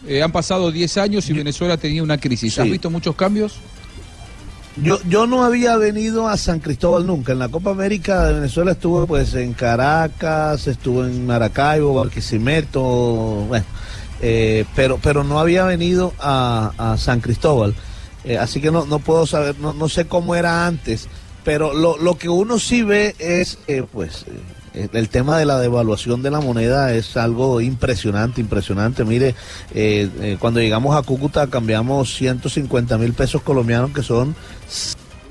Eh, 0.07 0.23
han 0.23 0.33
pasado 0.33 0.71
10 0.71 0.99
años 0.99 1.31
y 1.31 1.33
Venezuela 1.33 1.79
tenía 1.79 2.03
una 2.03 2.19
crisis. 2.19 2.59
¿Has 2.59 2.69
visto 2.69 2.91
muchos 2.91 3.17
cambios? 3.17 3.55
Yo, 4.77 4.99
yo 5.09 5.27
no 5.27 5.45
había 5.45 5.77
venido 5.77 6.29
a 6.29 6.37
San 6.37 6.59
Cristóbal 6.59 7.07
nunca. 7.07 7.33
En 7.33 7.39
la 7.39 7.49
Copa 7.49 7.71
América 7.71 8.27
de 8.27 8.35
Venezuela 8.35 8.73
estuve 8.73 9.07
pues 9.07 9.35
en 9.35 9.53
Caracas, 9.53 10.67
estuve 10.67 11.07
en 11.07 11.27
Maracaibo, 11.27 11.95
Barquisimeto, 11.95 12.83
bueno, 12.83 13.65
eh, 14.21 14.65
pero, 14.75 14.99
pero 15.01 15.23
no 15.23 15.39
había 15.39 15.65
venido 15.65 16.13
a, 16.19 16.73
a 16.77 16.97
San 16.99 17.21
Cristóbal. 17.21 17.75
Eh, 18.25 18.39
así 18.39 18.61
que 18.61 18.71
no, 18.71 18.85
no 18.87 18.99
puedo 18.99 19.27
saber, 19.27 19.59
no, 19.61 19.75
no 19.75 19.89
sé 19.89 20.07
cómo 20.07 20.35
era 20.35 20.67
antes, 20.67 21.09
pero 21.45 21.75
lo, 21.75 21.99
lo 21.99 22.17
que 22.17 22.29
uno 22.29 22.59
sí 22.59 22.83
ve 22.83 23.15
es 23.19 23.59
eh, 23.69 23.85
pues 23.91 24.23
eh, 24.23 24.41
el 24.75 25.09
tema 25.09 25.39
de 25.39 25.47
la 25.47 25.59
devaluación 25.61 26.23
de 26.23 26.31
la 26.31 26.41
moneda 26.41 26.93
es 26.93 27.17
algo 27.17 27.61
impresionante, 27.61 28.41
impresionante. 28.41 29.05
Mire, 29.05 29.35
eh, 29.73 30.09
eh, 30.21 30.37
cuando 30.41 30.61
llegamos 30.61 30.97
a 30.97 31.03
Cúcuta 31.03 31.47
cambiamos 31.47 32.15
150 32.15 32.99
mil 32.99 33.13
pesos 33.13 33.43
colombianos 33.43 33.93
que 33.93 34.03
son 34.03 34.35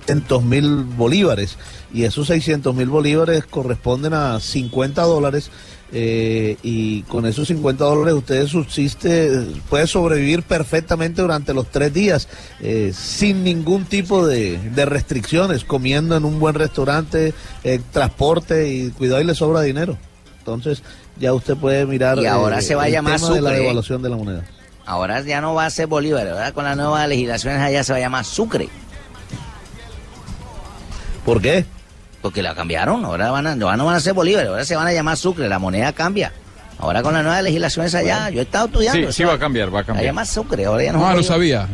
600 0.05 0.43
mil 0.43 0.83
bolívares 0.83 1.57
y 1.93 2.03
esos 2.03 2.27
600 2.27 2.75
mil 2.75 2.89
bolívares 2.89 3.45
corresponden 3.45 4.13
a 4.13 4.39
50 4.39 5.01
dólares 5.03 5.49
eh, 5.91 6.57
y 6.63 7.03
con 7.03 7.25
esos 7.25 7.47
50 7.47 7.83
dólares 7.83 8.15
usted 8.15 8.47
subsiste, 8.47 9.45
puede 9.69 9.85
sobrevivir 9.87 10.43
perfectamente 10.43 11.21
durante 11.21 11.53
los 11.53 11.69
tres 11.69 11.93
días 11.93 12.27
eh, 12.59 12.91
sin 12.95 13.43
ningún 13.43 13.85
tipo 13.85 14.25
de, 14.25 14.57
de 14.57 14.85
restricciones, 14.85 15.63
comiendo 15.63 16.17
en 16.17 16.25
un 16.25 16.39
buen 16.39 16.55
restaurante, 16.55 17.33
eh, 17.63 17.79
transporte 17.91 18.69
y 18.69 18.89
cuidado 18.89 19.21
y 19.21 19.25
le 19.25 19.35
sobra 19.35 19.61
dinero. 19.61 19.97
Entonces 20.39 20.83
ya 21.17 21.33
usted 21.33 21.55
puede 21.55 21.85
mirar 21.85 22.17
Y 22.17 22.25
ahora 22.25 22.59
eh, 22.59 22.61
se 22.61 22.75
va 22.75 22.83
a 22.83 22.89
llamar 22.89 23.19
de 23.19 23.41
la 23.41 23.51
devaluación 23.51 24.01
de 24.01 24.09
la 24.09 24.17
moneda. 24.17 24.43
Ahora 24.85 25.21
ya 25.21 25.39
no 25.39 25.53
va 25.53 25.65
a 25.65 25.69
ser 25.69 25.87
Bolívar, 25.87 26.25
¿verdad? 26.25 26.53
Con 26.53 26.65
las 26.65 26.75
nuevas 26.75 27.07
legislaciones 27.07 27.61
allá 27.61 27.83
se 27.83 27.93
va 27.93 27.97
a 27.99 28.01
llamar 28.01 28.25
Sucre. 28.25 28.67
¿Por 31.25 31.41
qué? 31.41 31.65
Porque 32.21 32.41
la 32.41 32.55
cambiaron, 32.55 33.03
ahora, 33.05 33.31
van 33.31 33.47
a, 33.47 33.55
no 33.55 33.65
van 33.67 33.95
a 33.95 33.99
ser 33.99 34.13
Bolívar, 34.13 34.45
ahora 34.47 34.63
se 34.65 34.75
van 34.75 34.87
a 34.87 34.93
llamar 34.93 35.17
Sucre, 35.17 35.49
la 35.49 35.59
moneda 35.59 35.91
cambia. 35.93 36.31
Ahora 36.79 37.01
con 37.03 37.13
las 37.13 37.23
nuevas 37.23 37.43
legislaciones 37.43 37.93
allá, 37.95 38.29
yo 38.29 38.39
he 38.39 38.43
estado 38.43 38.65
estudiando. 38.65 39.07
Sí, 39.11 39.13
sí 39.17 39.23
va 39.23 39.33
a 39.33 39.39
cambiar, 39.39 39.73
va 39.73 39.79
a 39.79 39.83
Se 39.83 39.87
cambiar. 39.87 40.05
llama 40.05 40.25
Sucre, 40.25 40.65
ahora 40.65 40.83
ya 40.83 40.93
no 40.93 40.99
No, 40.99 41.09
es 41.11 41.17
no 41.17 41.23
sabía. 41.23 41.67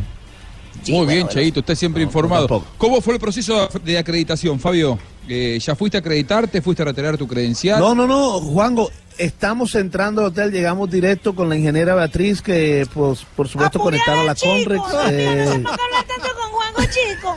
Sí, 0.82 0.92
Muy 0.92 0.98
bueno, 1.04 1.08
bien, 1.12 1.26
bueno. 1.26 1.40
Cheito, 1.40 1.60
usted 1.60 1.74
siempre 1.74 2.02
informado. 2.02 2.64
¿Cómo 2.78 3.00
fue 3.00 3.14
el 3.14 3.20
proceso 3.20 3.68
de 3.84 3.98
acreditación, 3.98 4.58
Fabio? 4.58 4.98
Eh, 5.28 5.58
¿Ya 5.60 5.74
fuiste 5.76 5.98
a 5.98 6.00
acreditarte? 6.00 6.62
¿Fuiste 6.62 6.82
a 6.82 6.86
retirar 6.86 7.16
tu 7.16 7.28
credencial? 7.28 7.78
No, 7.78 7.94
no, 7.94 8.06
no, 8.06 8.40
Juango, 8.40 8.90
estamos 9.18 9.74
entrando 9.74 10.22
al 10.22 10.28
hotel, 10.28 10.50
llegamos 10.50 10.90
directo 10.90 11.34
con 11.34 11.48
la 11.48 11.56
ingeniera 11.56 11.94
Beatriz, 11.94 12.40
que 12.42 12.86
pues, 12.92 13.24
por 13.36 13.46
supuesto 13.48 13.78
conectaron 13.78 14.20
a 14.22 14.24
la 14.24 14.34
Conrex. 14.34 14.82
eh, 15.10 15.62
con 15.64 16.50
Juanjo 16.50 16.82
Chico. 16.84 17.36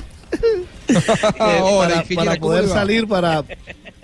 eh, 0.88 0.94
para, 1.38 1.96
ingeniera, 1.96 2.16
para 2.16 2.36
¿cómo 2.36 2.40
poder 2.52 2.68
salir 2.68 3.06
para, 3.08 3.44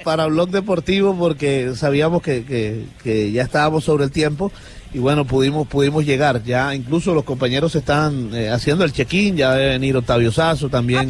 para 0.05 0.27
Blog 0.27 0.51
Deportivo 0.51 1.17
porque 1.19 1.73
sabíamos 1.77 2.23
que, 2.23 2.45
que- 2.45 2.85
que 3.03 3.33
ya 3.33 3.43
estábamos 3.43 3.85
sobre 3.85 4.05
el 4.05 4.11
tiempo 4.11 4.51
y 4.95 4.99
bueno, 4.99 5.25
pudimos 5.27 5.67
pudimos 5.69 6.05
llegar. 6.05 6.43
Ya 6.45 6.75
incluso 6.75 7.15
los 7.15 7.25
compañeros 7.25 7.75
están 7.75 8.31
eh, 8.35 8.51
haciendo 8.51 8.85
el 8.85 8.93
check-in, 8.93 9.37
ya 9.37 9.53
debe 9.55 9.71
venir 9.71 9.97
Octavio 9.97 10.31
Sazo 10.31 10.69
también. 10.69 11.09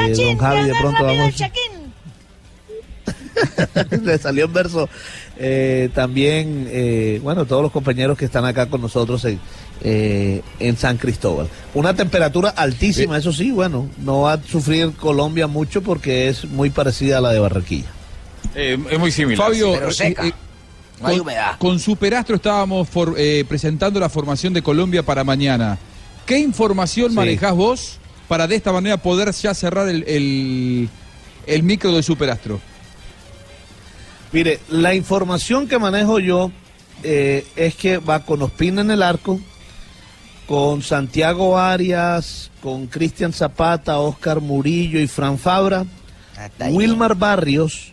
eh, 0.00 0.14
don 0.28 0.38
Javi, 0.38 0.62
de 0.64 0.72
pronto 0.80 1.04
vamos. 1.04 1.34
Le 4.02 4.18
salió 4.18 4.46
en 4.46 4.52
verso. 4.52 4.88
Eh, 5.36 5.90
también, 5.94 6.66
eh, 6.70 7.20
bueno, 7.22 7.44
todos 7.46 7.62
los 7.62 7.70
compañeros 7.70 8.18
que 8.18 8.24
están 8.24 8.44
acá 8.44 8.66
con 8.66 8.80
nosotros 8.80 9.24
en, 9.24 9.38
eh, 9.82 10.42
en 10.58 10.76
San 10.76 10.96
Cristóbal. 10.96 11.48
Una 11.74 11.94
temperatura 11.94 12.50
altísima, 12.50 13.16
eso 13.18 13.32
sí, 13.32 13.50
bueno, 13.50 13.88
no 13.98 14.22
va 14.22 14.34
a 14.34 14.42
sufrir 14.42 14.92
Colombia 14.92 15.46
mucho 15.46 15.82
porque 15.82 16.28
es 16.28 16.44
muy 16.44 16.70
parecida 16.70 17.18
a 17.18 17.20
la 17.20 17.32
de 17.32 17.38
Barranquilla. 17.40 17.88
Eh, 18.54 18.78
es 18.90 18.98
muy 18.98 19.10
similar. 19.12 19.46
Fabio, 19.46 19.72
Pero 19.72 19.92
seca. 19.92 20.24
eh, 20.26 20.28
eh, 20.28 20.32
No 21.00 21.08
hay 21.08 21.14
con, 21.18 21.20
humedad. 21.22 21.58
con 21.58 21.78
Superastro 21.78 22.36
estábamos 22.36 22.88
for- 22.88 23.14
eh, 23.16 23.44
presentando 23.48 24.00
la 24.00 24.08
formación 24.08 24.52
de 24.52 24.62
Colombia 24.62 25.02
para 25.02 25.22
mañana. 25.24 25.78
¿Qué 26.26 26.38
información 26.38 27.10
Sí. 27.10 27.16
manejás 27.16 27.54
vos 27.54 27.98
para 28.26 28.46
de 28.46 28.56
esta 28.56 28.72
manera 28.72 28.96
poder 28.98 29.30
ya 29.32 29.54
cerrar 29.54 29.88
el, 29.88 30.02
el, 30.08 30.88
el 31.46 31.62
micro 31.62 31.92
de 31.92 32.02
Superastro? 32.02 32.60
Mire, 34.32 34.60
la 34.68 34.94
información 34.94 35.68
que 35.68 35.78
manejo 35.78 36.18
yo 36.18 36.50
eh, 37.02 37.46
es 37.56 37.74
que 37.76 37.98
va 37.98 38.24
con 38.24 38.42
Ospina 38.42 38.82
en 38.82 38.90
el 38.90 39.02
arco, 39.02 39.40
con 40.48 40.80
Santiago 40.80 41.58
Arias, 41.58 42.50
con 42.62 42.86
Cristian 42.86 43.34
Zapata, 43.34 44.00
Oscar 44.00 44.40
Murillo 44.40 44.98
y 44.98 45.06
Fran 45.06 45.38
Fabra, 45.38 45.84
Wilmar 46.70 47.14
Barrios, 47.14 47.92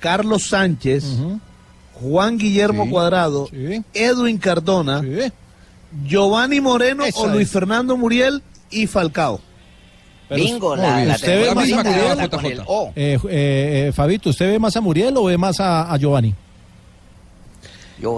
Carlos 0.00 0.48
Sánchez, 0.48 1.04
Juan 1.94 2.38
Guillermo 2.38 2.90
Cuadrado, 2.90 3.48
Edwin 3.94 4.38
Cardona, 4.38 5.00
Giovanni 6.04 6.60
Moreno 6.60 7.04
Esa 7.04 7.20
o 7.20 7.28
Luis 7.28 7.46
es. 7.46 7.52
Fernando 7.52 7.96
Muriel 7.96 8.42
y 8.70 8.88
Falcao. 8.88 9.40
Pero 10.28 10.44
Bingo, 10.44 10.76
la, 10.76 11.14
Usted 11.14 11.40
ve 11.40 11.54
más 11.54 11.72
a 11.72 11.84
Muriel, 11.84 12.16
la 12.16 12.28
con 12.28 12.46
el 12.46 12.62
O. 12.66 12.92
Eh, 12.96 13.18
eh, 13.24 13.86
eh, 13.88 13.92
Fabito, 13.92 14.30
¿usted 14.30 14.50
ve 14.50 14.58
más 14.58 14.76
a 14.76 14.80
Muriel 14.80 15.16
o 15.16 15.24
ve 15.24 15.38
más 15.38 15.60
a, 15.60 15.92
a 15.92 15.96
Giovanni? 15.96 16.34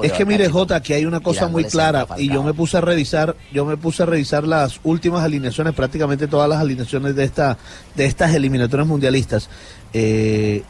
Es 0.03 0.13
que 0.13 0.25
mire. 0.25 0.49
Jota, 0.49 0.77
aquí 0.77 0.93
hay 0.93 1.05
una 1.05 1.21
cosa 1.21 1.49
muy 1.49 1.65
clara 1.65 2.07
y 2.17 2.29
yo 2.29 2.43
me 2.43 2.55
puse 2.55 2.77
a 2.77 2.81
revisar, 2.81 3.37
yo 3.53 3.65
me 3.65 3.77
puse 3.77 4.03
a 4.03 4.07
revisar 4.07 4.45
las 4.47 4.81
últimas 4.83 5.23
alineaciones, 5.25 5.75
prácticamente 5.75 6.29
todas 6.29 6.49
las 6.49 6.61
alineaciones 6.61 7.15
de 7.15 7.25
esta, 7.25 7.59
de 7.95 8.07
estas 8.07 8.35
eliminatorias 8.35 8.87
mundialistas. 8.87 9.49
Eh, 9.93 10.63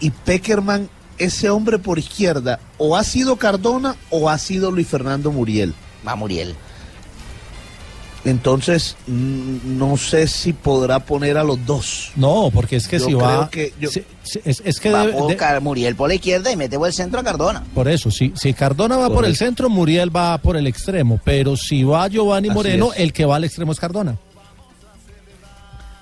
y 0.00 0.10
Peckerman, 0.10 0.88
ese 1.18 1.50
hombre 1.50 1.78
por 1.78 1.98
izquierda, 1.98 2.60
o 2.78 2.96
ha 2.96 3.04
sido 3.04 3.36
Cardona 3.36 3.96
o 4.10 4.30
ha 4.30 4.38
sido 4.38 4.70
Luis 4.70 4.88
Fernando 4.88 5.32
Muriel. 5.32 5.74
Va 6.06 6.14
Muriel. 6.14 6.54
Entonces, 8.24 8.96
no 9.06 9.96
sé 9.96 10.26
si 10.26 10.52
podrá 10.52 10.98
poner 10.98 11.38
a 11.38 11.44
los 11.44 11.64
dos. 11.64 12.10
No, 12.16 12.50
porque 12.52 12.76
es 12.76 12.88
que 12.88 12.98
Yo 12.98 13.04
si 13.06 13.14
creo 13.14 13.18
va... 13.26 13.48
que 13.50 13.72
yo- 13.80 13.90
si- 13.90 14.02
si- 14.24 14.40
es, 14.44 14.60
es 14.64 14.80
que 14.80 14.90
Va 14.90 15.04
debe- 15.06 15.12
por 15.16 15.36
de- 15.36 15.60
Muriel 15.60 15.94
por 15.96 16.08
la 16.08 16.16
izquierda 16.16 16.50
y 16.50 16.56
mete 16.56 16.76
por 16.78 16.88
el 16.88 16.92
centro 16.92 17.20
a 17.20 17.24
Cardona. 17.24 17.62
Por 17.74 17.88
eso, 17.88 18.10
si, 18.10 18.32
si 18.34 18.52
Cardona 18.54 18.96
va 18.96 19.08
por 19.08 19.24
el 19.24 19.36
centro, 19.36 19.68
Muriel 19.70 20.14
va 20.14 20.36
por 20.38 20.56
el 20.56 20.66
extremo. 20.66 21.20
Pero 21.24 21.56
si 21.56 21.84
va 21.84 22.08
Giovanni 22.08 22.50
Moreno, 22.50 22.90
el 22.96 23.12
que 23.12 23.24
va 23.24 23.36
al 23.36 23.44
extremo 23.44 23.72
es 23.72 23.78
Cardona. 23.80 24.16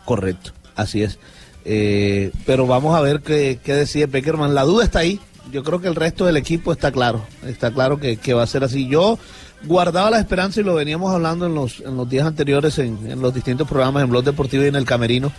Correcto, 0.05 0.53
así 0.75 1.03
es. 1.03 1.19
Eh, 1.65 2.31
pero 2.47 2.67
vamos 2.67 2.97
a 2.97 3.01
ver 3.01 3.21
qué, 3.21 3.59
qué 3.63 3.75
decide 3.75 4.07
Peckerman. 4.09 4.55
La 4.55 4.63
duda 4.63 4.85
está 4.85 5.01
ahí. 5.01 5.21
Yo 5.53 5.63
creo 5.65 5.81
que 5.81 5.89
el 5.89 5.95
resto 5.95 6.25
del 6.27 6.37
equipo 6.37 6.73
está 6.73 6.91
claro. 6.93 7.25
Está 7.45 7.71
claro 7.73 7.99
que, 7.99 8.17
que 8.17 8.35
va 8.35 8.43
a 8.43 8.47
ser 8.47 8.65
así. 8.65 8.89
Yo 8.89 9.19
guardaba 9.65 10.11
la 10.11 10.19
esperanza 10.19 10.61
y 10.61 10.65
lo 10.65 10.75
veníamos 10.75 11.13
hablando 11.13 11.47
en 11.47 11.55
los, 11.55 11.81
en 11.81 11.97
los 11.97 12.09
días 12.09 12.27
anteriores 12.27 12.79
en, 12.79 13.11
en 13.11 13.21
los 13.21 13.35
distintos 13.35 13.69
programas 13.69 14.03
en 14.03 14.11
Blog 14.11 14.25
Deportivo 14.25 14.65
y 14.65 14.69
en 14.69 14.77
el 14.77 14.85
Camerino, 14.85 15.33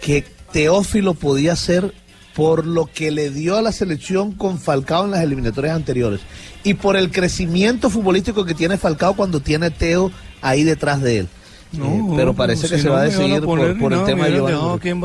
que 0.00 0.24
Teófilo 0.52 1.14
podía 1.14 1.54
ser 1.56 1.92
por 2.34 2.66
lo 2.66 2.86
que 2.86 3.10
le 3.10 3.30
dio 3.30 3.56
a 3.56 3.62
la 3.62 3.72
selección 3.72 4.32
con 4.32 4.58
Falcao 4.58 5.04
en 5.04 5.10
las 5.10 5.22
eliminatorias 5.22 5.74
anteriores 5.74 6.20
y 6.64 6.74
por 6.74 6.96
el 6.96 7.10
crecimiento 7.10 7.90
futbolístico 7.90 8.44
que 8.44 8.54
tiene 8.54 8.78
Falcao 8.78 9.14
cuando 9.14 9.40
tiene 9.40 9.66
a 9.66 9.70
Teo 9.70 10.10
ahí 10.40 10.64
detrás 10.64 11.00
de 11.02 11.18
él. 11.18 11.28
Eh, 11.72 12.02
pero 12.16 12.34
parece 12.34 12.68
que 12.68 12.76
si 12.76 12.82
se 12.82 12.88
no 12.88 12.94
va 12.94 13.02
a 13.02 13.04
decidir 13.04 13.42
por, 13.42 13.60
el 13.60 14.04
tema 14.04 14.26
de 14.26 14.40
Barranquilla. 14.40 14.50
No, 14.50 14.70
¿por 14.70 14.80
qué 14.80 14.94
me 14.94 15.00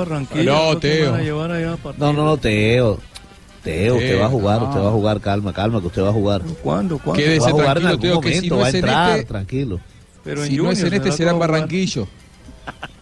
Teo. 0.79 1.17
llevar 1.17 1.51
no, 1.97 2.13
no, 2.13 2.37
Teo. 2.37 2.99
Teo, 3.65 3.95
usted 3.95 4.07
Teo, 4.09 4.19
va 4.21 4.25
a 4.25 4.29
jugar, 4.29 4.61
no. 4.61 4.67
usted 4.69 4.81
va 4.81 4.87
a 4.87 4.91
jugar, 4.91 5.19
calma, 5.19 5.51
calma, 5.53 5.81
que 5.81 5.87
usted 5.87 6.01
va 6.01 6.09
a 6.09 6.13
jugar. 6.13 6.41
¿Cuándo? 6.63 6.97
¿Cuándo? 6.99 7.21
Quédese 7.21 7.41
va 7.41 7.47
a 7.47 7.51
jugar 7.51 7.77
en 7.77 7.83
tranquilo, 7.83 7.89
algún 7.89 8.01
Teo, 8.01 8.21
que 8.21 8.39
si 8.39 8.49
no 8.49 8.57
va 8.57 8.65
a 8.65 8.69
es 8.69 8.73
en 8.75 8.79
entrar, 8.79 9.11
este- 9.11 9.25
tranquilo. 9.25 9.79
Pero 10.23 10.43
en 10.43 10.49
si 10.49 10.57
no 10.57 10.71
es 10.71 10.81
en 10.81 10.93
este, 10.93 11.11
¿será 11.11 11.31
en? 11.31 11.39
Barranquillo. 11.39 12.07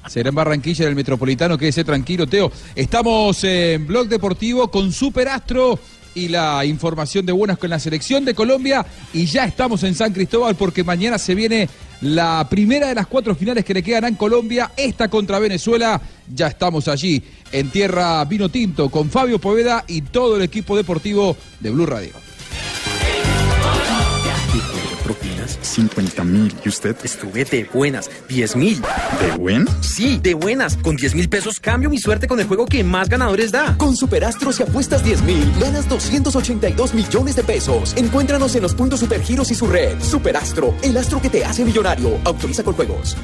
Será 0.08 0.30
en 0.30 0.36
Barranquilla, 0.36 0.84
en 0.84 0.90
el 0.90 0.96
Metropolitano, 0.96 1.58
quédese 1.58 1.84
tranquilo, 1.84 2.28
Teo. 2.28 2.52
Estamos 2.76 3.42
en 3.44 3.88
Blog 3.88 4.08
Deportivo 4.10 4.70
con 4.70 4.92
Superastro 4.92 5.80
y 6.16 6.28
la 6.28 6.66
información 6.66 7.26
de 7.26 7.32
buenas 7.32 7.58
con 7.58 7.70
la 7.70 7.80
selección 7.80 8.26
de 8.26 8.34
Colombia. 8.34 8.86
Y 9.14 9.26
ya 9.26 9.46
estamos 9.46 9.84
en 9.84 9.96
San 9.96 10.12
Cristóbal 10.12 10.56
porque 10.56 10.84
mañana 10.84 11.18
se 11.18 11.34
viene 11.36 11.70
la 12.04 12.46
primera 12.50 12.88
de 12.88 12.96
las 12.96 13.08
cuatro 13.08 13.34
finales 13.34 13.64
que 13.64 13.74
le 13.74 13.82
quedan 13.82 14.06
en 14.06 14.16
Colombia. 14.16 14.72
Esta 14.76 15.08
contra 15.08 15.40
Venezuela. 15.40 16.02
Ya 16.34 16.48
estamos 16.48 16.88
allí 16.88 17.24
en 17.52 17.70
Tierra 17.70 18.24
Vino 18.26 18.50
Tinto 18.50 18.90
con 18.90 19.10
Fabio 19.10 19.40
Poveda 19.40 19.86
y 19.88 20.02
todo 20.02 20.36
el 20.36 20.42
equipo 20.42 20.76
deportivo 20.76 21.36
de 21.60 21.70
Blue 21.70 21.86
Radio. 21.86 22.12
Tipo 25.46 25.54
de 25.54 25.54
propina 25.54 25.54
buenas? 25.54 25.60
50 25.62 26.24
mil. 26.24 26.56
¿Y 26.64 26.70
usted? 26.70 26.96
Estuve 27.04 27.46
de 27.46 27.64
buenas, 27.74 28.10
10 28.30 28.56
mil. 28.56 28.82
¿De 29.22 29.32
buen? 29.38 29.68
Sí, 29.82 30.20
de 30.22 30.34
buenas. 30.34 30.78
Con 30.78 30.96
10 30.96 31.16
mil 31.16 31.30
pesos 31.30 31.60
cambio 31.60 31.90
mi 31.90 31.98
suerte 31.98 32.28
con 32.28 32.40
el 32.40 32.48
juego 32.48 32.66
que 32.66 32.84
más 32.84 33.10
ganadores 33.10 33.52
da. 33.52 33.76
Con 33.78 33.96
Superastro 33.96 34.52
si 34.52 34.64
apuestas 34.64 35.04
10 35.04 35.22
mil, 35.24 35.52
ganas 35.60 35.88
282 35.90 36.94
millones 36.94 37.36
de 37.36 37.44
pesos. 37.44 37.94
Encuéntranos 37.96 38.56
en 38.56 38.62
los 38.62 38.74
puntos 38.74 39.00
Supergiros 39.00 39.52
y 39.52 39.56
su 39.56 39.68
red. 39.68 40.00
Superastro, 40.02 40.74
el 40.82 40.96
astro 40.98 41.22
que 41.22 41.30
te 41.30 41.44
hace 41.46 41.66
millonario. 41.66 42.18
Autoriza 42.24 42.64
con 42.64 42.74
juegos. 42.76 43.18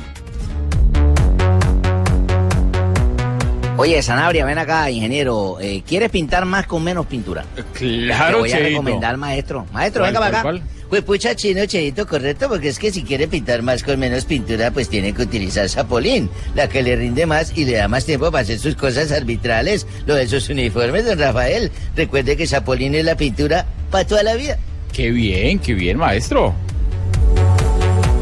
Oye, 3.77 4.01
Sanabria, 4.01 4.43
ven 4.45 4.57
acá, 4.57 4.91
ingeniero. 4.91 5.57
Eh, 5.61 5.83
¿Quieres 5.87 6.09
pintar 6.09 6.43
más 6.43 6.67
con 6.67 6.83
menos 6.83 7.05
pintura? 7.05 7.45
Claro, 7.71 8.35
Te 8.37 8.39
voy 8.41 8.49
a 8.51 8.55
Cheito. 8.57 8.69
recomendar, 8.71 9.15
maestro. 9.15 9.65
Maestro, 9.71 10.01
¿Cuál, 10.01 10.11
venga 10.11 10.19
para 10.19 10.39
acá. 10.39 10.41
cuál, 10.41 10.61
Pues 10.89 11.03
pucha, 11.03 11.35
chino, 11.35 11.65
cheito, 11.65 12.07
correcto, 12.07 12.49
porque 12.49 12.69
es 12.69 12.79
que 12.79 12.91
si 12.91 13.03
quiere 13.03 13.27
pintar 13.27 13.61
más 13.61 13.83
con 13.83 13.99
menos 13.99 14.25
pintura, 14.25 14.71
pues 14.71 14.89
tiene 14.89 15.13
que 15.13 15.21
utilizar 15.21 15.69
Zapolín, 15.69 16.29
la 16.55 16.67
que 16.67 16.81
le 16.81 16.95
rinde 16.95 17.27
más 17.27 17.55
y 17.55 17.65
le 17.65 17.73
da 17.73 17.87
más 17.87 18.05
tiempo 18.05 18.31
para 18.31 18.41
hacer 18.41 18.57
sus 18.57 18.75
cosas 18.75 19.11
arbitrales, 19.11 19.85
lo 20.07 20.15
de 20.15 20.27
sus 20.27 20.49
uniformes, 20.49 21.05
don 21.05 21.19
Rafael. 21.19 21.71
Recuerde 21.95 22.35
que 22.35 22.47
Zapolín 22.47 22.95
es 22.95 23.05
la 23.05 23.15
pintura 23.15 23.67
para 23.91 24.07
toda 24.07 24.23
la 24.23 24.33
vida. 24.33 24.57
Qué 24.91 25.11
bien, 25.11 25.59
qué 25.59 25.75
bien, 25.75 25.97
maestro. 25.97 26.55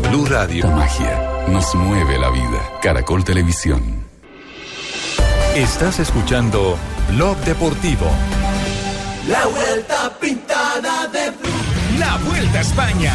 Blue 0.10 0.26
Radio. 0.26 0.68
Magia. 0.68 1.46
Nos 1.48 1.74
mueve 1.76 2.18
la 2.20 2.30
vida. 2.30 2.72
Caracol 2.82 3.24
Televisión. 3.24 4.06
Estás 5.56 6.00
escuchando 6.00 6.78
Blog 7.12 7.38
Deportivo. 7.40 8.10
La 9.28 9.46
vuelta 9.48 10.18
pintada 10.20 11.08
de 11.08 11.32
blue. 11.32 11.57
La 12.08 12.16
Vuelta 12.20 12.60
a 12.60 12.62
España. 12.62 13.14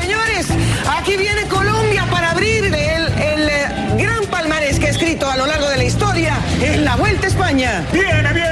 Señores, 0.00 0.46
aquí 0.88 1.16
viene 1.18 1.42
Colombia 1.48 2.06
para 2.10 2.30
abrir 2.30 2.64
el, 2.64 2.74
el, 2.74 3.48
eh, 3.50 3.66
gran 3.98 4.24
palmarés 4.30 4.78
que 4.78 4.86
ha 4.86 4.90
escrito 4.90 5.30
a 5.30 5.36
lo 5.36 5.46
largo 5.46 5.68
de 5.68 5.76
la 5.76 5.84
historia 5.84 6.34
en 6.62 6.86
la 6.86 6.96
Vuelta 6.96 7.26
a 7.26 7.28
España. 7.28 7.84
Viene, 7.92 8.32
viene, 8.32 8.51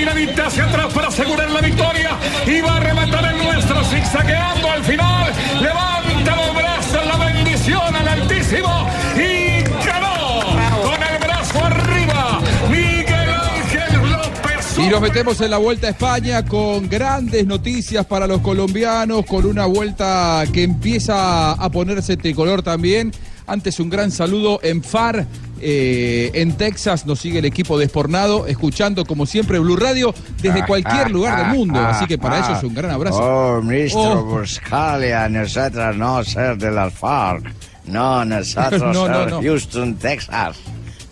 Miradita 0.00 0.46
hacia 0.46 0.64
atrás 0.64 0.90
para 0.94 1.08
asegurar 1.08 1.50
la 1.50 1.60
victoria. 1.60 2.12
Y 2.46 2.62
va 2.62 2.76
a 2.76 2.80
rematar 2.80 3.34
el 3.34 3.44
nuestro 3.44 3.84
zigzagueando 3.84 4.70
al 4.70 4.82
final. 4.82 5.30
Levanta 5.60 6.36
los 6.36 6.54
brazos, 6.54 7.06
la 7.06 7.26
bendición 7.26 7.94
al 7.94 8.08
Altísimo. 8.08 8.88
Y 9.14 9.62
ganó 9.84 10.40
con 10.82 11.02
el 11.02 11.18
brazo 11.20 11.64
arriba. 11.66 12.40
Miguel 12.70 13.30
Ángel 13.30 14.10
López. 14.10 14.78
Y 14.78 14.88
nos 14.88 15.02
metemos 15.02 15.38
en 15.42 15.50
la 15.50 15.58
vuelta 15.58 15.88
a 15.88 15.90
España 15.90 16.46
con 16.46 16.88
grandes 16.88 17.46
noticias 17.46 18.06
para 18.06 18.26
los 18.26 18.40
colombianos, 18.40 19.26
con 19.26 19.44
una 19.44 19.66
vuelta 19.66 20.44
que 20.50 20.62
empieza 20.62 21.52
a 21.52 21.70
ponerse 21.70 22.16
tricolor 22.16 22.62
también. 22.62 23.12
Antes 23.46 23.78
un 23.80 23.90
gran 23.90 24.10
saludo 24.12 24.60
en 24.62 24.82
FAR, 24.82 25.26
eh, 25.60 26.30
en 26.34 26.56
Texas, 26.56 27.06
nos 27.06 27.20
sigue 27.20 27.38
el 27.38 27.44
equipo 27.44 27.78
de 27.78 27.86
Espornado, 27.86 28.46
escuchando 28.46 29.04
como 29.04 29.26
siempre 29.26 29.58
Blue 29.58 29.76
Radio 29.76 30.14
desde 30.40 30.66
cualquier 30.66 31.10
lugar 31.10 31.38
del 31.38 31.56
mundo. 31.56 31.80
Así 31.80 32.06
que 32.06 32.18
para 32.18 32.38
ellos 32.38 32.62
un 32.62 32.74
gran 32.74 32.90
abrazo. 32.90 33.18
Oh, 33.22 33.62
Mr. 33.62 33.90
Oh. 33.94 34.24
Buscalia, 34.24 35.28
nosotros 35.28 35.96
no 35.96 36.24
ser 36.24 36.56
de 36.56 36.70
las 36.70 36.92
FARC. 36.94 37.52
No, 37.86 38.24
nosotros 38.24 38.80
No, 38.94 39.06
ser 39.06 39.30
no. 39.30 39.42
Houston, 39.42 39.94
Texas. 39.96 40.56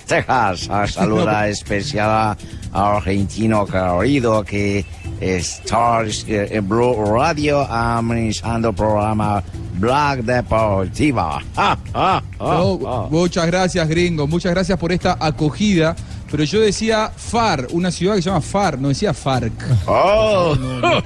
Texas, 0.06 0.68
a 0.70 0.86
saluda 0.88 1.48
especial 1.48 2.36
a 2.72 2.96
argentino 2.96 3.66
querido 3.66 4.42
que 4.42 4.84
está 5.20 6.02
eh, 6.26 6.48
en 6.50 6.68
Blue 6.68 7.04
Radio 7.14 7.60
amenizando 7.60 8.68
el 8.68 8.74
programa 8.74 9.42
Black 9.78 10.20
Deportiva. 10.20 11.42
Ah, 11.56 11.78
ah, 11.94 12.22
ah, 12.38 12.56
No, 12.58 12.78
ah. 12.86 13.08
Muchas 13.10 13.46
gracias, 13.46 13.88
gringo. 13.88 14.26
Muchas 14.26 14.52
gracias 14.52 14.78
por 14.78 14.92
esta 14.92 15.16
acogida. 15.20 15.94
Pero 16.30 16.44
yo 16.44 16.60
decía 16.60 17.10
FAR, 17.16 17.68
una 17.70 17.90
ciudad 17.90 18.14
que 18.16 18.20
se 18.20 18.28
llama 18.28 18.42
FAR, 18.42 18.78
no 18.78 18.88
decía 18.88 19.14
FARC. 19.14 19.52
Oh, 19.86 20.54
No, 20.60 20.80
no 20.80 21.02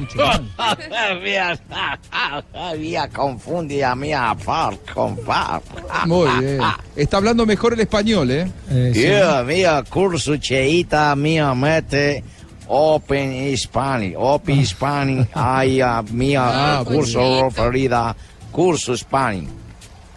había, 2.55 3.09
confundido 3.09 3.87
a 3.87 3.95
mi 3.95 4.11
FARC 4.39 4.93
con 4.93 5.17
FARC. 5.19 5.63
Muy 6.07 6.29
bien. 6.41 6.61
Está 6.97 7.19
hablando 7.19 7.47
mejor 7.47 7.75
el 7.75 7.81
español, 7.81 8.33
¿eh? 8.33 8.51
Yeah, 8.93 9.45
mía, 9.45 9.85
curso 9.89 10.37
cheita, 10.39 11.15
mía, 11.15 11.55
mete 11.55 12.25
Open 12.67 13.33
Hispanic, 13.33 14.15
Open 14.19 14.59
Hispanic, 14.61 15.29
ay, 15.35 15.81
ah, 15.81 16.03
mía, 16.11 16.43
Ah, 16.45 16.83
pues 16.85 16.97
curso 16.97 17.45
referida, 17.45 18.17
curso 18.53 18.93
Hispanic. 18.93 19.49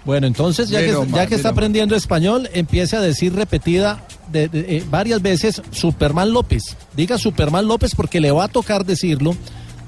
Bueno, 0.06 0.28
entonces 0.28 0.70
ya 0.70 0.82
que, 0.82 0.94
ya 1.12 1.26
que 1.26 1.34
está 1.34 1.50
aprendiendo 1.50 1.96
español, 1.96 2.48
empiece 2.54 2.96
a 2.96 3.02
decir 3.02 3.34
repetida 3.34 4.04
de- 4.32 4.48
de- 4.50 4.78
eh, 4.78 4.84
varias 4.88 5.20
veces 5.22 5.62
Superman 5.72 6.32
López. 6.32 6.78
Diga 6.96 7.18
Superman 7.18 7.68
López 7.68 7.96
porque 7.96 8.20
le 8.22 8.30
va 8.30 8.44
a 8.44 8.48
tocar 8.48 8.86
decirlo 8.86 9.36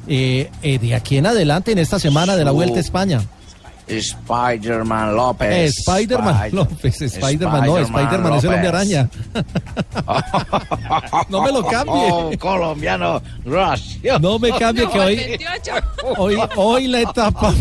eh, 0.07 0.49
eh, 0.63 0.79
de 0.79 0.95
aquí 0.95 1.17
en 1.17 1.27
adelante 1.27 1.71
en 1.71 1.77
esta 1.77 1.99
semana 1.99 2.35
de 2.35 2.45
la 2.45 2.49
Vuelta 2.51 2.77
a 2.77 2.81
España. 2.81 3.21
Spider-Man 3.87 5.15
López. 5.15 5.77
Spider-Man 5.79 6.35
Spider- 6.35 6.53
López, 6.53 7.01
Spider-Man, 7.01 7.65
no, 7.67 7.77
Spider-Man 7.77 8.33
es 8.33 8.43
el 8.43 8.49
hombre 8.49 8.67
araña. 8.67 9.09
no 11.29 11.41
me 11.43 11.51
lo 11.51 11.65
cambie. 11.65 11.93
Oh, 12.11 12.31
colombiano, 12.39 13.21
gracias. 13.45 14.19
No 14.21 14.39
me 14.39 14.49
cambie 14.51 14.87
que 14.89 14.99
hoy, 14.99 15.39
hoy, 16.17 16.37
hoy 16.55 16.87
la 16.87 17.01
etapa. 17.01 17.53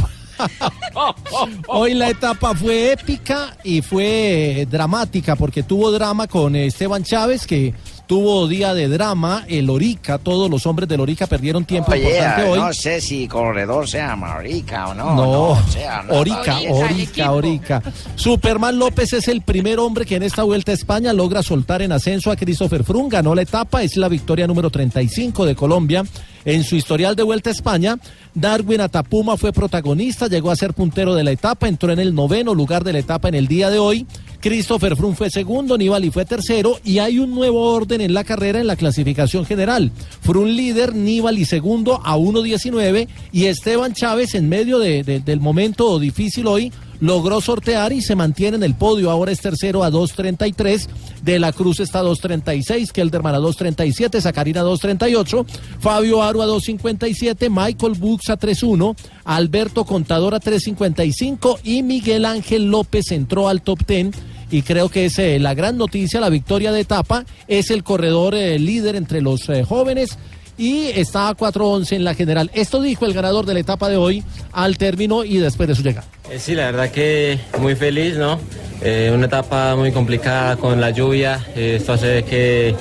Hoy 1.68 1.94
la 1.94 2.10
etapa 2.10 2.54
fue 2.54 2.92
épica 2.92 3.56
y 3.64 3.82
fue 3.82 4.60
eh, 4.60 4.66
dramática 4.66 5.36
porque 5.36 5.62
tuvo 5.62 5.90
drama 5.90 6.26
con 6.26 6.56
Esteban 6.56 7.04
Chávez 7.04 7.46
que 7.46 7.74
tuvo 8.06 8.46
día 8.46 8.72
de 8.72 8.88
drama, 8.88 9.44
el 9.48 9.68
Orica, 9.68 10.18
todos 10.18 10.48
los 10.48 10.64
hombres 10.66 10.88
del 10.88 11.00
Orica 11.00 11.26
perdieron 11.26 11.64
tiempo 11.64 11.92
Oye, 11.92 12.04
importante 12.04 12.44
hoy. 12.44 12.58
no 12.60 12.72
sé 12.72 13.00
si 13.00 13.26
corredor 13.26 13.88
sea 13.88 14.14
marica 14.14 14.88
o 14.88 14.94
no. 14.94 15.14
No, 15.14 15.68
sea, 15.68 16.02
no, 16.02 16.14
Orica. 16.14 16.58
Orica, 16.70 17.32
Orica. 17.32 17.82
Superman 18.14 18.78
López 18.78 19.12
es 19.12 19.28
el 19.28 19.42
primer 19.42 19.78
hombre 19.78 20.06
que 20.06 20.16
en 20.16 20.22
esta 20.22 20.44
vuelta 20.44 20.70
a 20.70 20.74
España 20.74 21.12
logra 21.12 21.42
soltar 21.42 21.82
en 21.82 21.92
ascenso 21.92 22.30
a 22.30 22.36
Christopher 22.36 22.84
Froome. 22.84 23.08
Ganó 23.10 23.34
la 23.34 23.42
etapa, 23.42 23.82
es 23.82 23.96
la 23.96 24.08
victoria 24.08 24.46
número 24.46 24.70
35 24.70 25.44
de 25.44 25.54
Colombia 25.54 26.04
en 26.46 26.64
su 26.64 26.76
historial 26.76 27.14
de 27.14 27.22
vuelta 27.24 27.50
a 27.50 27.52
España. 27.52 27.98
Darwin 28.34 28.80
Atapuma 28.80 29.36
fue 29.36 29.52
protagonista, 29.52 30.28
llegó 30.28 30.50
a 30.50 30.56
ser 30.56 30.72
puntero 30.72 31.14
de 31.14 31.24
la 31.24 31.32
etapa, 31.32 31.68
entró 31.68 31.92
en 31.92 31.98
el 31.98 32.14
noveno 32.14 32.54
lugar 32.54 32.82
de 32.84 32.94
la 32.94 33.00
etapa 33.00 33.28
en 33.28 33.34
el 33.34 33.46
día 33.48 33.68
de 33.68 33.78
hoy. 33.78 34.06
Christopher 34.40 34.94
Froome 34.96 35.16
fue 35.16 35.28
segundo, 35.30 35.76
Nibali 35.76 36.10
fue 36.10 36.24
tercero 36.24 36.78
y 36.84 36.98
hay 36.98 37.18
un 37.18 37.34
nuevo 37.34 37.72
orden 37.74 38.00
en 38.00 38.14
la 38.14 38.22
carrera 38.22 38.60
en 38.60 38.66
la 38.68 38.76
clasificación 38.76 39.44
general. 39.44 39.90
Froome 40.20 40.52
líder, 40.52 40.94
Nibali 40.94 41.44
segundo 41.44 42.00
a 42.04 42.16
1.19 42.16 43.08
y 43.32 43.46
Esteban 43.46 43.92
Chávez 43.92 44.34
en 44.34 44.48
medio 44.48 44.78
de- 44.78 45.02
de- 45.02 45.20
del 45.20 45.40
momento 45.40 45.98
difícil 45.98 46.46
hoy 46.46 46.72
logró 47.00 47.40
sortear 47.40 47.92
y 47.92 48.02
se 48.02 48.14
mantiene 48.14 48.56
en 48.56 48.62
el 48.62 48.74
podio. 48.74 49.10
Ahora 49.10 49.32
es 49.32 49.40
tercero 49.40 49.84
a 49.84 49.90
2.33. 49.90 50.88
De 51.22 51.38
la 51.38 51.52
Cruz 51.52 51.80
está 51.80 52.00
a 52.00 52.04
2.36. 52.04 52.92
Kelderman 52.92 53.34
a 53.34 53.38
2.37. 53.38 54.20
Sacarina 54.20 54.60
a 54.60 54.64
2.38. 54.64 55.46
Fabio 55.80 56.22
Aro 56.22 56.42
a 56.42 56.46
2.57. 56.46 57.48
Michael 57.50 57.94
Bux 57.94 58.30
a 58.30 58.38
3.1. 58.38 58.96
Alberto 59.24 59.84
Contador 59.84 60.34
a 60.34 60.40
3.55. 60.40 61.60
Y 61.64 61.82
Miguel 61.82 62.24
Ángel 62.24 62.70
López 62.70 63.10
entró 63.12 63.48
al 63.48 63.62
top 63.62 63.86
10. 63.86 64.10
Y 64.50 64.62
creo 64.62 64.88
que 64.88 65.06
es 65.06 65.18
eh, 65.18 65.38
la 65.40 65.54
gran 65.54 65.76
noticia, 65.76 66.20
la 66.20 66.28
victoria 66.28 66.70
de 66.72 66.80
etapa. 66.80 67.24
Es 67.48 67.70
el 67.70 67.82
corredor 67.82 68.34
eh, 68.34 68.58
líder 68.58 68.94
entre 68.96 69.20
los 69.20 69.48
eh, 69.48 69.64
jóvenes 69.64 70.18
y 70.58 70.86
está 70.94 71.28
a 71.28 71.36
4.11 71.36 71.96
en 71.96 72.04
la 72.04 72.14
general. 72.14 72.50
Esto 72.54 72.80
dijo 72.80 73.06
el 73.06 73.12
ganador 73.12 73.46
de 73.46 73.54
la 73.54 73.60
etapa 73.60 73.88
de 73.88 73.96
hoy 73.96 74.24
al 74.52 74.78
término 74.78 75.24
y 75.24 75.38
después 75.38 75.68
de 75.68 75.74
su 75.74 75.82
llegada. 75.82 76.06
Eh, 76.30 76.38
Sí, 76.38 76.54
la 76.54 76.66
verdad 76.66 76.90
que 76.90 77.38
muy 77.60 77.74
feliz, 77.74 78.16
¿no? 78.16 78.38
Eh, 78.82 79.10
una 79.14 79.26
etapa 79.26 79.74
muy 79.76 79.92
complicada 79.92 80.56
con 80.56 80.80
la 80.80 80.90
lluvia, 80.90 81.40
eh, 81.54 81.76
esto 81.78 81.94
hace 81.94 82.24
que 82.24 82.74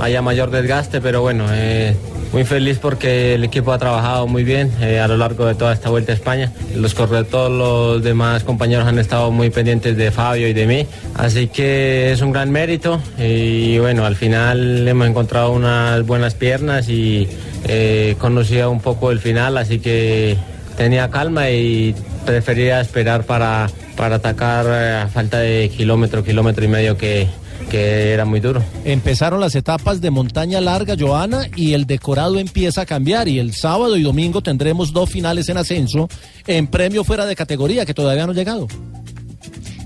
haya 0.00 0.22
mayor 0.22 0.50
desgaste, 0.50 1.00
pero 1.00 1.20
bueno, 1.22 1.46
muy 2.32 2.44
feliz 2.44 2.78
porque 2.80 3.34
el 3.34 3.42
equipo 3.42 3.72
ha 3.72 3.78
trabajado 3.78 4.28
muy 4.28 4.44
bien 4.44 4.70
a 4.82 5.08
lo 5.08 5.16
largo 5.16 5.44
de 5.46 5.56
toda 5.56 5.72
esta 5.72 5.90
vuelta 5.90 6.12
a 6.12 6.14
España. 6.14 6.52
Los 6.76 6.94
todos 6.94 7.50
los 7.50 8.02
demás 8.02 8.44
compañeros 8.44 8.86
han 8.86 8.98
estado 9.00 9.32
muy 9.32 9.50
pendientes 9.50 9.96
de 9.96 10.12
Fabio 10.12 10.46
y 10.46 10.52
de 10.52 10.66
mí, 10.66 10.86
así 11.16 11.48
que 11.48 12.12
es 12.12 12.22
un 12.22 12.30
gran 12.32 12.50
mérito 12.52 13.00
y 13.18 13.78
bueno, 13.78 14.06
al 14.06 14.14
final 14.14 14.86
hemos 14.86 15.08
encontrado 15.08 15.50
unas 15.50 16.06
buenas 16.06 16.34
piernas 16.34 16.88
y 16.88 17.28
conocía 18.18 18.68
un 18.68 18.80
poco 18.80 19.10
el 19.10 19.18
final, 19.18 19.58
así 19.58 19.80
que 19.80 20.36
tenía 20.76 21.10
calma 21.10 21.50
y 21.50 21.94
prefería 22.24 22.80
esperar 22.80 23.24
para, 23.24 23.70
para 23.96 24.16
atacar 24.16 24.66
eh, 24.68 25.02
a 25.02 25.08
falta 25.08 25.38
de 25.38 25.68
kilómetro, 25.68 26.22
kilómetro 26.24 26.64
y 26.64 26.68
medio 26.68 26.96
que, 26.96 27.28
que 27.70 28.12
era 28.12 28.24
muy 28.24 28.40
duro. 28.40 28.62
Empezaron 28.84 29.40
las 29.40 29.54
etapas 29.54 30.00
de 30.00 30.10
montaña 30.10 30.60
larga, 30.60 30.96
Joana, 30.98 31.48
y 31.56 31.74
el 31.74 31.86
decorado 31.86 32.38
empieza 32.38 32.82
a 32.82 32.86
cambiar. 32.86 33.28
Y 33.28 33.38
el 33.38 33.54
sábado 33.54 33.96
y 33.96 34.02
domingo 34.02 34.42
tendremos 34.42 34.92
dos 34.92 35.10
finales 35.10 35.48
en 35.48 35.56
ascenso 35.56 36.08
en 36.46 36.66
premio 36.66 37.04
fuera 37.04 37.26
de 37.26 37.36
categoría 37.36 37.86
que 37.86 37.94
todavía 37.94 38.24
no 38.24 38.30
han 38.30 38.36
llegado. 38.36 38.66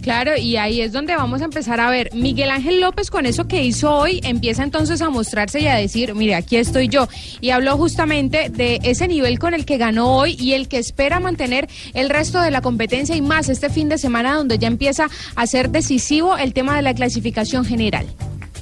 Claro, 0.04 0.36
y 0.36 0.58
ahí 0.58 0.82
es 0.82 0.92
donde 0.92 1.16
vamos 1.16 1.40
a 1.40 1.46
empezar 1.46 1.80
a 1.80 1.88
ver. 1.88 2.10
Miguel 2.12 2.50
Ángel 2.50 2.78
López 2.78 3.10
con 3.10 3.24
eso 3.24 3.48
que 3.48 3.64
hizo 3.64 3.90
hoy 3.90 4.20
empieza 4.22 4.62
entonces 4.62 5.00
a 5.00 5.08
mostrarse 5.08 5.60
y 5.60 5.66
a 5.66 5.76
decir, 5.76 6.14
mire, 6.14 6.34
aquí 6.34 6.58
estoy 6.58 6.88
yo. 6.88 7.08
Y 7.40 7.50
habló 7.50 7.78
justamente 7.78 8.50
de 8.50 8.80
ese 8.82 9.08
nivel 9.08 9.38
con 9.38 9.54
el 9.54 9.64
que 9.64 9.78
ganó 9.78 10.14
hoy 10.14 10.36
y 10.38 10.52
el 10.52 10.68
que 10.68 10.76
espera 10.76 11.20
mantener 11.20 11.70
el 11.94 12.10
resto 12.10 12.42
de 12.42 12.50
la 12.50 12.60
competencia 12.60 13.16
y 13.16 13.22
más 13.22 13.48
este 13.48 13.70
fin 13.70 13.88
de 13.88 13.96
semana 13.96 14.34
donde 14.34 14.58
ya 14.58 14.68
empieza 14.68 15.08
a 15.36 15.46
ser 15.46 15.70
decisivo 15.70 16.36
el 16.36 16.52
tema 16.52 16.76
de 16.76 16.82
la 16.82 16.92
clasificación 16.92 17.64
general. 17.64 18.04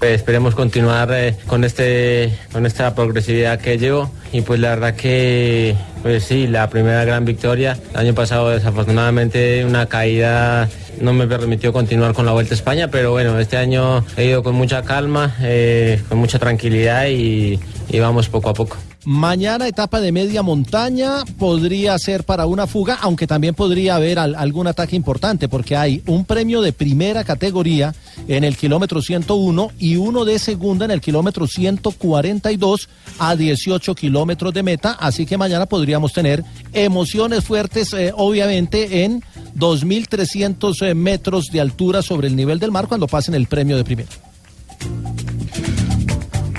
Pues 0.02 0.14
esperemos 0.16 0.56
continuar 0.56 1.10
eh, 1.12 1.36
con 1.46 1.62
este 1.62 2.36
con 2.50 2.66
esta 2.66 2.92
progresividad 2.92 3.60
que 3.60 3.78
llevo. 3.78 4.10
Y 4.32 4.40
pues 4.40 4.58
la 4.58 4.70
verdad 4.70 4.96
que 4.96 5.76
pues 6.02 6.24
sí 6.24 6.48
la 6.48 6.68
primera 6.68 7.04
gran 7.04 7.24
victoria. 7.24 7.78
El 7.92 8.00
año 8.00 8.12
pasado 8.12 8.50
desafortunadamente 8.50 9.64
una 9.64 9.86
caída 9.86 10.68
no 11.00 11.12
me 11.12 11.28
permitió 11.28 11.72
continuar 11.72 12.14
con 12.14 12.26
la 12.26 12.32
Vuelta 12.32 12.52
a 12.52 12.56
España 12.56 12.88
pero 12.88 13.12
bueno 13.12 13.38
este 13.38 13.56
año 13.56 14.04
he 14.16 14.24
ido 14.26 14.42
con 14.42 14.56
mucha 14.56 14.82
calma 14.82 15.36
eh, 15.40 16.02
con 16.08 16.18
mucha 16.18 16.38
tranquilidad 16.38 17.06
y, 17.06 17.58
y 17.88 17.98
vamos 17.98 18.28
poco 18.28 18.50
a 18.50 18.54
poco 18.54 18.76
Mañana 19.04 19.66
etapa 19.66 20.00
de 20.00 20.12
media 20.12 20.42
montaña 20.44 21.24
podría 21.36 21.98
ser 21.98 22.22
para 22.22 22.46
una 22.46 22.68
fuga, 22.68 22.98
aunque 23.02 23.26
también 23.26 23.52
podría 23.52 23.96
haber 23.96 24.20
al- 24.20 24.36
algún 24.36 24.68
ataque 24.68 24.94
importante, 24.94 25.48
porque 25.48 25.76
hay 25.76 26.02
un 26.06 26.24
premio 26.24 26.62
de 26.62 26.72
primera 26.72 27.24
categoría 27.24 27.92
en 28.28 28.44
el 28.44 28.56
kilómetro 28.56 29.02
101 29.02 29.72
y 29.80 29.96
uno 29.96 30.24
de 30.24 30.38
segunda 30.38 30.84
en 30.84 30.92
el 30.92 31.00
kilómetro 31.00 31.48
142 31.48 32.88
a 33.18 33.34
18 33.34 33.94
kilómetros 33.96 34.54
de 34.54 34.62
meta, 34.62 34.92
así 34.92 35.26
que 35.26 35.36
mañana 35.36 35.66
podríamos 35.66 36.12
tener 36.12 36.44
emociones 36.72 37.42
fuertes, 37.42 37.92
eh, 37.94 38.12
obviamente, 38.16 39.02
en 39.02 39.20
2.300 39.56 40.80
eh, 40.86 40.94
metros 40.94 41.46
de 41.52 41.60
altura 41.60 42.02
sobre 42.02 42.28
el 42.28 42.36
nivel 42.36 42.60
del 42.60 42.70
mar 42.70 42.86
cuando 42.86 43.08
pasen 43.08 43.34
el 43.34 43.48
premio 43.48 43.76
de 43.76 43.82
primera. 43.82 44.08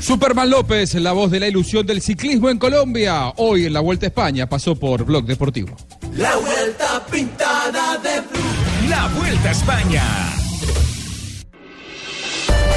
Superman 0.04 0.49
López, 0.49 0.95
la 0.95 1.14
voz 1.14 1.32
de 1.32 1.39
la 1.39 1.47
ilusión 1.47 1.86
del 1.86 2.01
ciclismo 2.01 2.49
en 2.49 2.58
Colombia. 2.58 3.30
Hoy 3.38 3.68
en 3.68 3.72
la 3.72 3.80
Vuelta 3.80 4.06
a 4.06 4.10
España 4.10 4.49
pasó 4.49 4.76
por 4.76 5.06
Blog 5.06 5.24
Deportivo. 5.24 5.78
La 6.18 6.36
vuelta 6.36 7.06
pintada 7.10 7.97
de 7.99 8.20
blue. 8.20 8.89
La 8.89 9.08
Vuelta 9.08 9.47
a 9.47 9.51
España. 9.54 10.04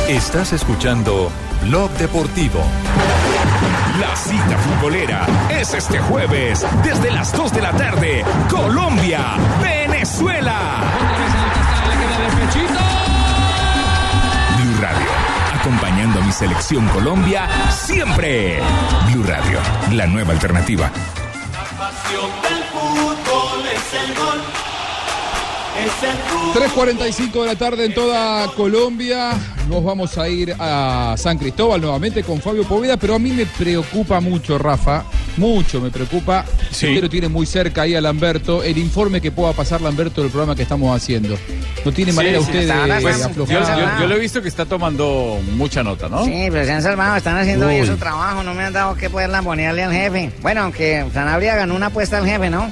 Estás 0.08 0.52
escuchando 0.52 1.32
Blog 1.62 1.90
Deportivo. 1.98 2.60
La 4.00 4.14
cita 4.14 4.56
futbolera 4.58 5.26
es 5.50 5.74
este 5.74 5.98
jueves 5.98 6.64
desde 6.84 7.10
las 7.10 7.32
2 7.32 7.52
de 7.52 7.60
la 7.60 7.72
tarde. 7.72 8.24
Colombia, 8.48 9.36
Venezuela. 9.60 10.80
Blue 14.56 14.80
Radio, 14.80 15.15
acompañando 15.66 16.20
a 16.20 16.24
mi 16.24 16.30
selección 16.30 16.86
Colombia 16.90 17.48
siempre. 17.72 18.60
Blue 19.10 19.24
Radio, 19.24 19.58
la 19.90 20.06
nueva 20.06 20.32
alternativa. 20.32 20.92
La 21.52 21.64
pasión 21.76 22.30
del 22.42 22.62
fútbol 22.70 23.66
es 23.66 23.94
el 24.00 24.14
gol. 24.14 24.40
Es 25.84 26.02
el 26.08 26.16
fútbol. 26.18 27.02
3.45 27.02 27.40
de 27.40 27.46
la 27.46 27.56
tarde 27.56 27.86
en 27.86 27.94
toda 27.94 28.46
Colombia. 28.52 29.32
Nos 29.68 29.82
vamos 29.82 30.16
a 30.18 30.28
ir 30.28 30.54
a 30.56 31.16
San 31.18 31.36
Cristóbal 31.36 31.80
nuevamente 31.80 32.22
con 32.22 32.40
Fabio 32.40 32.62
Poveda, 32.62 32.96
pero 32.96 33.16
a 33.16 33.18
mí 33.18 33.32
me 33.32 33.46
preocupa 33.46 34.20
mucho, 34.20 34.58
Rafa. 34.58 35.02
Mucho 35.36 35.80
me 35.80 35.90
preocupa. 35.90 36.44
Sí. 36.76 36.88
Usted 36.88 37.02
lo 37.04 37.08
tiene 37.08 37.28
muy 37.28 37.46
cerca 37.46 37.82
ahí 37.82 37.94
a 37.94 38.00
Lamberto. 38.02 38.62
El 38.62 38.76
informe 38.76 39.20
que 39.22 39.30
pueda 39.30 39.52
pasar 39.54 39.80
Lamberto 39.80 40.20
del 40.20 40.30
programa 40.30 40.54
que 40.54 40.62
estamos 40.62 40.94
haciendo. 40.94 41.38
No 41.84 41.92
tiene 41.92 42.12
manera 42.12 42.38
Sí, 42.40 42.44
usted 42.44 42.66
de, 42.68 43.00
pues, 43.00 43.18
yo, 43.20 43.26
aflojar. 43.26 43.78
yo- 43.78 44.00
yo 44.02 44.06
lo 44.06 44.14
he 44.16 44.18
visto 44.18 44.42
que 44.42 44.48
está 44.48 44.66
tomando 44.66 45.38
mucha 45.54 45.82
nota, 45.82 46.08
¿no? 46.10 46.24
Sí, 46.24 46.48
pero 46.50 46.64
se 46.66 46.72
han 46.72 46.82
salvado, 46.82 47.16
están 47.16 47.38
haciendo 47.38 47.68
bien 47.68 47.86
su 47.86 47.96
trabajo, 47.96 48.42
no 48.42 48.52
me 48.52 48.64
han 48.64 48.72
dado 48.74 48.94
que 48.94 49.08
poder 49.08 49.30
lambonearle 49.30 49.84
al 49.84 49.92
jefe. 49.92 50.32
Bueno, 50.42 50.62
aunque 50.62 51.06
Sanabria 51.14 51.54
ganó 51.56 51.74
una 51.74 51.86
apuesta 51.86 52.18
al 52.18 52.26
jefe, 52.26 52.50
¿no? 52.50 52.70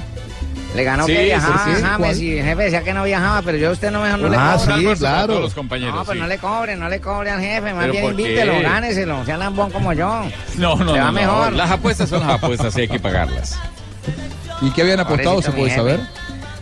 Le 0.75 0.83
ganó 0.83 1.05
Sí, 1.05 1.13
que 1.13 1.23
viajaba 1.23 1.63
sí, 1.63 1.71
sí. 1.77 1.81
James 1.81 1.97
¿Cuál? 1.97 2.21
y 2.21 2.37
el 2.37 2.45
jefe 2.45 2.63
decía 2.63 2.83
que 2.83 2.93
no 2.93 3.03
viajaba, 3.05 3.41
pero 3.43 3.57
yo 3.57 3.69
a 3.69 3.71
usted 3.71 3.91
no 3.91 4.01
me 4.01 4.09
no 4.09 4.17
le 4.29 4.35
Ah, 4.37 4.57
cobro. 4.59 4.75
sí, 4.77 4.99
claro. 4.99 5.27
Todos 5.27 5.41
los 5.41 5.53
compañeros, 5.53 5.95
No, 5.95 6.03
pues 6.03 6.17
sí. 6.17 6.21
no 6.21 6.27
le 6.27 6.37
cobre, 6.37 6.75
no 6.75 6.89
le 6.89 6.99
cobre 6.99 7.31
al 7.31 7.39
jefe, 7.39 7.73
más 7.73 7.81
¿Pero 7.85 7.91
bien 7.93 8.05
invítelo, 8.07 8.61
gáneselo, 8.61 9.23
sea 9.25 9.37
lambón 9.37 9.71
como 9.71 9.93
yo. 9.93 10.25
No, 10.57 10.75
no, 10.75 10.93
Le 10.93 10.99
va 10.99 11.05
no, 11.05 11.05
no. 11.05 11.11
mejor. 11.13 11.53
Las 11.53 11.71
apuestas 11.71 12.09
son 12.09 12.19
las 12.27 12.31
apuestas 12.31 12.77
y 12.77 12.81
hay 12.81 12.87
que 12.89 12.99
pagarlas. 12.99 13.57
¿Y 14.61 14.71
qué 14.71 14.81
habían 14.83 14.99
apostado? 14.99 15.41
¿Se 15.41 15.51
puede 15.51 15.73
saber? 15.73 15.99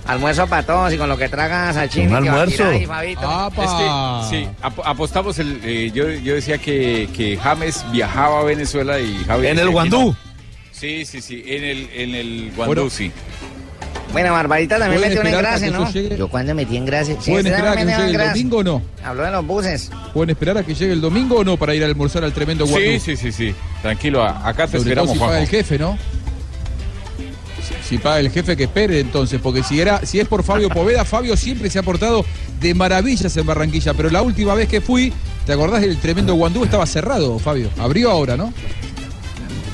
Almuerzo 0.05 0.47
para 0.47 0.63
todos 0.63 0.91
y 0.93 0.97
con 0.97 1.07
lo 1.07 1.17
que 1.17 1.29
traga 1.29 1.71
Sachini. 1.71 2.07
Un 2.07 2.23
que 2.23 2.29
va 2.29 2.35
a 2.39 2.41
almuerzo. 2.41 2.63
tirar 2.69 2.81
y 2.81 2.85
Fabito. 2.85 3.51
Es 3.63 3.69
que, 4.29 4.35
sí, 4.43 4.47
ap- 4.61 4.81
apostamos, 4.85 5.39
el, 5.39 5.61
eh, 5.63 5.91
yo, 5.93 6.09
yo 6.09 6.35
decía 6.35 6.57
que, 6.57 7.07
que 7.15 7.37
James 7.37 7.85
viajaba 7.91 8.41
a 8.41 8.43
Venezuela 8.43 8.99
y 8.99 9.15
Javier... 9.25 9.53
¿En 9.53 9.59
el 9.59 9.69
Guandú? 9.69 10.07
no. 10.07 10.33
Sí, 10.73 11.05
sí, 11.05 11.21
sí, 11.21 11.41
en 11.47 11.63
el, 11.63 11.89
en 11.95 12.15
el 12.15 12.51
Guandú, 12.53 12.73
Bueno. 12.75 12.89
sí. 12.89 13.11
Bueno, 14.11 14.33
Barbarita 14.33 14.77
también 14.77 14.99
¿Pueden 15.01 15.17
metió 15.17 15.21
un 15.21 15.27
a 15.35 15.39
engrase, 15.39 15.71
¿no? 15.71 15.89
llegue? 15.91 16.17
Yo 16.17 16.27
cuando 16.27 16.53
metí 16.53 16.75
engrase. 16.77 17.17
Sí, 17.21 17.31
¿Pueden 17.31 17.47
esperar 17.47 17.77
a 17.77 17.77
que 17.77 17.85
llegue 17.85 18.11
el 18.23 18.27
domingo 18.29 18.57
o 18.57 18.63
no? 18.63 18.81
Habló 19.03 19.23
de 19.23 19.31
los 19.31 19.47
buses. 19.47 19.91
¿Pueden 20.13 20.29
esperar 20.31 20.57
a 20.57 20.63
que 20.63 20.75
llegue 20.75 20.91
el 20.93 21.01
domingo 21.01 21.37
o 21.37 21.43
no 21.43 21.55
para 21.57 21.73
ir 21.73 21.81
a 21.83 21.85
almorzar 21.87 22.23
al 22.25 22.33
tremendo 22.33 22.65
Guandú? 22.67 22.89
Sí, 22.91 22.99
sí, 22.99 23.15
sí, 23.15 23.31
sí. 23.31 23.55
Tranquilo, 23.81 24.21
a- 24.21 24.47
acá 24.47 24.65
te 24.67 24.77
Sobre 24.77 24.81
esperamos, 24.91 25.05
todo 25.07 25.13
si 25.13 25.19
Juanjo. 25.19 25.37
el 25.37 25.47
jefe, 25.47 25.79
¿no? 25.79 25.97
Si, 27.87 27.97
paga 27.97 28.19
el 28.19 28.29
jefe 28.31 28.55
que 28.55 28.63
espere 28.63 28.99
entonces, 28.99 29.39
porque 29.41 29.61
si 29.63 29.79
era, 29.81 30.05
si 30.05 30.19
es 30.19 30.27
por 30.27 30.43
Fabio 30.43 30.69
Poveda, 30.69 31.03
Fabio 31.05 31.35
siempre 31.37 31.69
se 31.69 31.79
ha 31.79 31.83
portado 31.83 32.25
de 32.59 32.73
maravillas 32.73 33.35
en 33.37 33.45
Barranquilla, 33.45 33.93
pero 33.93 34.09
la 34.09 34.21
última 34.21 34.53
vez 34.55 34.67
que 34.69 34.79
fui, 34.81 35.11
¿te 35.45 35.53
acordás 35.53 35.81
del 35.81 35.97
tremendo 35.97 36.33
Guandú? 36.35 36.63
Estaba 36.63 36.85
cerrado, 36.85 37.37
Fabio. 37.39 37.69
Abrió 37.79 38.09
ahora, 38.09 38.37
¿no? 38.37 38.53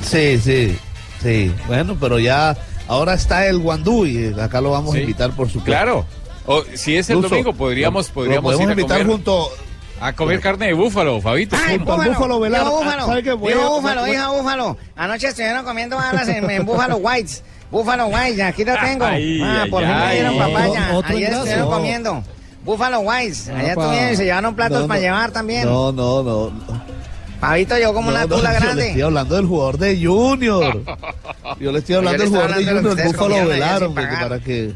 Sí, 0.04 0.40
sí, 0.40 0.78
sí. 1.22 1.52
Bueno, 1.68 1.98
pero 2.00 2.20
ya 2.20 2.58
ahora 2.88 3.14
está 3.14 3.46
el 3.48 3.60
Guandú 3.60 4.06
y 4.06 4.34
acá 4.40 4.60
lo 4.62 4.72
vamos 4.72 4.94
Sí. 4.94 4.98
a 5.00 5.02
invitar 5.02 5.32
por 5.32 5.48
supuesto. 5.48 5.66
Claro. 5.72 6.06
O, 6.46 6.64
si 6.74 6.96
es 6.98 7.10
el 7.10 7.18
Incluso, 7.18 7.36
domingo, 7.36 7.54
podríamos, 7.54 8.10
podríamos 8.10 8.44
podemos 8.44 8.64
ir 8.64 8.70
a 8.70 8.72
invitar 8.72 8.98
comer, 9.00 9.14
junto 9.14 9.50
a 10.02 10.14
comer 10.14 10.40
carne 10.40 10.68
de 10.68 10.74
búfalo, 10.74 11.22
Fabito. 11.22 11.56
Ay, 11.64 11.78
Búfalo 11.78 12.44
Ah, 12.56 12.70
Búfalo, 12.70 13.06
¿sabe 13.06 13.22
qué? 13.22 13.34
Voy 13.34 13.54
dijo 13.54 13.66
a- 13.66 13.70
Búfalo, 13.70 14.06
dijo 14.06 14.34
Búfalo. 14.34 14.78
Anoche 14.96 15.28
estuvieron 15.28 15.64
comiendo 15.64 16.00
alas 16.00 16.28
en, 16.28 16.50
en 16.50 16.66
Búfalo 16.66 16.98
Whites. 16.98 17.44
Búfalo 17.72 18.08
Whites, 18.08 18.42
aquí 18.42 18.66
lo 18.66 18.76
tengo. 18.78 19.06
Ay, 19.06 19.40
ah, 19.44 19.62
ay, 19.64 19.70
por 19.70 19.84
fin 19.84 19.96
me 19.96 20.14
dieron 20.14 20.38
papaya. 20.38 20.90
Ayer 21.06 21.32
estuvieron 21.34 21.66
No. 21.66 21.70
comiendo. 21.70 22.24
Búfalo 22.66 23.00
Whites. 23.02 23.48
Allá 23.50 23.74
Apa. 23.74 23.82
estuvieron 23.84 24.14
y 24.14 24.16
se 24.16 24.24
llevaron 24.26 24.56
platos 24.56 24.82
No, 24.82 24.88
para 24.88 25.00
no. 25.00 25.06
llevar 25.06 25.32
también. 25.32 25.66
No, 25.66 25.92
no, 25.92 26.24
no. 26.24 26.52
Pavito 27.40 27.78
llegó 27.78 27.94
como 27.94 28.10
una 28.10 28.24
tula 28.28 28.38
Yo 28.38 28.60
le 28.60 28.60
grande. 28.66 28.88
estoy 28.88 29.02
hablando 29.02 29.36
del 29.36 29.46
jugador 29.46 29.78
de 29.78 30.06
Junior. 30.06 30.84
Yo 31.60 31.72
le 31.72 31.80
estoy 31.80 31.96
hablando 31.96 32.18
del 32.24 32.28
jugador 32.30 32.50
de 32.56 32.56
hablando 32.70 32.76
de 32.82 32.84
lo 32.84 32.90
Junior, 32.90 33.00
el 33.00 33.14
Búfalo 33.14 33.28
comieron 33.30 33.52
allá 33.52 33.54
Velar, 33.66 33.78
sin 33.78 33.88
hombre, 33.88 34.04
que 34.04 34.10
pagar. 34.14 34.30
para 34.30 34.40
que. 34.44 34.74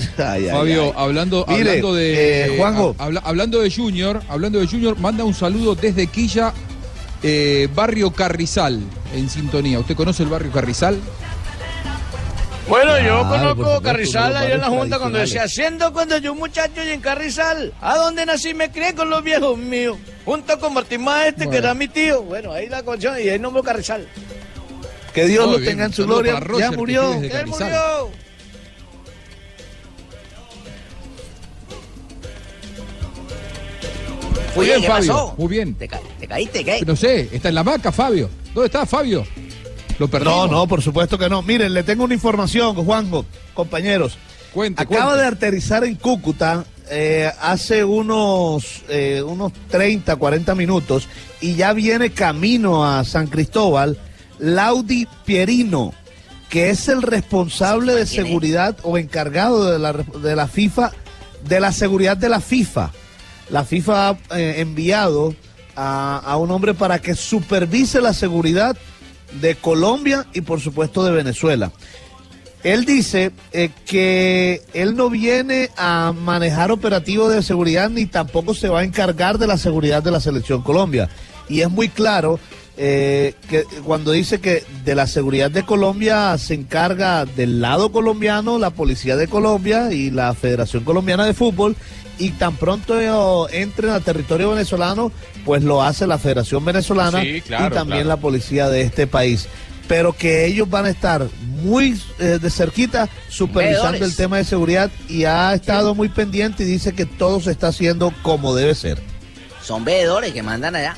Ay, 0.16 0.44
ay, 0.46 0.50
Fabio, 0.50 0.84
ay. 0.86 0.92
hablando, 0.96 1.44
Mire, 1.46 1.60
hablando 1.70 1.94
de 1.94 2.44
eh, 2.46 2.56
Juanjo. 2.56 2.94
habla- 2.98 3.20
hablando 3.22 3.60
de 3.60 3.70
Junior, 3.70 4.22
hablando 4.30 4.58
de 4.58 4.66
Junior, 4.66 4.98
manda 4.98 5.24
un 5.24 5.34
saludo 5.34 5.74
desde 5.74 6.06
Quilla, 6.06 6.54
eh, 7.22 7.68
barrio 7.74 8.10
Carrizal, 8.12 8.80
en 9.14 9.28
sintonía. 9.30 9.78
¿Usted 9.78 9.94
conoce 9.96 10.22
el 10.22 10.28
barrio 10.28 10.50
Carrizal? 10.52 10.98
Bueno, 12.68 12.96
yo 12.98 13.04
Claro, 13.04 13.28
conozco 13.28 13.50
supuesto, 13.56 13.82
Carrizal 13.82 14.36
ahí 14.36 14.52
en 14.52 14.60
la 14.60 14.68
Junta 14.68 14.98
cuando 15.00 15.18
decía, 15.18 15.48
siendo 15.48 15.92
cuando 15.92 16.18
yo 16.18 16.32
un 16.32 16.38
muchacho 16.38 16.84
y 16.84 16.90
en 16.90 17.00
Carrizal, 17.00 17.72
a 17.80 17.96
donde 17.96 18.24
nací 18.24 18.54
me 18.54 18.70
crié 18.70 18.94
con 18.94 19.10
los 19.10 19.24
viejos 19.24 19.58
míos, 19.58 19.98
junto 20.24 20.56
con 20.60 20.74
Martín 20.74 21.02
Maestre, 21.02 21.50
que 21.50 21.56
era 21.56 21.74
mi 21.74 21.88
tío. 21.88 22.22
Bueno, 22.22 22.52
ahí 22.52 22.68
la 22.68 22.84
canción 22.84 23.16
y 23.18 23.28
ahí 23.28 23.38
nombró 23.40 23.62
Carrizal. 23.64 24.06
Que 25.12 25.24
Dios 25.26 25.46
Muy 25.46 25.54
lo 25.54 25.58
bien, 25.60 25.72
tenga 25.72 25.84
en 25.86 25.92
su 25.92 26.06
gloria. 26.06 26.38
Roger, 26.38 26.70
Ya 26.70 26.76
murió. 26.76 27.12
Él 27.14 27.46
murió. 27.48 28.10
Muy 34.56 34.64
Oye, 34.64 34.70
bien, 34.70 34.80
¿qué 34.82 34.88
Fabio. 34.88 35.12
pasó? 35.12 35.34
Muy 35.38 35.48
bien. 35.48 35.74
¿Te, 35.74 35.88
ca- 35.88 36.00
te 36.18 36.26
caíste 36.26 36.64
qué? 36.64 36.82
No 36.86 36.96
sé, 36.96 37.28
está 37.32 37.48
en 37.50 37.54
la 37.54 37.62
vaca, 37.62 37.92
Fabio. 37.92 38.28
¿Dónde 38.54 38.66
está 38.66 38.84
Fabio? 38.84 39.24
Lo 39.98 40.06
No, 40.06 40.10
perdimos. 40.10 40.50
no, 40.50 40.66
por 40.66 40.82
supuesto 40.82 41.16
que 41.18 41.28
no. 41.28 41.42
Miren, 41.42 41.72
le 41.72 41.82
tengo 41.82 42.04
una 42.04 42.14
información, 42.14 42.74
Juanjo, 42.74 43.24
compañeros. 43.54 44.18
Cuente, 44.52 44.82
Acaba 44.82 45.04
cuente. 45.12 45.20
de 45.22 45.26
aterrizar 45.28 45.84
en 45.84 45.94
Cúcuta 45.94 46.64
eh, 46.90 47.30
hace 47.40 47.84
unos, 47.84 48.82
eh, 48.88 49.22
unos 49.24 49.52
30, 49.70 50.16
40 50.16 50.54
minutos 50.56 51.06
y 51.40 51.54
ya 51.54 51.72
viene 51.72 52.10
camino 52.10 52.84
a 52.84 53.04
San 53.04 53.28
Cristóbal 53.28 53.96
Laudi 54.40 55.06
Pierino, 55.24 55.94
que 56.48 56.70
es 56.70 56.88
el 56.88 57.02
responsable 57.02 57.94
de 57.94 58.06
seguridad 58.06 58.76
o 58.82 58.98
encargado 58.98 59.70
de 59.70 59.78
la, 59.78 59.92
de 59.92 60.34
la 60.34 60.48
FIFA, 60.48 60.90
de 61.46 61.60
la 61.60 61.70
seguridad 61.70 62.16
de 62.16 62.28
la 62.30 62.40
FIFA. 62.40 62.90
La 63.50 63.64
FIFA 63.64 64.08
ha 64.08 64.38
eh, 64.38 64.60
enviado 64.60 65.34
a, 65.76 66.18
a 66.18 66.36
un 66.36 66.50
hombre 66.50 66.74
para 66.74 67.00
que 67.00 67.14
supervise 67.14 68.00
la 68.00 68.12
seguridad 68.12 68.76
de 69.40 69.54
Colombia 69.54 70.26
y 70.32 70.40
por 70.40 70.60
supuesto 70.60 71.04
de 71.04 71.12
Venezuela. 71.12 71.72
Él 72.62 72.84
dice 72.84 73.32
eh, 73.52 73.70
que 73.86 74.62
él 74.74 74.94
no 74.94 75.08
viene 75.08 75.70
a 75.76 76.12
manejar 76.12 76.70
operativos 76.70 77.32
de 77.32 77.42
seguridad 77.42 77.88
ni 77.88 78.04
tampoco 78.04 78.52
se 78.54 78.68
va 78.68 78.80
a 78.80 78.84
encargar 78.84 79.38
de 79.38 79.46
la 79.46 79.56
seguridad 79.56 80.02
de 80.02 80.10
la 80.10 80.20
selección 80.20 80.62
Colombia. 80.62 81.08
Y 81.48 81.62
es 81.62 81.70
muy 81.70 81.88
claro 81.88 82.38
eh, 82.82 83.34
que 83.50 83.64
cuando 83.84 84.10
dice 84.10 84.40
que 84.40 84.64
de 84.86 84.94
la 84.94 85.06
seguridad 85.06 85.50
de 85.50 85.64
Colombia 85.64 86.38
se 86.38 86.54
encarga 86.54 87.26
del 87.26 87.60
lado 87.60 87.92
colombiano 87.92 88.58
la 88.58 88.70
Policía 88.70 89.16
de 89.16 89.28
Colombia 89.28 89.92
y 89.92 90.10
la 90.10 90.32
Federación 90.32 90.82
Colombiana 90.84 91.26
de 91.26 91.34
Fútbol 91.34 91.76
y 92.18 92.30
tan 92.30 92.56
pronto 92.56 92.98
ellos 92.98 93.52
entren 93.52 93.90
al 93.90 94.02
territorio 94.02 94.48
venezolano, 94.48 95.12
pues 95.44 95.62
lo 95.62 95.82
hace 95.82 96.06
la 96.06 96.16
Federación 96.16 96.64
Venezolana 96.64 97.20
Sí, 97.20 97.42
claro, 97.42 97.66
y 97.66 97.76
también 97.76 98.04
claro. 98.04 98.08
la 98.08 98.16
policía 98.16 98.70
de 98.70 98.80
este 98.80 99.06
país. 99.06 99.46
Pero 99.86 100.14
que 100.14 100.46
ellos 100.46 100.70
van 100.70 100.86
a 100.86 100.88
estar 100.90 101.26
muy 101.62 102.00
eh, 102.18 102.38
de 102.40 102.50
cerquita 102.50 103.10
supervisando 103.28 103.92
Veedores. 103.92 104.10
el 104.10 104.16
tema 104.16 104.38
de 104.38 104.44
seguridad 104.44 104.90
y 105.06 105.24
ha 105.24 105.52
estado 105.52 105.94
muy 105.94 106.08
pendiente 106.08 106.62
y 106.62 106.66
dice 106.66 106.94
que 106.94 107.04
todo 107.04 107.40
se 107.40 107.50
está 107.50 107.68
haciendo 107.68 108.10
como 108.22 108.54
debe 108.54 108.74
ser. 108.74 109.02
Son 109.62 109.84
bebedores 109.84 110.32
que 110.32 110.42
mandan 110.42 110.76
allá. 110.76 110.96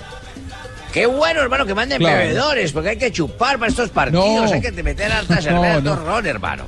Qué 0.92 1.06
bueno, 1.06 1.40
hermano, 1.40 1.64
que 1.66 1.74
manden 1.74 1.98
Claro. 1.98 2.18
bebedores, 2.18 2.72
porque 2.72 2.90
hay 2.90 2.96
que 2.98 3.10
chupar 3.10 3.58
para 3.58 3.70
estos 3.70 3.88
partidos, 3.90 4.24
No. 4.26 4.52
hay 4.52 4.60
que 4.60 4.82
meter 4.82 5.10
harta 5.10 5.34
No, 5.36 5.42
cerveza, 5.42 5.80
no. 5.80 5.96
ron, 5.96 6.26
hermano. 6.26 6.64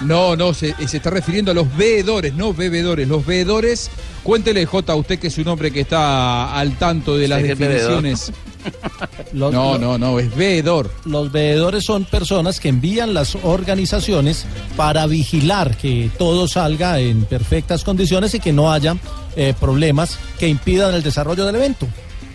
No, 0.00 0.34
no, 0.36 0.52
se, 0.52 0.74
se 0.88 0.96
está 0.96 1.10
refiriendo 1.10 1.52
a 1.52 1.54
los 1.54 1.74
veedores, 1.76 2.34
no 2.34 2.52
bebedores. 2.52 3.06
Los 3.06 3.24
veedores, 3.24 3.90
cuéntele, 4.24 4.66
J, 4.66 4.94
usted 4.96 5.18
que 5.20 5.28
es 5.28 5.38
un 5.38 5.48
hombre 5.48 5.70
que 5.70 5.80
está 5.82 6.58
al 6.58 6.76
tanto 6.76 7.16
de 7.16 7.28
las 7.28 7.42
definiciones. 7.42 8.32
Los- 9.32 9.52
No, 9.52 9.78
no, 9.78 9.96
no, 9.98 10.18
es 10.18 10.34
veedor. 10.34 10.90
Los 11.04 11.30
veedores 11.30 11.84
son 11.84 12.04
personas 12.06 12.58
que 12.60 12.70
envían 12.70 13.14
las 13.14 13.36
organizaciones 13.42 14.46
para 14.76 15.06
vigilar 15.06 15.76
que 15.76 16.10
todo 16.18 16.48
salga 16.48 16.98
en 16.98 17.24
perfectas 17.26 17.84
condiciones 17.84 18.34
y 18.34 18.40
que 18.40 18.52
no 18.52 18.72
haya 18.72 18.96
eh, 19.36 19.54
problemas 19.60 20.18
que 20.38 20.48
impidan 20.48 20.94
el 20.94 21.02
desarrollo 21.02 21.44
del 21.46 21.56
evento. 21.56 21.86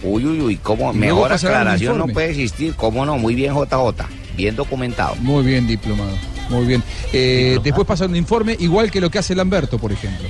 Uy, 0.04 0.26
uy, 0.26 0.42
uy, 0.42 0.56
¿cómo? 0.58 0.94
Mejor 0.94 1.32
aclaración 1.34 1.98
no 1.98 2.08
puede 2.08 2.30
existir. 2.30 2.74
¿Cómo 2.76 3.06
no? 3.06 3.18
Muy 3.18 3.36
bien, 3.36 3.54
JJ. 3.54 4.06
Bien 4.38 4.56
documentado. 4.56 5.16
Muy 5.18 5.44
bien 5.44 5.68
diplomado, 5.68 6.12
muy 6.50 6.66
bien. 6.66 6.82
Eh, 7.12 7.60
después 7.62 7.86
pasa 7.86 8.06
un 8.06 8.16
informe 8.16 8.56
igual 8.60 8.90
que 8.90 9.02
lo 9.02 9.12
que 9.12 9.20
hace 9.20 9.36
Lamberto, 9.36 9.78
por 9.78 9.92
ejemplo. 9.92 10.28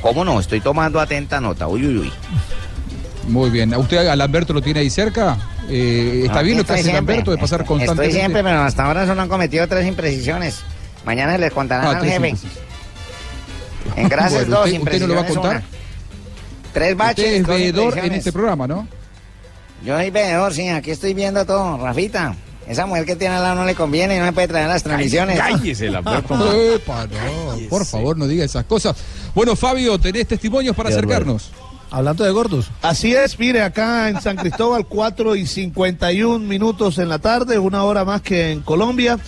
¿Cómo 0.00 0.24
no? 0.24 0.40
Estoy 0.40 0.60
tomando 0.60 0.98
atenta 0.98 1.40
nota. 1.40 1.68
Uy, 1.68 1.86
uy, 1.86 1.98
uy. 1.98 2.12
Muy 3.28 3.50
bien. 3.50 3.72
¿A 3.74 3.78
usted 3.78 3.98
a 4.08 4.16
Lamberto 4.16 4.52
lo 4.54 4.62
tiene 4.62 4.80
ahí 4.80 4.90
cerca? 4.90 5.36
Eh, 5.68 6.22
¿Está 6.24 6.38
No, 6.40 6.44
bien 6.44 6.58
lo 6.58 6.64
que 6.64 6.72
hace 6.72 6.82
siempre, 6.82 7.00
Lamberto 7.14 7.30
de 7.30 7.36
pasar 7.38 7.60
estoy- 7.60 7.68
constantemente? 7.68 8.08
Estoy 8.08 8.20
siempre, 8.20 8.42
pero 8.42 8.62
hasta 8.62 8.84
ahora 8.86 9.06
solo 9.06 9.20
han 9.22 9.28
cometido 9.28 9.68
tres 9.68 9.86
imprecisiones. 9.86 10.60
Mañana 11.04 11.36
les 11.38 11.52
contarán 11.52 11.86
Ah, 11.86 11.90
al 11.98 12.04
jefe. 12.04 12.14
imprecisiones. 12.30 12.58
En 13.96 14.08
gracias 14.08 14.46
Bueno, 14.46 14.56
dos, 14.56 14.66
usted- 14.70 14.80
usted 14.82 15.00
no 15.00 15.06
lo 15.08 15.14
va 15.14 15.20
a 15.20 15.22
imprecisiones 15.24 15.34
contar? 15.34 15.56
una. 15.56 16.72
Tres 16.72 16.96
baches. 16.96 17.24
Usted 17.24 17.36
es 17.36 17.46
veedor 17.46 17.58
en 17.82 17.84
imprecisiones. 17.84 18.18
este 18.18 18.32
programa, 18.32 18.66
¿no? 18.66 18.88
Yo 19.84 19.96
soy 19.96 20.10
veedor, 20.10 20.54
sí, 20.54 20.68
aquí 20.68 20.90
estoy 20.92 21.14
viendo 21.14 21.44
todo. 21.44 21.78
Rafita, 21.78 22.36
esa 22.68 22.86
mujer 22.86 23.04
que 23.04 23.16
tiene 23.16 23.34
al 23.34 23.42
lado 23.42 23.56
no 23.56 23.64
le 23.64 23.74
conviene 23.74 24.16
y 24.16 24.18
no 24.18 24.24
me 24.24 24.32
puede 24.32 24.48
traer 24.48 24.68
las 24.68 24.82
transmisiones. 24.82 25.38
Cállese, 25.38 25.90
Lamberto. 25.90 26.52
Epa, 26.74 27.06
no, 27.06 27.68
por 27.68 27.84
favor, 27.84 28.16
no 28.16 28.26
diga 28.26 28.44
esas 28.44 28.64
cosas. 28.64 28.96
Bueno, 29.34 29.56
Fabio, 29.56 29.98
tenés 29.98 30.28
testimonios 30.28 30.76
para 30.76 30.90
acercarnos. 30.90 31.50
Hablando 31.90 32.24
de 32.24 32.30
gordos. 32.30 32.70
Así 32.80 33.14
es, 33.14 33.38
mire, 33.38 33.62
acá 33.62 34.08
en 34.08 34.20
San 34.22 34.36
Cristóbal, 34.36 34.86
4 34.86 35.36
y 35.36 35.46
51 35.46 36.38
minutos 36.38 36.96
en 36.96 37.10
la 37.10 37.18
tarde, 37.18 37.58
una 37.58 37.84
hora 37.84 38.04
más 38.06 38.22
que 38.22 38.50
en 38.50 38.60
Colombia. 38.62 39.18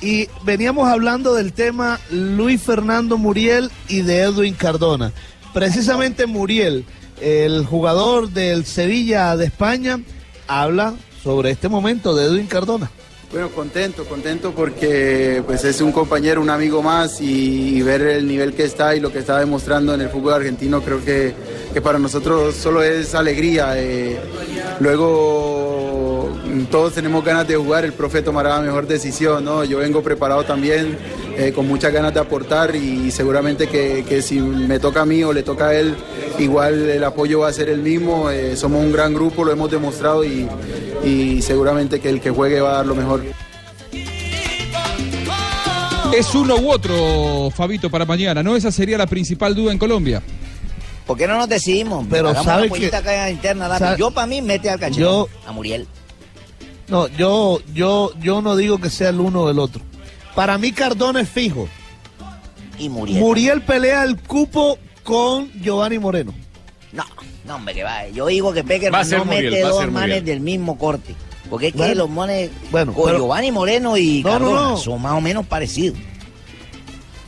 Y 0.00 0.28
veníamos 0.44 0.88
hablando 0.88 1.34
del 1.34 1.52
tema 1.52 1.98
Luis 2.10 2.62
Fernando 2.62 3.18
Muriel 3.18 3.72
y 3.88 4.02
de 4.02 4.20
Edwin 4.20 4.54
Cardona. 4.54 5.12
Precisamente 5.52 6.26
Muriel, 6.26 6.84
el 7.20 7.64
jugador 7.66 8.30
del 8.30 8.64
Sevilla 8.64 9.36
de 9.36 9.46
España, 9.46 10.00
habla 10.46 10.94
sobre 11.22 11.50
este 11.50 11.68
momento 11.68 12.14
de 12.14 12.26
Edwin 12.26 12.46
Cardona. 12.46 12.90
Bueno, 13.32 13.48
contento, 13.48 14.04
contento 14.04 14.52
porque 14.52 15.42
pues 15.46 15.64
es 15.64 15.80
un 15.80 15.90
compañero, 15.90 16.42
un 16.42 16.50
amigo 16.50 16.82
más 16.82 17.18
y, 17.22 17.80
ver 17.80 18.02
el 18.02 18.28
nivel 18.28 18.52
que 18.52 18.64
está 18.64 18.94
y 18.94 19.00
lo 19.00 19.10
que 19.10 19.20
está 19.20 19.38
demostrando 19.38 19.94
en 19.94 20.02
el 20.02 20.10
fútbol 20.10 20.34
argentino 20.34 20.82
creo 20.82 21.02
que, 21.02 21.32
que 21.72 21.80
para 21.80 21.98
nosotros 21.98 22.54
solo 22.54 22.82
es 22.82 23.14
alegría. 23.14 23.72
eh, 23.78 24.20
luego 24.80 26.30
mm, 26.44 26.64
todos 26.64 26.92
tenemos 26.92 27.24
ganas 27.24 27.48
de 27.48 27.56
jugar, 27.56 27.86
el 27.86 27.94
profe 27.94 28.20
tomará 28.20 28.50
la 28.50 28.60
mejor 28.60 28.86
decisión, 28.86 29.46
¿no? 29.46 29.64
Yo 29.64 29.78
vengo 29.78 30.02
preparado 30.02 30.44
también, 30.44 30.98
eh, 31.36 31.52
con 31.54 31.66
muchas 31.68 31.92
ganas 31.92 32.12
de 32.14 32.20
aportar 32.20 32.74
y 32.76 33.10
seguramente 33.10 33.66
que, 33.68 34.04
que 34.08 34.22
si 34.22 34.40
me 34.40 34.78
toca 34.78 35.02
a 35.02 35.06
mí 35.06 35.22
o 35.24 35.32
le 35.32 35.42
toca 35.42 35.68
a 35.68 35.74
él, 35.74 35.94
igual 36.38 36.88
el 36.90 37.02
apoyo 37.04 37.40
va 37.40 37.48
a 37.48 37.52
ser 37.52 37.68
el 37.68 37.80
mismo. 37.80 38.30
eh, 38.30 38.56
somos 38.56 38.80
un 38.80 38.92
gran 38.92 39.14
grupo, 39.14 39.44
lo 39.44 39.52
hemos 39.52 39.70
demostrado 39.70 40.24
y, 40.24 40.48
y 41.04 41.40
seguramente 41.42 42.00
que 42.00 42.08
el 42.10 42.20
que 42.20 42.30
juegue 42.30 42.60
va 42.60 42.70
a 42.70 42.76
dar 42.78 42.86
lo 42.86 42.94
mejor. 42.94 43.22
Es 46.14 46.34
uno 46.34 46.56
u 46.56 46.70
otro, 46.70 47.50
Fabito, 47.56 47.88
para 47.88 48.04
mañana, 48.04 48.42
¿no? 48.42 48.54
Esa 48.54 48.70
sería 48.70 48.98
la 48.98 49.06
principal 49.06 49.54
duda 49.54 49.72
en 49.72 49.78
Colombia. 49.78 50.22
¿Por 51.06 51.16
qué 51.16 51.26
no 51.26 51.36
nos 51.38 51.48
decidimos? 51.48 52.06
Pero 52.10 52.28
Hagamos 52.28 52.44
sabe 52.46 52.62
una 52.64 52.68
pollita 52.68 53.02
que- 53.02 53.08
acá 53.08 53.30
interna, 53.30 53.78
sabe- 53.78 53.98
Yo, 53.98 54.10
para 54.10 54.26
mí, 54.26 54.42
mete 54.42 54.68
al 54.68 54.78
cachetón 54.78 55.02
Yo- 55.02 55.28
a 55.46 55.52
Muriel. 55.52 55.86
No, 56.88 57.08
yo, 57.08 57.60
yo, 57.72 58.12
yo 58.20 58.42
no 58.42 58.54
digo 58.56 58.78
que 58.78 58.90
sea 58.90 59.08
el 59.08 59.20
uno 59.20 59.42
o 59.44 59.50
el 59.50 59.58
otro. 59.58 59.80
Para 60.34 60.58
mí 60.58 60.72
Cardona 60.72 61.20
es 61.20 61.28
fijo. 61.28 61.68
Y 62.78 62.88
Muriel. 62.88 63.18
Muriel 63.20 63.62
pelea 63.62 64.02
el 64.04 64.16
cupo 64.20 64.78
con 65.02 65.50
Giovanni 65.60 65.98
Moreno. 65.98 66.32
No, 66.92 67.04
no, 67.44 67.56
hombre, 67.56 67.74
que 67.74 67.84
va. 67.84 68.08
Yo 68.08 68.26
digo 68.26 68.52
que 68.52 68.64
Peckerman 68.64 69.08
no 69.10 69.24
Muriel, 69.24 69.44
mete 69.50 69.60
dos 69.62 69.78
manes 69.86 69.92
Muriel. 69.92 70.24
del 70.24 70.40
mismo 70.40 70.78
corte. 70.78 71.14
Porque 71.50 71.66
es 71.68 71.72
que 71.72 71.78
Bueno. 71.78 71.94
los 71.96 72.10
manes 72.10 72.50
Bueno, 72.70 72.92
con 72.94 73.04
pero- 73.06 73.18
Giovanni 73.18 73.52
Moreno 73.52 73.96
y 73.96 74.22
No, 74.22 74.30
no, 74.30 74.38
Cardona 74.38 74.60
no. 74.70 74.76
son 74.78 75.02
más 75.02 75.12
o 75.12 75.20
menos 75.20 75.46
parecidos. 75.46 75.98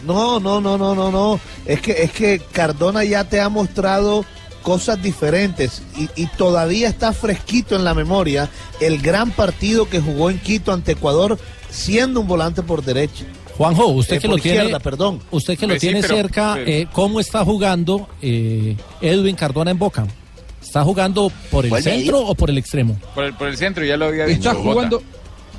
No, 0.06 0.38
no, 0.40 0.60
no, 0.60 0.76
no, 0.76 0.94
no, 0.94 1.10
no. 1.10 1.40
Es 1.64 1.80
que, 1.80 1.92
es 2.02 2.10
que 2.12 2.38
Cardona 2.52 3.04
ya 3.04 3.24
te 3.24 3.40
ha 3.40 3.48
mostrado 3.48 4.24
cosas 4.62 5.02
diferentes 5.02 5.82
y, 5.96 6.08
y 6.22 6.26
todavía 6.26 6.88
está 6.88 7.12
fresquito 7.12 7.76
en 7.76 7.84
la 7.84 7.92
memoria 7.94 8.48
el 8.80 9.00
gran 9.00 9.30
partido 9.30 9.88
que 9.88 10.00
jugó 10.00 10.30
en 10.30 10.38
Quito 10.38 10.72
ante 10.72 10.92
Ecuador 10.92 11.38
siendo 11.74 12.20
un 12.20 12.26
volante 12.28 12.62
por 12.62 12.82
derecha. 12.84 13.24
Juanjo, 13.56 13.86
usted 13.88 14.16
Eh, 14.16 14.20
que 14.20 14.28
lo 14.28 14.36
tiene, 14.38 14.80
perdón. 14.80 15.20
usted 15.30 15.56
que 15.58 15.66
lo 15.66 15.74
Pues 15.74 15.80
sí, 15.80 15.86
tiene 15.88 16.00
pero- 16.02 16.16
cerca, 16.16 16.52
pero- 16.54 16.70
eh, 16.70 16.88
¿cómo 16.92 17.20
está 17.20 17.44
jugando 17.44 18.08
eh, 18.22 18.76
Edwin 19.00 19.36
Cardona 19.36 19.70
en 19.70 19.78
Boca? 19.78 20.06
¿Está 20.62 20.82
jugando 20.82 21.30
por 21.50 21.64
el 21.64 21.68
¿Por 21.70 21.78
el 21.78 21.84
centro 21.84 22.18
medio? 22.18 22.26
o 22.28 22.34
por 22.34 22.50
el 22.50 22.58
extremo? 22.58 22.98
Por 23.14 23.24
el, 23.24 23.34
por 23.34 23.46
el 23.48 23.56
centro, 23.56 23.84
ya 23.84 23.96
lo 23.96 24.06
había 24.06 24.26
dicho. 24.26 24.50
Está 24.50 24.54
jugando. 24.54 25.02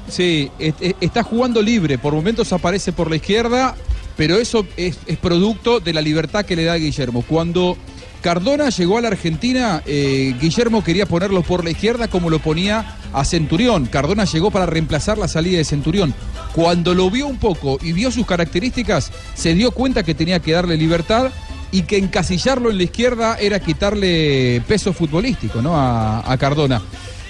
Sí, 0.09 0.51
es- 0.59 0.73
es- 0.81 0.95
está 0.99 1.23
jugando 1.23 1.61
libre. 1.61 1.97
Por 1.97 2.13
momentos 2.13 2.51
aparece 2.51 2.91
por 2.91 3.09
la 3.09 3.15
izquierda, 3.15 3.75
pero 4.17 4.37
eso 4.37 4.65
es, 4.77 4.97
es 5.07 5.17
producto 5.17 5.79
de 5.79 5.93
la 5.93 6.01
libertad 6.01 6.43
que 6.45 6.55
le 6.55 6.63
da 6.65 6.75
Guillermo. 6.75 7.23
Cuando 7.27 7.77
Cardona 8.25 8.71
llegó 8.71 8.97
a 8.97 9.01
la 9.01 9.09
Argentina, 9.09 9.83
eh, 9.85 10.33
Guillermo 10.41 10.83
quería 10.83 11.05
ponerlo 11.05 11.43
por 11.43 11.63
la 11.63 11.69
izquierda 11.69 12.07
como 12.07 12.31
lo 12.31 12.39
ponía 12.39 12.97
a 13.13 13.23
Centurión. 13.23 13.85
Cardona 13.85 14.25
llegó 14.25 14.49
para 14.49 14.65
reemplazar 14.65 15.19
la 15.19 15.27
salida 15.27 15.59
de 15.59 15.63
Centurión. 15.63 16.11
Cuando 16.55 16.95
lo 16.95 17.11
vio 17.11 17.27
un 17.27 17.37
poco 17.37 17.77
y 17.83 17.93
vio 17.93 18.09
sus 18.09 18.25
características, 18.25 19.11
se 19.35 19.53
dio 19.53 19.69
cuenta 19.69 20.01
que 20.01 20.15
tenía 20.15 20.39
que 20.39 20.53
darle 20.53 20.75
libertad 20.75 21.29
y 21.71 21.83
que 21.83 21.99
encasillarlo 21.99 22.71
en 22.71 22.77
la 22.77 22.83
izquierda 22.85 23.37
era 23.39 23.59
quitarle 23.59 24.59
peso 24.67 24.91
futbolístico 24.91 25.61
¿no? 25.61 25.75
a, 25.75 26.23
a 26.25 26.37
Cardona. 26.39 26.81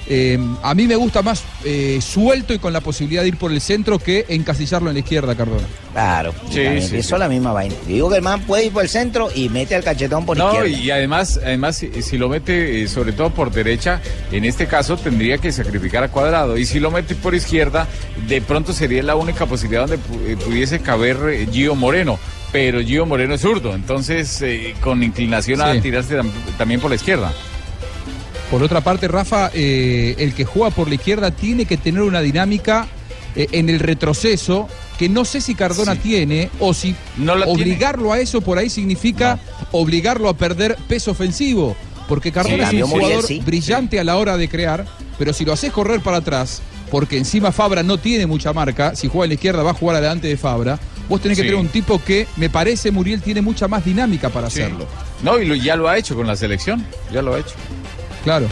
Eh, 0.08 0.38
a 0.62 0.76
mí 0.76 0.86
me 0.88 0.96
gusta 0.96 1.22
más 1.24 1.44
eh, 1.64 2.00
suelto 2.02 2.54
y 2.54 2.60
con 2.60 2.72
la 2.74 2.82
posibilidad 2.82 3.24
de 3.24 3.30
ir 3.30 3.38
por 3.38 3.52
el 3.52 3.60
centro 3.60 3.98
que 3.98 4.26
encasillarlo 4.30 4.90
en 4.90 4.94
la 4.96 5.00
izquierda, 5.00 5.34
Cardona. 5.36 5.66
Claro, 5.94 6.34
Sí, 6.52 6.62
sí, 6.82 6.88
pienso 6.92 7.18
la 7.18 7.28
misma 7.28 7.54
vaina. 7.54 7.74
Digo 7.88 8.10
que 8.10 8.18
el 8.18 8.22
man 8.22 8.42
puede 8.42 8.66
ir 8.66 8.72
por 8.74 8.84
el 8.84 8.90
centro 8.90 9.30
y 9.34 9.50
mete 9.50 9.76
el 9.76 9.84
cachetón 9.84 10.26
por 10.26 10.38
No, 10.38 10.52
izquierda. 10.54 10.70
y 10.70 10.92
además, 10.92 11.40
además 11.44 11.78
si, 11.78 12.02
si 12.04 12.18
lo 12.18 12.30
mete 12.30 12.84
eh, 12.84 12.88
sobre 12.88 13.14
todo 13.14 13.30
por 13.32 13.52
derecha, 13.52 14.02
en 14.32 14.46
este 14.46 14.68
caso 14.68 14.96
tendría 14.98 15.38
que 15.40 15.52
sacrificar 15.52 16.04
a 16.04 16.10
Cuadrado. 16.12 16.58
Y 16.58 16.66
si 16.66 16.80
lo 16.80 16.92
mete 16.92 17.16
por 17.16 17.34
izquierda, 17.34 17.88
de 18.28 18.42
pronto 18.42 18.74
sería 18.74 19.02
la 19.04 19.16
única 19.16 19.46
posibilidad 19.48 19.88
donde 19.88 20.32
eh, 20.32 20.38
pudiese 20.38 20.80
caber 20.82 21.18
eh, 21.30 21.48
Gio 21.52 21.74
Moreno. 21.76 22.20
Pero 22.52 22.80
Gio 22.82 23.06
Moreno 23.06 23.34
es 23.34 23.42
zurdo, 23.42 23.74
entonces 23.74 24.42
eh, 24.42 24.76
con 24.82 25.02
inclinación 25.04 25.60
Sí. 25.60 25.66
a 25.78 25.82
tirarse 25.82 26.18
tam- 26.18 26.30
también 26.58 26.80
por 26.80 26.90
la 26.92 26.96
izquierda. 26.96 27.34
Por 28.52 28.62
otra 28.64 28.82
parte, 28.82 29.08
Rafa, 29.08 29.50
eh, 29.54 30.16
el 30.20 30.34
que 30.34 30.46
juega 30.46 30.70
por 30.70 30.88
la 30.88 30.96
izquierda 30.96 31.32
tiene 31.32 31.66
que 31.66 31.78
tener 31.78 32.02
una 32.02 32.22
dinámica 32.22 32.88
eh, 33.36 33.48
en 33.52 33.70
el 33.70 33.80
retroceso 33.80 34.68
que 35.00 35.10
no 35.10 35.26
sé 35.26 35.42
si 35.42 35.56
Cardona 35.56 35.96
tiene 35.96 36.50
o 36.60 36.74
si 36.74 36.96
obligarlo 37.48 38.14
a 38.14 38.20
eso 38.20 38.40
por 38.42 38.58
ahí 38.58 38.70
significa 38.70 39.40
obligarlo 39.72 40.30
a 40.30 40.38
perder 40.38 40.78
peso 40.88 41.12
ofensivo. 41.12 41.76
Porque 42.08 42.32
Cardona 42.32 42.70
Sí, 42.70 42.78
es 42.78 42.84
un 42.84 42.92
jugador 42.92 43.24
sí. 43.26 43.42
brillante 43.44 44.00
a 44.00 44.04
la 44.04 44.16
hora 44.18 44.38
de 44.38 44.48
crear, 44.48 44.86
pero 45.18 45.34
si 45.34 45.44
lo 45.44 45.52
haces 45.54 45.72
correr 45.72 46.02
para 46.02 46.18
atrás, 46.18 46.62
porque 46.92 47.18
encima 47.18 47.52
Fabra 47.52 47.82
no 47.82 47.98
tiene 47.98 48.28
mucha 48.28 48.54
marca, 48.54 48.96
si 48.96 49.08
juega 49.10 49.26
en 49.26 49.30
la 49.30 49.34
izquierda 49.34 49.64
va 49.64 49.72
a 49.72 49.74
jugar 49.74 49.96
adelante 49.98 50.28
de 50.28 50.38
Fabra, 50.38 50.80
vos 51.10 51.20
tenés 51.20 51.36
que 51.36 51.44
tener 51.46 51.60
un 51.60 51.68
tipo 51.68 52.00
que, 52.06 52.28
me 52.38 52.48
parece, 52.52 52.92
Muriel 52.92 53.24
tiene 53.24 53.42
mucha 53.42 53.68
más 53.68 53.84
dinámica 53.84 54.30
para 54.30 54.48
hacerlo. 54.48 54.86
No, 55.24 55.40
y 55.42 55.46
lo- 55.46 55.56
ya 55.56 55.76
lo 55.76 55.90
ha 55.90 55.98
hecho 55.98 56.16
con 56.16 56.28
la 56.28 56.36
selección, 56.36 56.86
ya 57.12 57.24
lo 57.24 57.34
ha 57.34 57.40
hecho. 57.40 57.56
Claro. 58.26 58.48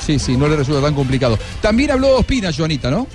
Sí, 0.00 0.18
sí, 0.18 0.36
no 0.36 0.48
le 0.48 0.56
resulta 0.56 0.80
tan 0.80 0.94
complicado. 0.94 1.38
También 1.60 1.90
habló 1.90 2.16
Ospina, 2.16 2.50
Joanita, 2.56 2.90
¿no? 2.90 3.06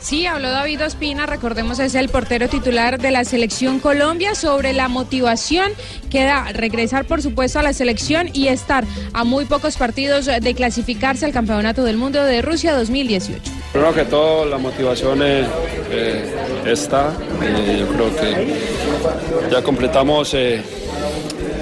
Sí, 0.00 0.26
habló 0.26 0.50
David 0.50 0.84
Ospina, 0.84 1.24
recordemos 1.24 1.78
es 1.78 1.94
el 1.94 2.10
portero 2.10 2.46
titular 2.48 3.00
de 3.00 3.10
la 3.10 3.24
selección 3.24 3.80
Colombia 3.80 4.34
sobre 4.34 4.74
la 4.74 4.86
motivación 4.88 5.72
que 6.10 6.24
da 6.24 6.52
regresar 6.52 7.06
por 7.06 7.22
supuesto 7.22 7.58
a 7.58 7.62
la 7.62 7.72
selección 7.72 8.28
y 8.34 8.48
estar 8.48 8.84
a 9.14 9.24
muy 9.24 9.46
pocos 9.46 9.78
partidos 9.78 10.26
de 10.26 10.54
clasificarse 10.54 11.24
al 11.24 11.32
Campeonato 11.32 11.84
del 11.84 11.96
Mundo 11.96 12.22
de 12.22 12.42
Rusia 12.42 12.76
2018. 12.76 13.40
Primero 13.72 13.94
que 13.94 14.04
todo, 14.04 14.44
la 14.44 14.58
motivación 14.58 15.22
eh, 15.22 15.46
eh, 15.90 16.34
está. 16.66 17.12
Eh, 17.42 17.78
yo 17.80 17.88
creo 17.88 18.14
que 18.14 19.50
ya 19.50 19.62
completamos 19.62 20.34
eh, 20.34 20.62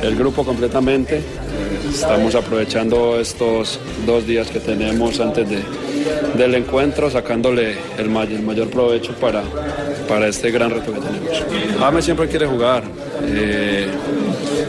el 0.02 0.16
grupo 0.16 0.44
completamente. 0.44 1.22
Estamos 1.92 2.34
aprovechando 2.34 3.20
estos 3.20 3.78
dos 4.06 4.26
días 4.26 4.48
que 4.50 4.60
tenemos 4.60 5.20
antes 5.20 5.48
de- 5.48 5.62
del 6.36 6.54
encuentro, 6.54 7.10
sacándole 7.10 7.76
el, 7.98 8.08
may- 8.08 8.34
el 8.34 8.42
mayor 8.42 8.68
provecho 8.68 9.12
para, 9.14 9.42
para 10.08 10.26
este 10.28 10.50
gran 10.50 10.70
reto 10.70 10.92
que 10.92 11.00
tenemos. 11.00 11.44
James 11.78 12.04
siempre 12.04 12.28
quiere 12.28 12.46
jugar. 12.46 12.82
Eh, 13.26 13.88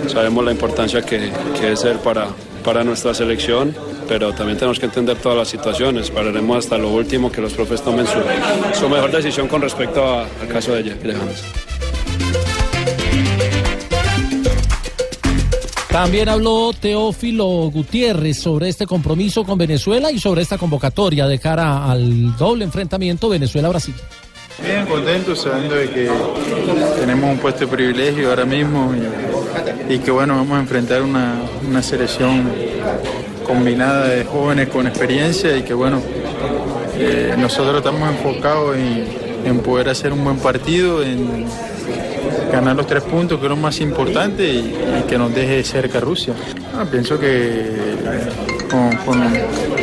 sabemos 0.08 0.44
la 0.44 0.52
importancia 0.52 1.02
que, 1.02 1.32
que 1.60 1.72
es 1.72 1.84
él 1.86 1.98
para, 2.04 2.28
para 2.64 2.84
nuestra 2.84 3.14
selección, 3.14 3.74
pero 4.08 4.34
también 4.34 4.58
tenemos 4.58 4.80
que 4.80 4.86
entender 4.86 5.18
todas 5.18 5.38
las 5.38 5.48
situaciones. 5.48 6.06
Esperaremos 6.06 6.58
hasta 6.58 6.78
lo 6.78 6.90
último 6.90 7.32
que 7.32 7.42
los 7.42 7.54
profes 7.54 7.82
tomen 7.82 8.06
su, 8.06 8.20
su 8.80 8.90
mejor 8.90 9.12
decisión 9.12 9.48
con 9.48 9.62
respecto 9.62 10.06
al 10.20 10.48
caso 10.52 10.74
de 10.76 10.84
James. 10.84 11.44
También 15.94 16.28
habló 16.28 16.72
Teófilo 16.74 17.46
Gutiérrez 17.70 18.40
sobre 18.40 18.68
este 18.68 18.88
compromiso 18.88 19.44
con 19.44 19.60
Venezuela 19.60 20.12
y 20.12 20.18
sobre 20.18 20.42
esta 20.42 20.58
convocatoria 20.58 21.28
de 21.28 21.38
cara 21.38 21.86
al 21.86 22.36
doble 22.36 22.66
enfrentamiento 22.66 23.30
Venezuela-Brasil. 23.30 23.94
Bien, 24.66 24.88
contento 24.88 25.36
sabiendo 25.36 25.76
que 25.76 26.10
tenemos 27.00 27.30
un 27.30 27.38
puesto 27.38 27.66
de 27.66 27.68
privilegio 27.68 28.30
ahora 28.30 28.44
mismo 28.44 28.92
y, 29.88 29.94
y 29.94 30.00
que 30.00 30.10
bueno, 30.10 30.36
vamos 30.36 30.58
a 30.58 30.62
enfrentar 30.62 31.04
una, 31.04 31.36
una 31.70 31.84
selección 31.84 32.52
combinada 33.46 34.08
de 34.08 34.24
jóvenes 34.24 34.70
con 34.70 34.88
experiencia 34.88 35.56
y 35.56 35.62
que 35.62 35.76
bueno, 35.76 36.02
eh, 36.98 37.36
nosotros 37.38 37.78
estamos 37.78 38.10
enfocados 38.10 38.76
en, 38.76 39.06
en 39.46 39.60
poder 39.60 39.90
hacer 39.90 40.12
un 40.12 40.24
buen 40.24 40.38
partido, 40.38 41.04
en 41.04 41.46
ganar 42.52 42.76
los 42.76 42.88
tres 42.88 43.04
puntos, 43.04 43.40
que 43.40 43.46
es 43.46 43.50
lo 43.50 43.56
más 43.56 43.80
importante, 43.80 44.48
y, 44.48 44.74
que 45.08 45.18
nos 45.18 45.34
deje 45.34 45.64
cerca 45.64 46.00
Rusia. 46.00 46.34
Ah, 46.76 46.86
pienso 46.90 47.20
que 47.20 47.70
con, 48.70 49.20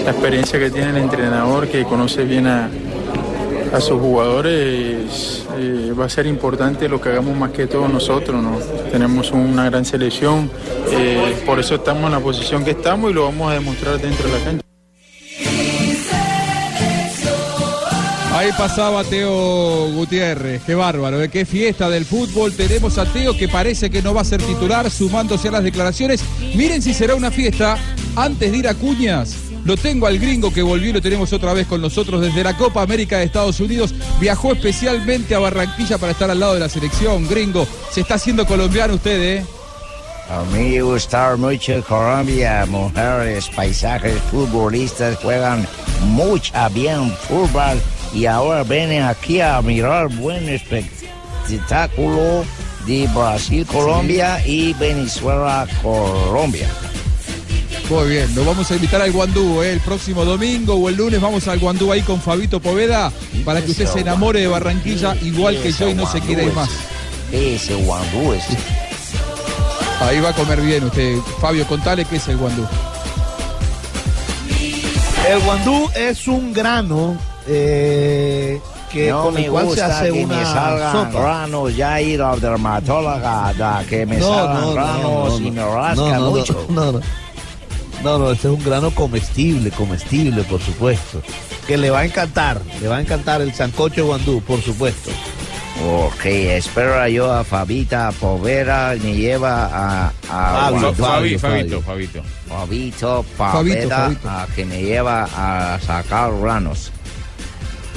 la 0.05 0.11
experiencia 0.11 0.59
que 0.59 0.71
tiene 0.71 0.91
el 0.91 0.97
entrenador, 0.97 1.69
que 1.69 1.85
conoce 1.85 2.25
bien 2.25 2.47
a, 2.47 2.71
a 3.73 3.81
sus 3.81 4.01
jugadores 4.01 5.47
eh, 5.59 5.93
va 5.99 6.07
a 6.07 6.09
ser 6.09 6.27
importante 6.27 6.89
lo 6.89 7.01
que 7.01 7.11
hagamos 7.11 7.37
más 7.37 7.51
que 7.51 7.67
todo 7.67 7.87
nosotros. 7.89 8.43
¿no? 8.43 8.59
Tenemos 8.91 9.31
una 9.33 9.69
gran 9.69 9.85
selección, 9.85 10.51
eh, 10.91 11.43
por 11.45 11.61
eso 11.61 11.77
estamos 11.77 12.05
en 12.05 12.13
la 12.13 12.21
posición 12.21 12.65
que 12.65 12.71
estamos 12.71 13.11
y 13.11 13.15
lo 13.15 13.25
vamos 13.25 13.51
a 13.51 13.55
demostrar 13.55 14.01
dentro 14.01 14.29
de 14.29 14.39
la 14.39 14.45
cancha. 14.45 14.70
Ahí 18.41 18.53
pasaba 18.57 19.05
Teo 19.05 19.93
Gutiérrez, 19.93 20.63
qué 20.65 20.75
bárbaro, 20.75 21.23
¿eh? 21.23 21.29
qué 21.29 21.45
fiesta 21.45 21.91
del 21.91 22.07
fútbol. 22.07 22.55
Tenemos 22.55 22.97
a 22.97 23.05
Teo 23.05 23.37
que 23.37 23.49
parece 23.49 23.91
que 23.91 24.01
no 24.01 24.15
va 24.15 24.23
a 24.23 24.25
ser 24.25 24.43
titular, 24.43 24.91
sumándose 24.91 25.49
a 25.49 25.51
las 25.51 25.63
declaraciones. 25.63 26.23
Miren 26.55 26.81
si 26.81 26.95
será 26.95 27.15
una 27.17 27.31
fiesta 27.31 27.77
antes 28.17 28.51
de 28.51 28.57
ir 28.57 28.67
a 28.67 28.73
Cuñas. 28.73 29.37
Lo 29.67 29.77
tengo 29.77 30.07
al 30.07 30.19
gringo 30.19 30.51
que 30.55 30.63
volvió 30.63 30.89
y 30.89 30.93
lo 30.95 31.03
tenemos 31.03 31.35
otra 31.35 31.53
vez 31.53 31.67
con 31.67 31.83
nosotros 31.83 32.23
desde 32.23 32.43
la 32.43 32.57
Copa 32.57 32.81
América 32.81 33.19
de 33.19 33.25
Estados 33.25 33.61
Unidos. 33.61 33.95
Viajó 34.19 34.55
especialmente 34.55 35.35
a 35.35 35.39
Barranquilla 35.39 35.99
para 35.99 36.13
estar 36.13 36.31
al 36.31 36.41
lado 36.41 36.55
de 36.55 36.61
la 36.61 36.71
selección. 36.71 37.29
Gringo, 37.29 37.69
se 37.93 38.01
está 38.01 38.15
haciendo 38.15 38.47
colombiano 38.47 38.95
usted, 38.95 39.21
¿eh? 39.21 39.45
A 40.31 40.43
mí 40.57 40.71
me 40.71 40.81
gusta 40.81 41.37
mucho 41.37 41.85
Colombia, 41.87 42.65
mujeres, 42.65 43.51
paisajes, 43.55 44.19
futbolistas 44.31 45.19
juegan 45.19 45.69
mucha 46.07 46.71
bien 46.71 47.15
fútbol 47.29 47.79
y 48.13 48.27
ahora 48.27 48.63
vienen 48.63 49.03
aquí 49.03 49.41
a 49.41 49.61
mirar 49.63 50.09
buen 50.09 50.49
espectáculo 50.49 52.45
de 52.87 53.09
Brasil, 53.15 53.67
Colombia 53.67 54.45
y 54.45 54.73
Venezuela, 54.75 55.67
Colombia. 55.83 56.69
Muy 57.89 58.09
bien, 58.09 58.35
nos 58.35 58.47
vamos 58.47 58.71
a 58.71 58.75
invitar 58.77 59.03
al 59.03 59.11
Guandú 59.11 59.63
¿eh? 59.63 59.73
el 59.73 59.81
próximo 59.81 60.25
domingo 60.25 60.75
o 60.75 60.89
el 60.89 60.97
lunes 60.97 61.21
vamos 61.21 61.49
al 61.49 61.59
Guandú 61.59 61.91
ahí 61.91 62.03
con 62.03 62.21
Fabito 62.21 62.61
Poveda 62.61 63.13
para 63.45 63.63
que 63.63 63.73
usted 63.73 63.87
se 63.87 64.01
enamore 64.01 64.41
de 64.41 64.47
Barranquilla 64.47 65.17
igual 65.23 65.61
que 65.61 65.73
yo 65.73 65.89
y 65.89 65.95
no 65.95 66.11
se 66.11 66.21
quiera 66.21 66.45
ir 66.45 66.53
más. 66.53 66.71
Ese 67.33 67.75
Guandú 67.75 68.33
es. 68.33 68.45
Ahí 70.01 70.19
va 70.19 70.31
a 70.31 70.33
comer 70.33 70.63
bien 70.63 70.85
usted. 70.85 71.19
Fabio, 71.41 71.67
contale 71.67 72.07
qué 72.07 72.17
es 72.17 72.27
el 72.29 72.39
Guandú. 72.39 72.67
El 75.29 75.39
guandú 75.41 75.89
es 75.95 76.27
un 76.27 76.53
grano 76.53 77.17
eh, 77.47 78.61
que 78.93 79.11
no 79.11 79.25
con 79.25 79.35
me 79.35 79.45
el 79.45 79.51
cual 79.51 79.65
se 79.65 79.69
gusta 79.71 79.87
hace 79.99 80.13
que 80.13 80.25
una 80.25 80.37
me 80.37 80.45
salgan 80.45 80.93
sopa. 80.93 81.21
granos, 81.21 81.77
ya 81.77 82.01
ir 82.01 82.23
al 82.23 82.41
dermatóloga, 82.41 83.53
da, 83.55 83.85
que 83.89 84.07
me 84.07 84.17
No, 84.19 84.27
salgan 84.29 84.55
no, 84.55 84.61
no, 84.67 84.73
granos 84.73 85.41
no, 85.41 85.47
y 85.47 85.51
me 85.51 85.65
rasca 85.65 85.95
no, 85.95 86.19
no, 86.21 86.31
mucho. 86.31 86.67
No, 86.71 86.93
no. 86.93 87.01
No, 88.03 88.19
no, 88.19 88.31
este 88.33 88.49
es 88.49 88.55
un 88.55 88.65
grano 88.65 88.91
comestible, 88.93 89.71
comestible, 89.71 90.43
por 90.45 90.61
supuesto. 90.63 91.21
Que 91.67 91.77
le 91.77 91.91
va 91.91 91.99
a 92.01 92.05
encantar, 92.07 92.59
le 92.81 92.89
va 92.89 92.97
a 92.97 93.01
encantar 93.03 93.43
el 93.43 93.53
sancocho 93.53 94.07
guandú, 94.07 94.41
por 94.41 94.63
supuesto. 94.63 95.11
Ok, 95.87 96.25
espero 96.25 97.07
yo 97.09 97.33
a 97.33 97.45
Fabita 97.45 98.11
Povera, 98.19 98.95
me 99.03 99.15
lleva 99.15 99.67
a, 99.67 100.07
a 100.09 100.13
Fabio, 100.71 100.81
Guandú. 100.81 101.03
Fabio, 101.05 101.39
Fabito, 101.39 101.83
Fabito. 101.83 102.23
Fabito, 102.49 103.25
Fabito, 103.37 103.89
Fabito. 103.89 104.29
a 104.29 104.47
que 104.55 104.65
me 104.65 104.83
lleva 104.83 105.27
a 105.37 105.79
sacar 105.81 106.33
granos. 106.41 106.91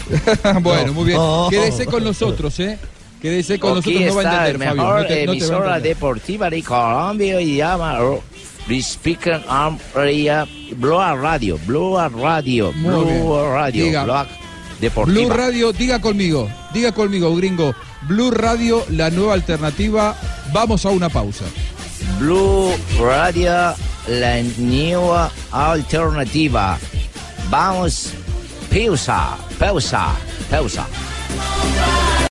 bueno, 0.61 0.87
No. 0.87 0.93
muy 0.93 1.05
bien. 1.05 1.17
No. 1.17 1.47
Quédese 1.49 1.85
con 1.85 2.03
nosotros, 2.03 2.59
¿eh? 2.59 2.77
Quédese 3.21 3.57
con 3.59 3.77
Aquí 3.77 3.93
nosotros, 3.95 4.15
no 4.15 4.15
va 4.15 4.21
a 4.43 4.47
entender, 4.47 4.67
Fabio. 4.67 4.83
No 4.83 4.95
te, 4.95 5.01
no 5.01 5.07
te 5.07 5.13
va 5.13 5.31
a 5.31 5.35
emisora 5.35 5.67
entender. 5.77 5.81
deportiva 5.95 6.49
de 6.49 6.63
Colombia 6.63 7.41
y 7.41 7.55
llama 7.57 7.99
Speaker 8.69 9.41
Area 9.95 10.47
Blue 10.77 10.97
Radio, 10.97 11.59
Blue 11.65 11.97
Radio, 12.21 12.73
bien. 12.73 13.51
Radio, 13.51 13.85
Diga. 13.85 14.03
Blog 14.03 14.27
Deportiva. 14.79 15.19
Blue 15.25 15.29
Radio, 15.33 15.71
diga 15.73 16.01
conmigo, 16.01 16.49
diga 16.73 16.91
conmigo, 16.91 17.33
gringo. 17.35 17.73
Blue 18.01 18.31
Radio, 18.31 18.83
la 18.89 19.09
nueva 19.09 19.33
alternativa. 19.33 20.15
Vamos 20.51 20.85
a 20.85 20.89
una 20.89 21.07
pausa. 21.09 21.45
Blue 22.19 22.73
Radio, 22.99 23.73
la 24.07 24.41
nueva 24.57 25.31
alternativa. 25.51 26.77
Vamos, 27.49 28.13
pausa, 28.74 29.38
pausa, 29.59 30.17
pausa. 30.49 32.22